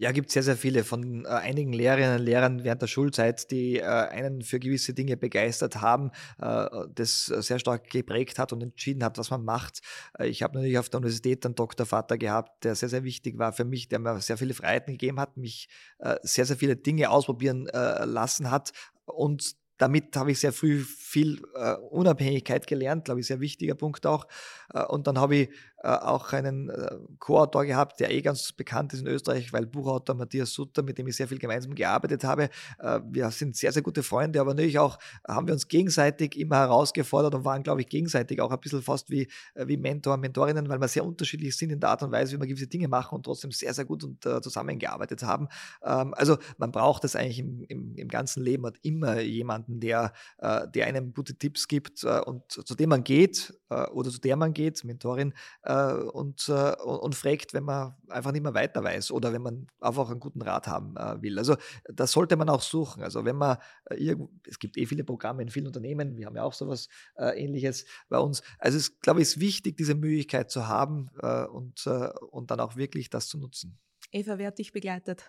Ja, 0.00 0.12
gibt 0.12 0.30
sehr, 0.30 0.44
sehr 0.44 0.56
viele 0.56 0.84
von 0.84 1.24
äh, 1.24 1.28
einigen 1.28 1.72
Lehrerinnen 1.72 2.20
und 2.20 2.24
Lehrern 2.24 2.62
während 2.62 2.80
der 2.80 2.86
Schulzeit, 2.86 3.50
die 3.50 3.78
äh, 3.78 3.82
einen 3.82 4.42
für 4.42 4.60
gewisse 4.60 4.94
Dinge 4.94 5.16
begeistert 5.16 5.80
haben, 5.80 6.12
äh, 6.40 6.66
das 6.94 7.26
sehr 7.26 7.58
stark 7.58 7.90
geprägt 7.90 8.38
hat 8.38 8.52
und 8.52 8.62
entschieden 8.62 9.02
hat, 9.02 9.18
was 9.18 9.30
man 9.30 9.44
macht. 9.44 9.80
Äh, 10.16 10.28
ich 10.28 10.44
habe 10.44 10.54
natürlich 10.54 10.78
auf 10.78 10.88
der 10.88 10.98
Universität 10.98 11.44
einen 11.44 11.56
Doktorvater 11.56 12.16
gehabt, 12.16 12.62
der 12.62 12.76
sehr, 12.76 12.88
sehr 12.88 13.02
wichtig 13.02 13.38
war 13.38 13.52
für 13.52 13.64
mich, 13.64 13.88
der 13.88 13.98
mir 13.98 14.20
sehr 14.20 14.38
viele 14.38 14.54
Freiheiten 14.54 14.92
gegeben 14.94 15.18
hat, 15.18 15.36
mich 15.36 15.68
äh, 15.98 16.14
sehr, 16.22 16.46
sehr 16.46 16.56
viele 16.56 16.76
Dinge 16.76 17.10
ausprobieren 17.10 17.66
äh, 17.66 18.04
lassen 18.04 18.52
hat 18.52 18.72
und 19.04 19.56
damit 19.78 20.16
habe 20.16 20.32
ich 20.32 20.40
sehr 20.40 20.52
früh 20.52 20.80
viel 20.80 21.40
äh, 21.54 21.74
Unabhängigkeit 21.74 22.66
gelernt, 22.66 23.04
glaube 23.06 23.20
ich, 23.20 23.26
sehr 23.28 23.40
wichtiger 23.40 23.76
Punkt 23.76 24.06
auch. 24.06 24.26
Äh, 24.74 24.84
und 24.84 25.06
dann 25.06 25.18
habe 25.18 25.36
ich 25.36 25.48
äh, 25.80 25.90
auch 25.90 26.32
einen 26.32 26.70
äh, 26.70 26.96
Co-Autor 27.20 27.64
gehabt, 27.64 28.00
der 28.00 28.10
eh 28.10 28.20
ganz 28.20 28.50
bekannt 28.50 28.92
ist 28.94 29.00
in 29.00 29.06
Österreich, 29.06 29.52
weil 29.52 29.64
Buchautor 29.64 30.16
Matthias 30.16 30.52
Sutter, 30.52 30.82
mit 30.82 30.98
dem 30.98 31.06
ich 31.06 31.14
sehr 31.14 31.28
viel 31.28 31.38
gemeinsam 31.38 31.72
gearbeitet 31.72 32.24
habe. 32.24 32.50
Äh, 32.80 33.00
wir 33.08 33.30
sind 33.30 33.54
sehr, 33.54 33.70
sehr 33.70 33.82
gute 33.82 34.02
Freunde, 34.02 34.40
aber 34.40 34.54
natürlich 34.54 34.80
auch 34.80 34.98
haben 35.28 35.46
wir 35.46 35.54
uns 35.54 35.68
gegenseitig 35.68 36.36
immer 36.36 36.56
herausgefordert 36.56 37.36
und 37.36 37.44
waren, 37.44 37.62
glaube 37.62 37.82
ich, 37.82 37.88
gegenseitig 37.88 38.40
auch 38.40 38.50
ein 38.50 38.58
bisschen 38.58 38.82
fast 38.82 39.08
wie, 39.10 39.28
äh, 39.54 39.68
wie 39.68 39.76
Mentor, 39.76 40.16
Mentorinnen, 40.16 40.68
weil 40.68 40.80
wir 40.80 40.88
sehr 40.88 41.04
unterschiedlich 41.04 41.56
sind 41.56 41.70
in 41.70 41.78
der 41.78 41.90
Art 41.90 42.02
und 42.02 42.10
Weise, 42.10 42.34
wie 42.34 42.40
wir 42.40 42.48
gewisse 42.48 42.66
Dinge 42.66 42.88
machen 42.88 43.14
und 43.14 43.22
trotzdem 43.22 43.52
sehr, 43.52 43.72
sehr 43.72 43.84
gut 43.84 44.02
und, 44.02 44.26
äh, 44.26 44.40
zusammengearbeitet 44.40 45.22
haben. 45.22 45.46
Ähm, 45.84 46.12
also 46.14 46.38
man 46.56 46.72
braucht 46.72 47.04
das 47.04 47.14
eigentlich 47.14 47.38
im, 47.38 47.62
im, 47.68 47.94
im 47.94 48.08
ganzen 48.08 48.42
Leben, 48.42 48.66
hat 48.66 48.78
immer 48.82 49.20
jemanden, 49.20 49.78
der, 49.78 50.12
äh, 50.38 50.66
der 50.74 50.88
einem 50.88 51.14
gute 51.14 51.36
Tipps 51.36 51.68
gibt 51.68 52.02
und 52.02 52.50
zu 52.50 52.74
dem 52.74 52.88
man 52.88 53.04
geht 53.04 53.54
oder 53.68 54.10
zu 54.10 54.18
der 54.18 54.36
man 54.36 54.52
geht, 54.54 54.82
Mentorin, 54.84 55.34
äh, 55.68 55.92
und, 55.92 56.48
äh, 56.48 56.74
und 56.82 57.14
fragt, 57.14 57.52
wenn 57.52 57.64
man 57.64 57.94
einfach 58.08 58.32
nicht 58.32 58.42
mehr 58.42 58.54
weiter 58.54 58.82
weiß 58.82 59.10
oder 59.10 59.32
wenn 59.32 59.42
man 59.42 59.66
einfach 59.80 60.10
einen 60.10 60.18
guten 60.18 60.40
Rat 60.40 60.66
haben 60.66 60.96
äh, 60.96 61.20
will. 61.20 61.38
Also 61.38 61.56
das 61.84 62.12
sollte 62.12 62.36
man 62.36 62.48
auch 62.48 62.62
suchen. 62.62 63.02
Also 63.02 63.24
wenn 63.24 63.36
man 63.36 63.58
äh, 63.90 64.16
es 64.46 64.58
gibt 64.58 64.78
eh 64.78 64.86
viele 64.86 65.04
Programme 65.04 65.42
in 65.42 65.50
vielen 65.50 65.66
Unternehmen, 65.66 66.16
wir 66.16 66.26
haben 66.26 66.36
ja 66.36 66.42
auch 66.42 66.54
sowas 66.54 66.88
äh, 67.16 67.38
ähnliches 67.42 67.84
bei 68.08 68.18
uns. 68.18 68.42
Also 68.58 68.78
es 68.78 68.98
glaube 69.00 69.20
ich 69.20 69.28
ist 69.28 69.40
wichtig, 69.40 69.76
diese 69.76 69.94
Möglichkeit 69.94 70.50
zu 70.50 70.68
haben 70.68 71.10
äh, 71.20 71.44
und, 71.44 71.86
und 71.86 72.50
dann 72.50 72.60
auch 72.60 72.76
wirklich 72.76 73.10
das 73.10 73.28
zu 73.28 73.38
nutzen. 73.38 73.78
Eva, 74.10 74.38
wer 74.38 74.46
hat 74.46 74.58
dich 74.58 74.72
begleitet? 74.72 75.26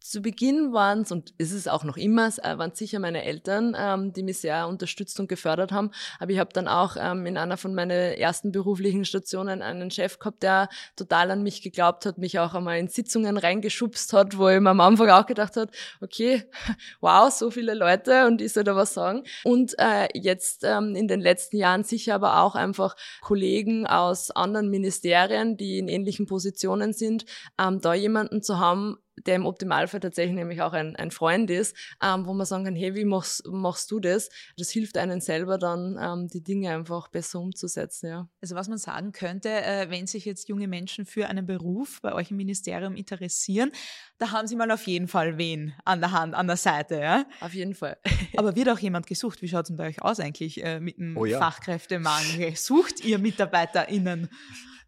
Zu 0.00 0.22
Beginn 0.22 0.72
waren 0.72 1.02
es, 1.02 1.12
und 1.12 1.34
ist 1.36 1.52
es 1.52 1.68
auch 1.68 1.84
noch 1.84 1.98
immer, 1.98 2.28
äh, 2.42 2.56
waren 2.56 2.74
sicher 2.74 2.98
meine 2.98 3.22
Eltern, 3.22 3.76
ähm, 3.78 4.12
die 4.14 4.22
mich 4.22 4.38
sehr 4.38 4.66
unterstützt 4.66 5.20
und 5.20 5.28
gefördert 5.28 5.72
haben. 5.72 5.90
Aber 6.18 6.32
ich 6.32 6.38
habe 6.38 6.52
dann 6.54 6.68
auch 6.68 6.96
ähm, 6.98 7.26
in 7.26 7.36
einer 7.36 7.58
von 7.58 7.74
meinen 7.74 8.14
ersten 8.14 8.50
beruflichen 8.50 9.04
Stationen 9.04 9.60
einen 9.60 9.90
Chef 9.90 10.18
gehabt, 10.18 10.42
der 10.42 10.70
total 10.96 11.30
an 11.30 11.42
mich 11.42 11.60
geglaubt 11.60 12.06
hat, 12.06 12.16
mich 12.16 12.38
auch 12.38 12.54
einmal 12.54 12.78
in 12.78 12.88
Sitzungen 12.88 13.36
reingeschubst 13.36 14.14
hat, 14.14 14.38
wo 14.38 14.48
ich 14.48 14.58
mir 14.58 14.70
am 14.70 14.80
Anfang 14.80 15.10
auch 15.10 15.26
gedacht 15.26 15.56
hat, 15.56 15.70
okay, 16.00 16.44
wow, 17.00 17.30
so 17.30 17.50
viele 17.50 17.74
Leute 17.74 18.26
und 18.26 18.40
ich 18.40 18.54
soll 18.54 18.64
da 18.64 18.74
was 18.74 18.94
sagen. 18.94 19.24
Und 19.44 19.74
äh, 19.78 20.08
jetzt 20.14 20.64
ähm, 20.64 20.94
in 20.94 21.08
den 21.08 21.20
letzten 21.20 21.58
Jahren 21.58 21.84
sicher 21.84 22.14
aber 22.14 22.40
auch 22.40 22.54
einfach 22.54 22.96
Kollegen 23.20 23.86
aus 23.86 24.30
anderen 24.30 24.70
Ministerien, 24.70 25.58
die 25.58 25.78
in 25.78 25.88
ähnlichen 25.88 26.24
Positionen 26.26 26.94
sind, 26.94 27.26
ähm, 27.60 27.80
da 27.82 27.92
jemanden 27.92 28.42
zu 28.42 28.58
haben, 28.58 28.96
der 29.26 29.36
im 29.36 29.46
Optimalfall 29.46 30.00
tatsächlich 30.00 30.34
nämlich 30.34 30.62
auch 30.62 30.72
ein, 30.72 30.96
ein 30.96 31.10
Freund 31.10 31.50
ist, 31.50 31.76
ähm, 32.02 32.26
wo 32.26 32.32
man 32.32 32.46
sagen 32.46 32.64
kann, 32.64 32.74
hey, 32.74 32.94
wie 32.94 33.04
machst, 33.04 33.46
machst 33.46 33.90
du 33.90 34.00
das? 34.00 34.28
Das 34.56 34.70
hilft 34.70 34.96
einen 34.96 35.20
selber 35.20 35.58
dann, 35.58 35.98
ähm, 36.00 36.28
die 36.28 36.42
Dinge 36.42 36.70
einfach 36.70 37.08
besser 37.08 37.40
umzusetzen. 37.40 38.08
Ja. 38.08 38.28
Also 38.40 38.54
was 38.54 38.68
man 38.68 38.78
sagen 38.78 39.12
könnte, 39.12 39.50
äh, 39.50 39.90
wenn 39.90 40.06
sich 40.06 40.24
jetzt 40.24 40.48
junge 40.48 40.68
Menschen 40.68 41.06
für 41.06 41.28
einen 41.28 41.46
Beruf 41.46 42.00
bei 42.02 42.12
euch 42.12 42.30
im 42.30 42.36
Ministerium 42.36 42.96
interessieren, 42.96 43.72
da 44.18 44.32
haben 44.32 44.46
sie 44.46 44.56
mal 44.56 44.70
auf 44.70 44.86
jeden 44.86 45.08
Fall 45.08 45.38
wen 45.38 45.74
an 45.84 46.00
der 46.00 46.12
Hand, 46.12 46.34
an 46.34 46.46
der 46.46 46.56
Seite. 46.56 46.96
Ja? 46.96 47.24
Auf 47.40 47.54
jeden 47.54 47.74
Fall. 47.74 47.98
Aber 48.36 48.54
wird 48.56 48.68
auch 48.68 48.78
jemand 48.78 49.06
gesucht? 49.06 49.42
Wie 49.42 49.48
schaut 49.48 49.62
es 49.62 49.68
denn 49.68 49.76
bei 49.76 49.88
euch 49.88 50.02
aus 50.02 50.20
eigentlich 50.20 50.62
äh, 50.62 50.80
mit 50.80 50.98
dem 50.98 51.16
oh 51.16 51.24
ja. 51.24 51.38
Fachkräftemangel? 51.38 52.56
Sucht 52.56 53.04
ihr 53.04 53.18
MitarbeiterInnen? 53.18 54.28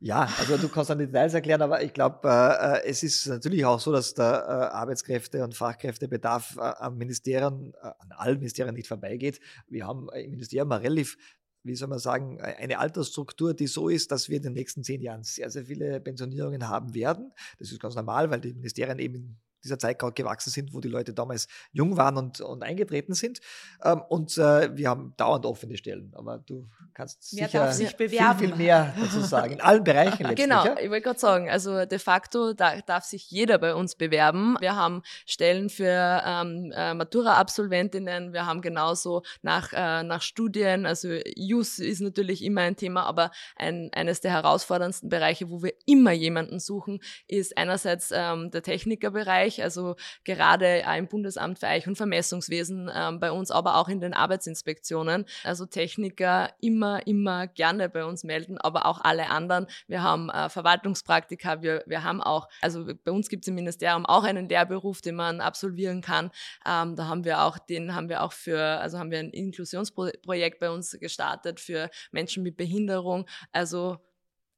Ja, 0.05 0.29
also 0.41 0.57
du 0.57 0.69
kannst 0.69 0.91
dann 0.91 0.99
Details 0.99 1.33
erklären, 1.33 1.63
aber 1.63 1.81
ich 1.81 1.93
glaube, 1.93 2.29
äh, 2.29 2.81
äh, 2.81 2.91
es 2.91 3.05
ist 3.05 3.25
natürlich 3.29 3.65
auch 3.65 3.79
so, 3.79 3.93
dass 3.93 4.15
der 4.15 4.25
äh, 4.25 4.75
Arbeitskräfte- 4.75 5.45
und 5.45 5.55
Fachkräftebedarf 5.55 6.57
äh, 6.57 6.61
am 6.61 6.99
Ministerien, 6.99 7.73
äh, 7.81 7.87
an 7.87 8.11
allen 8.11 8.39
Ministerien 8.39 8.75
nicht 8.75 8.89
vorbeigeht. 8.89 9.39
Wir 9.69 9.87
haben 9.87 10.09
im 10.13 10.33
Ministerium 10.33 10.73
relativ 10.73 11.17
wie 11.65 11.77
soll 11.77 11.87
man 11.87 12.01
sagen, 12.01 12.39
e-, 12.39 12.43
eine 12.43 12.81
Altersstruktur, 12.81 13.55
die 13.55 13.69
so 13.69 13.89
ist, 13.89 14.11
dass 14.11 14.29
wir 14.29 14.39
in 14.39 14.43
den 14.43 14.55
nächsten 14.55 14.83
zehn 14.83 15.01
Jahren 15.01 15.23
sehr, 15.23 15.49
sehr 15.51 15.67
viele 15.67 16.01
Pensionierungen 16.01 16.69
haben 16.69 16.95
werden. 16.95 17.31
Das 17.61 17.71
ist 17.71 17.81
ganz 17.81 17.95
normal, 17.95 18.29
weil 18.29 18.41
die 18.41 18.55
Ministerien 18.55 18.99
eben 18.99 19.39
dieser 19.63 19.79
Zeit 19.79 19.99
gerade 19.99 20.15
gewachsen 20.15 20.51
sind, 20.51 20.73
wo 20.75 20.81
die 20.81 20.89
Leute 20.89 21.13
damals 21.13 21.49
jung 21.73 21.97
waren 21.97 22.17
und, 22.17 22.41
und 22.41 22.63
eingetreten 22.63 23.15
sind. 23.15 23.41
Ähm, 23.83 24.03
und 24.09 24.37
äh, 24.39 24.77
wir 24.77 24.89
haben 24.89 25.15
dauernd 25.17 25.47
offene 25.47 25.77
Stellen. 25.77 26.13
Aber 26.15 26.39
du 26.39 26.69
kannst 26.95 27.35
Wer 27.37 27.73
sicher 27.73 27.97
viel, 27.97 28.49
viel 28.49 28.57
mehr 28.57 28.95
dazu 28.99 29.21
sagen. 29.21 29.55
In 29.55 29.61
allen 29.61 29.85
Bereichen 29.85 30.23
letztlich. 30.27 30.49
Genau, 30.49 30.65
ja? 30.65 30.79
ich 30.79 30.91
wollte 30.91 31.03
gerade 31.03 31.19
sagen, 31.19 31.51
also 31.51 31.85
de 31.85 31.99
facto 31.99 32.53
da, 32.53 32.81
darf 32.81 33.05
sich 33.05 33.31
jeder 33.31 33.59
bei 33.59 33.75
uns 33.75 33.95
bewerben. 33.95 34.57
Wir 34.61 34.77
haben 34.77 35.03
Stellen 35.27 35.69
für 35.69 36.23
ähm, 36.25 36.73
äh, 36.75 36.95
Matura-Absolventinnen, 36.95 38.33
wir 38.33 38.47
haben 38.47 38.61
genauso 38.61 39.23
nach, 39.43 39.73
äh, 39.73 40.03
nach 40.03 40.23
Studien, 40.23 40.87
also 40.87 41.09
JUS 41.37 41.79
ist 41.79 42.01
natürlich 42.01 42.43
immer 42.43 42.63
ein 42.63 42.77
Thema, 42.77 43.05
aber 43.05 43.31
ein, 43.57 43.91
eines 43.93 44.21
der 44.21 44.33
herausforderndsten 44.33 45.09
Bereiche, 45.09 45.51
wo 45.51 45.63
wir 45.63 45.75
immer 45.87 46.13
jemanden 46.13 46.61
suchen, 46.61 47.01
ist 47.29 47.57
einerseits 47.57 48.11
ähm, 48.13 48.51
der 48.51 48.63
Technikerbereich, 48.63 49.52
Bereich, 49.53 49.63
also 49.63 49.97
gerade 50.25 50.85
im 50.97 51.09
Bundesamt 51.09 51.59
für 51.59 51.69
Eich- 51.69 51.87
und 51.87 51.97
Vermessungswesen 51.97 52.91
ähm, 52.95 53.21
bei 53.21 53.31
uns, 53.31 53.51
aber 53.51 53.77
auch 53.77 53.89
in 53.89 54.01
den 54.01 54.15
Arbeitsinspektionen. 54.15 55.27
Also 55.45 55.67
Techniker 55.67 56.51
immer, 56.61 57.07
immer 57.07 57.47
gerne 57.47 57.89
bei 57.89 58.05
uns 58.05 58.25
melden, 58.25 58.59
aber 58.59 58.87
auch 58.87 59.01
alle 59.01 59.29
anderen. 59.31 59.67
Wir 59.87 60.03
haben 60.03 60.31
äh, 60.31 60.49
Verwaltungspraktika, 60.49 61.63
wir, 61.63 61.83
wir 61.87 62.05
haben 62.05 62.23
auch, 62.23 62.49
also 62.61 62.87
bei 63.05 63.13
uns 63.13 63.29
gibt 63.29 63.45
es 63.45 63.49
im 63.49 63.55
Ministerium 63.55 64.07
auch 64.07 64.25
einen 64.25 64.49
Lehrberuf, 64.49 65.01
den 65.01 65.17
man 65.17 65.41
absolvieren 65.41 66.01
kann. 66.01 66.31
Ähm, 66.67 66.97
da 66.97 67.07
haben 67.07 67.25
wir 67.25 67.43
auch, 67.43 67.59
den 67.59 67.95
haben 67.95 68.09
wir 68.09 68.23
auch 68.23 68.33
für, 68.33 68.61
also 68.61 68.99
haben 68.99 69.11
wir 69.11 69.19
ein 69.19 69.31
Inklusionsprojekt 69.31 70.61
bei 70.61 70.71
uns 70.71 70.97
gestartet 71.01 71.61
für 71.61 71.91
Menschen 72.11 72.43
mit 72.43 72.57
Behinderung. 72.57 73.27
Also 73.53 73.99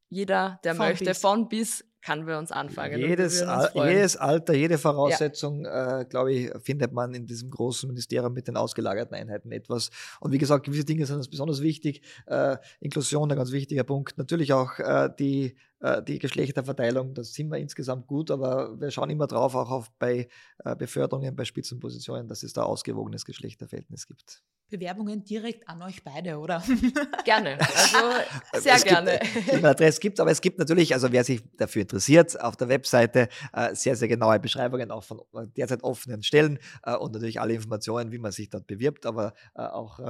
jeder, 0.08 0.60
der 0.64 0.74
von 0.74 0.86
möchte, 0.86 1.04
bis. 1.06 1.20
von 1.20 1.48
bis 1.48 1.84
kann 2.04 2.26
wir 2.26 2.38
uns 2.38 2.52
anfangen. 2.52 3.00
Jedes, 3.00 3.40
uns 3.42 3.70
jedes 3.74 4.16
Alter, 4.16 4.54
jede 4.54 4.76
Voraussetzung, 4.76 5.64
ja. 5.64 6.00
äh, 6.00 6.04
glaube 6.04 6.32
ich, 6.32 6.50
findet 6.62 6.92
man 6.92 7.14
in 7.14 7.26
diesem 7.26 7.50
großen 7.50 7.88
Ministerium 7.88 8.34
mit 8.34 8.46
den 8.46 8.56
ausgelagerten 8.56 9.16
Einheiten 9.16 9.50
etwas. 9.52 9.90
Und 10.20 10.32
wie 10.32 10.38
gesagt, 10.38 10.66
gewisse 10.66 10.84
Dinge 10.84 11.06
sind 11.06 11.16
uns 11.16 11.28
besonders 11.28 11.62
wichtig. 11.62 12.02
Äh, 12.26 12.58
Inklusion, 12.80 13.30
ein 13.30 13.36
ganz 13.38 13.52
wichtiger 13.52 13.84
Punkt. 13.84 14.18
Natürlich 14.18 14.52
auch 14.52 14.78
äh, 14.78 15.08
die 15.18 15.56
äh, 15.84 16.02
die 16.02 16.18
Geschlechterverteilung, 16.18 17.12
das 17.12 17.34
sind 17.34 17.50
wir 17.50 17.58
insgesamt 17.58 18.06
gut, 18.06 18.30
aber 18.30 18.80
wir 18.80 18.90
schauen 18.90 19.10
immer 19.10 19.26
drauf, 19.26 19.54
auch 19.54 19.70
auf 19.70 19.90
bei 19.98 20.28
äh, 20.64 20.74
Beförderungen, 20.74 21.36
bei 21.36 21.44
Spitzenpositionen, 21.44 22.26
dass 22.26 22.42
es 22.42 22.54
da 22.54 22.62
ausgewogenes 22.62 23.26
Geschlechterverhältnis 23.26 24.06
gibt. 24.06 24.42
Bewerbungen 24.70 25.22
direkt 25.24 25.68
an 25.68 25.82
euch 25.82 26.02
beide, 26.02 26.38
oder? 26.38 26.64
Gerne, 27.24 27.58
also 27.60 28.60
sehr 28.62 28.76
es 28.76 28.84
gerne. 28.84 29.20
Gibt, 29.50 29.64
Adresse 29.64 30.00
gibt, 30.00 30.20
aber 30.20 30.30
es 30.30 30.40
gibt 30.40 30.58
natürlich, 30.58 30.94
also 30.94 31.12
wer 31.12 31.22
sich 31.22 31.42
dafür 31.58 31.82
interessiert, 31.82 31.93
auf 32.40 32.56
der 32.56 32.68
Webseite 32.68 33.28
äh, 33.52 33.74
sehr, 33.74 33.96
sehr 33.96 34.08
genaue 34.08 34.40
Beschreibungen 34.40 34.90
auch 34.90 35.04
von 35.04 35.20
derzeit 35.56 35.82
offenen 35.82 36.22
Stellen 36.22 36.58
und 37.00 37.12
natürlich 37.12 37.40
alle 37.40 37.54
Informationen, 37.54 38.12
wie 38.12 38.18
man 38.18 38.32
sich 38.32 38.48
dort 38.50 38.66
bewirbt, 38.66 39.06
aber 39.06 39.34
auch 39.54 40.00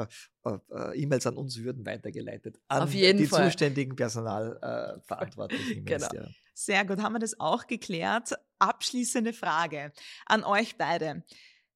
E-Mails 0.95 1.27
an 1.27 1.37
uns 1.37 1.59
würden 1.63 1.87
weitergeleitet 1.87 2.59
an 2.69 2.89
die 2.91 3.27
Fall. 3.27 3.47
zuständigen 3.47 3.97
Personalverantwortlichen 3.97 5.85
genau. 5.85 6.09
Sehr 6.55 6.85
gut, 6.85 7.03
haben 7.03 7.15
wir 7.15 7.19
das 7.19 7.39
auch 7.41 7.67
geklärt. 7.67 8.35
Abschließende 8.61 9.33
Frage 9.33 9.93
an 10.27 10.45
euch 10.45 10.77
beide. 10.77 11.25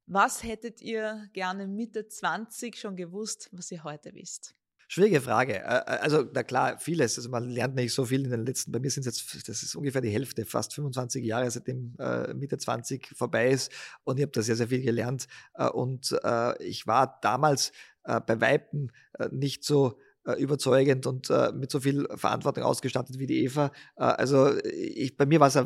Was 0.07 0.43
hättet 0.43 0.81
ihr 0.81 1.29
gerne 1.35 1.67
Mitte 1.67 2.09
20 2.09 2.77
schon 2.77 2.97
gewusst, 2.97 3.51
was 3.53 3.71
ihr 3.71 3.85
heute 3.85 4.15
wisst? 4.15 4.55
Schwierige 4.91 5.21
Frage. 5.21 5.67
Also, 5.67 6.25
na 6.33 6.43
klar, 6.43 6.79
vieles. 6.79 7.19
Also, 7.19 7.29
man 7.29 7.51
lernt 7.51 7.75
nicht 7.75 7.93
so 7.93 8.07
viel 8.07 8.25
in 8.25 8.31
den 8.31 8.47
letzten, 8.47 8.73
bei 8.73 8.81
mir 8.81 8.91
sind 8.91 9.07
es 9.07 9.33
jetzt, 9.33 9.49
das 9.49 9.63
ist 9.63 9.77
ungefähr 9.77 10.01
die 10.01 10.11
Hälfte, 10.11 10.47
fast 10.47 10.75
25 10.75 11.25
Jahre, 11.25 11.51
seitdem 11.51 11.95
äh, 11.99 12.33
Mitte 12.33 12.57
20 12.57 13.15
vorbei 13.15 13.51
ist. 13.51 13.71
Und 14.05 14.19
ich 14.19 14.23
habe 14.23 14.33
da 14.33 14.41
sehr, 14.41 14.57
sehr 14.57 14.69
viel 14.69 14.83
gelernt. 14.83 15.29
Äh, 15.55 15.69
und 15.69 16.19
äh, 16.25 16.63
ich 16.63 16.87
war 16.87 17.19
damals 17.21 17.73
bei 18.27 18.41
Weitem 18.41 18.91
äh, 19.19 19.29
nicht 19.31 19.65
so 19.65 19.99
überzeugend 20.35 21.07
und 21.07 21.31
äh, 21.31 21.53
mit 21.53 21.71
so 21.71 21.81
viel 21.81 22.07
Verantwortung 22.15 22.65
ausgestattet 22.65 23.19
wie 23.19 23.27
die 23.27 23.45
Eva. 23.45 23.71
Äh, 23.97 24.05
also 24.05 24.57
ich, 24.65 25.17
bei 25.17 25.27
mir 25.27 25.41
war 25.41 25.49
es 25.49 25.57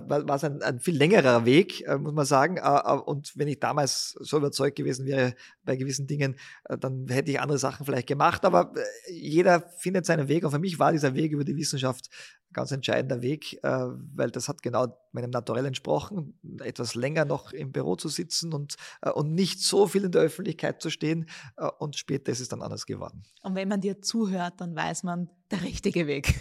ein, 0.45 0.63
ein 0.63 0.81
viel 0.81 0.97
längerer 0.97 1.45
Weg, 1.45 1.87
äh, 1.87 1.99
muss 1.99 2.13
man 2.13 2.27
sagen. 2.27 2.57
Äh, 2.59 2.93
und 3.05 3.33
wenn 3.37 3.49
ich 3.49 3.61
damals 3.61 4.17
so 4.21 4.39
überzeugt 4.39 4.77
gewesen 4.77 5.07
wäre 5.07 5.35
bei 5.65 5.77
gewissen 5.77 6.07
Dingen, 6.07 6.37
äh, 6.65 6.79
dann 6.79 7.07
hätte 7.09 7.31
ich 7.31 7.41
andere 7.41 7.59
Sachen 7.59 7.87
vielleicht 7.87 8.09
gemacht. 8.09 8.45
Aber 8.45 8.73
äh, 8.77 9.13
jeder 9.13 9.61
findet 9.79 10.07
seinen 10.07 10.29
Weg. 10.29 10.45
Und 10.45 10.51
für 10.51 10.59
mich 10.59 10.79
war 10.79 10.93
dieser 10.93 11.15
Weg 11.15 11.33
über 11.33 11.45
die 11.45 11.57
Wissenschaft 11.57 12.09
ganz 12.53 12.73
entscheidender 12.73 13.23
Weg, 13.23 13.59
äh, 13.63 13.69
weil 14.15 14.31
das 14.31 14.49
hat 14.49 14.63
genau 14.63 14.99
meinem 15.13 15.31
Naturell 15.31 15.67
entsprochen, 15.67 16.39
etwas 16.61 16.95
länger 16.95 17.25
noch 17.25 17.53
im 17.53 17.73
Büro 17.73 17.97
zu 17.97 18.09
sitzen 18.09 18.53
und, 18.53 18.77
äh, 19.03 19.11
und 19.11 19.35
nicht 19.35 19.61
so 19.61 19.87
viel 19.87 20.05
in 20.05 20.13
der 20.13 20.23
Öffentlichkeit 20.23 20.81
zu 20.81 20.91
stehen. 20.91 21.29
Äh, 21.57 21.69
und 21.79 21.97
später 21.97 22.33
ist 22.33 22.41
es 22.41 22.49
dann 22.49 22.63
anders 22.63 22.87
geworden. 22.87 23.25
Und 23.43 23.55
wenn 23.55 23.69
man 23.69 23.81
dir 23.81 24.01
zuhört, 24.01 24.52
dann 24.57 24.75
weiß 24.75 25.03
man, 25.03 25.31
der 25.51 25.63
richtige 25.63 26.07
Weg. 26.07 26.35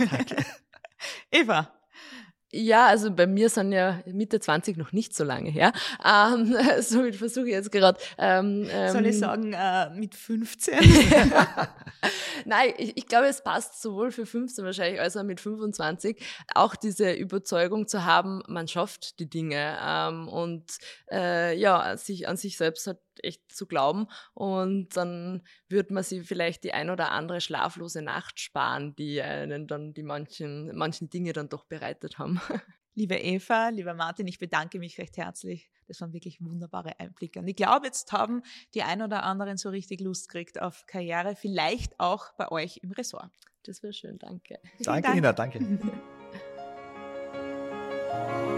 Eva, 1.32 1.72
ja, 2.54 2.88
also 2.88 3.12
bei 3.12 3.28
mir 3.28 3.50
sind 3.50 3.72
ja 3.72 4.02
Mitte 4.06 4.40
20 4.40 4.76
noch 4.76 4.92
nicht 4.92 5.16
so 5.16 5.24
lange 5.24 5.50
her. 5.50 5.72
Ähm, 6.04 6.56
somit 6.82 7.16
versuche 7.16 7.46
ich 7.46 7.54
jetzt 7.54 7.72
gerade. 7.72 8.00
Ähm, 8.18 8.66
Soll 8.90 9.06
ich 9.06 9.16
ähm, 9.16 9.20
sagen, 9.20 9.54
äh, 9.54 9.90
mit 9.92 10.16
15? 10.16 10.78
Nein, 12.46 12.74
ich, 12.78 12.98
ich, 12.98 13.08
glaube, 13.08 13.28
es 13.28 13.42
passt 13.42 13.82
sowohl 13.82 14.12
für 14.12 14.26
15 14.26 14.66
wahrscheinlich 14.66 15.00
als 15.00 15.16
auch 15.16 15.24
mit 15.24 15.40
25, 15.40 16.22
auch 16.54 16.76
diese 16.76 17.14
Überzeugung 17.14 17.88
zu 17.88 18.04
haben, 18.04 18.42
man 18.48 18.68
schafft 18.68 19.20
die 19.20 19.30
Dinge 19.30 19.78
ähm, 19.82 20.28
und 20.28 20.66
äh, 21.10 21.58
ja, 21.58 21.96
sich 21.96 22.28
an 22.28 22.36
sich 22.36 22.58
selbst 22.58 22.88
halt 22.88 22.98
echt 23.24 23.54
zu 23.54 23.68
glauben. 23.68 24.08
Und 24.34 24.96
dann 24.96 25.44
wird 25.68 25.92
man 25.92 26.04
sich 26.04 26.28
vielleicht 26.28 26.64
die 26.64 26.74
ein 26.74 26.90
oder 26.90 27.12
andere 27.12 27.42
schlaflose 27.42 28.02
Nacht 28.02 28.40
sparen, 28.40 28.96
die 28.96 29.22
einen 29.22 29.68
dann 29.68 29.94
die 29.94 30.04
manchen, 30.04 30.76
manchen 30.76 31.10
Dinge 31.10 31.34
dann 31.34 31.50
doch 31.50 31.66
bereitet 31.66 32.18
haben. 32.18 32.40
Liebe 32.94 33.16
Eva, 33.16 33.70
lieber 33.70 33.94
Martin, 33.94 34.28
ich 34.28 34.38
bedanke 34.38 34.78
mich 34.78 34.98
recht 34.98 35.16
herzlich. 35.16 35.72
Das 35.88 36.02
waren 36.02 36.12
wirklich 36.12 36.42
wunderbare 36.42 37.00
Einblicke. 37.00 37.40
Und 37.40 37.48
ich 37.48 37.56
glaube, 37.56 37.86
jetzt 37.86 38.12
haben 38.12 38.44
die 38.74 38.84
ein 38.84 39.02
oder 39.02 39.24
anderen 39.24 39.56
so 39.56 39.70
richtig 39.70 40.02
Lust 40.02 40.28
gekriegt 40.28 40.62
auf 40.62 40.86
Karriere, 40.88 41.38
vielleicht 41.38 41.98
auch 42.02 42.34
bei 42.34 42.52
euch 42.52 42.82
im 42.84 42.92
Ressort. 42.92 43.32
Das 43.64 43.82
wäre 43.82 43.94
schön, 43.94 44.20
danke. 44.20 44.60
Danke, 44.80 45.04
Dank. 45.04 45.16
Nina, 45.16 45.32
danke. 45.32 45.80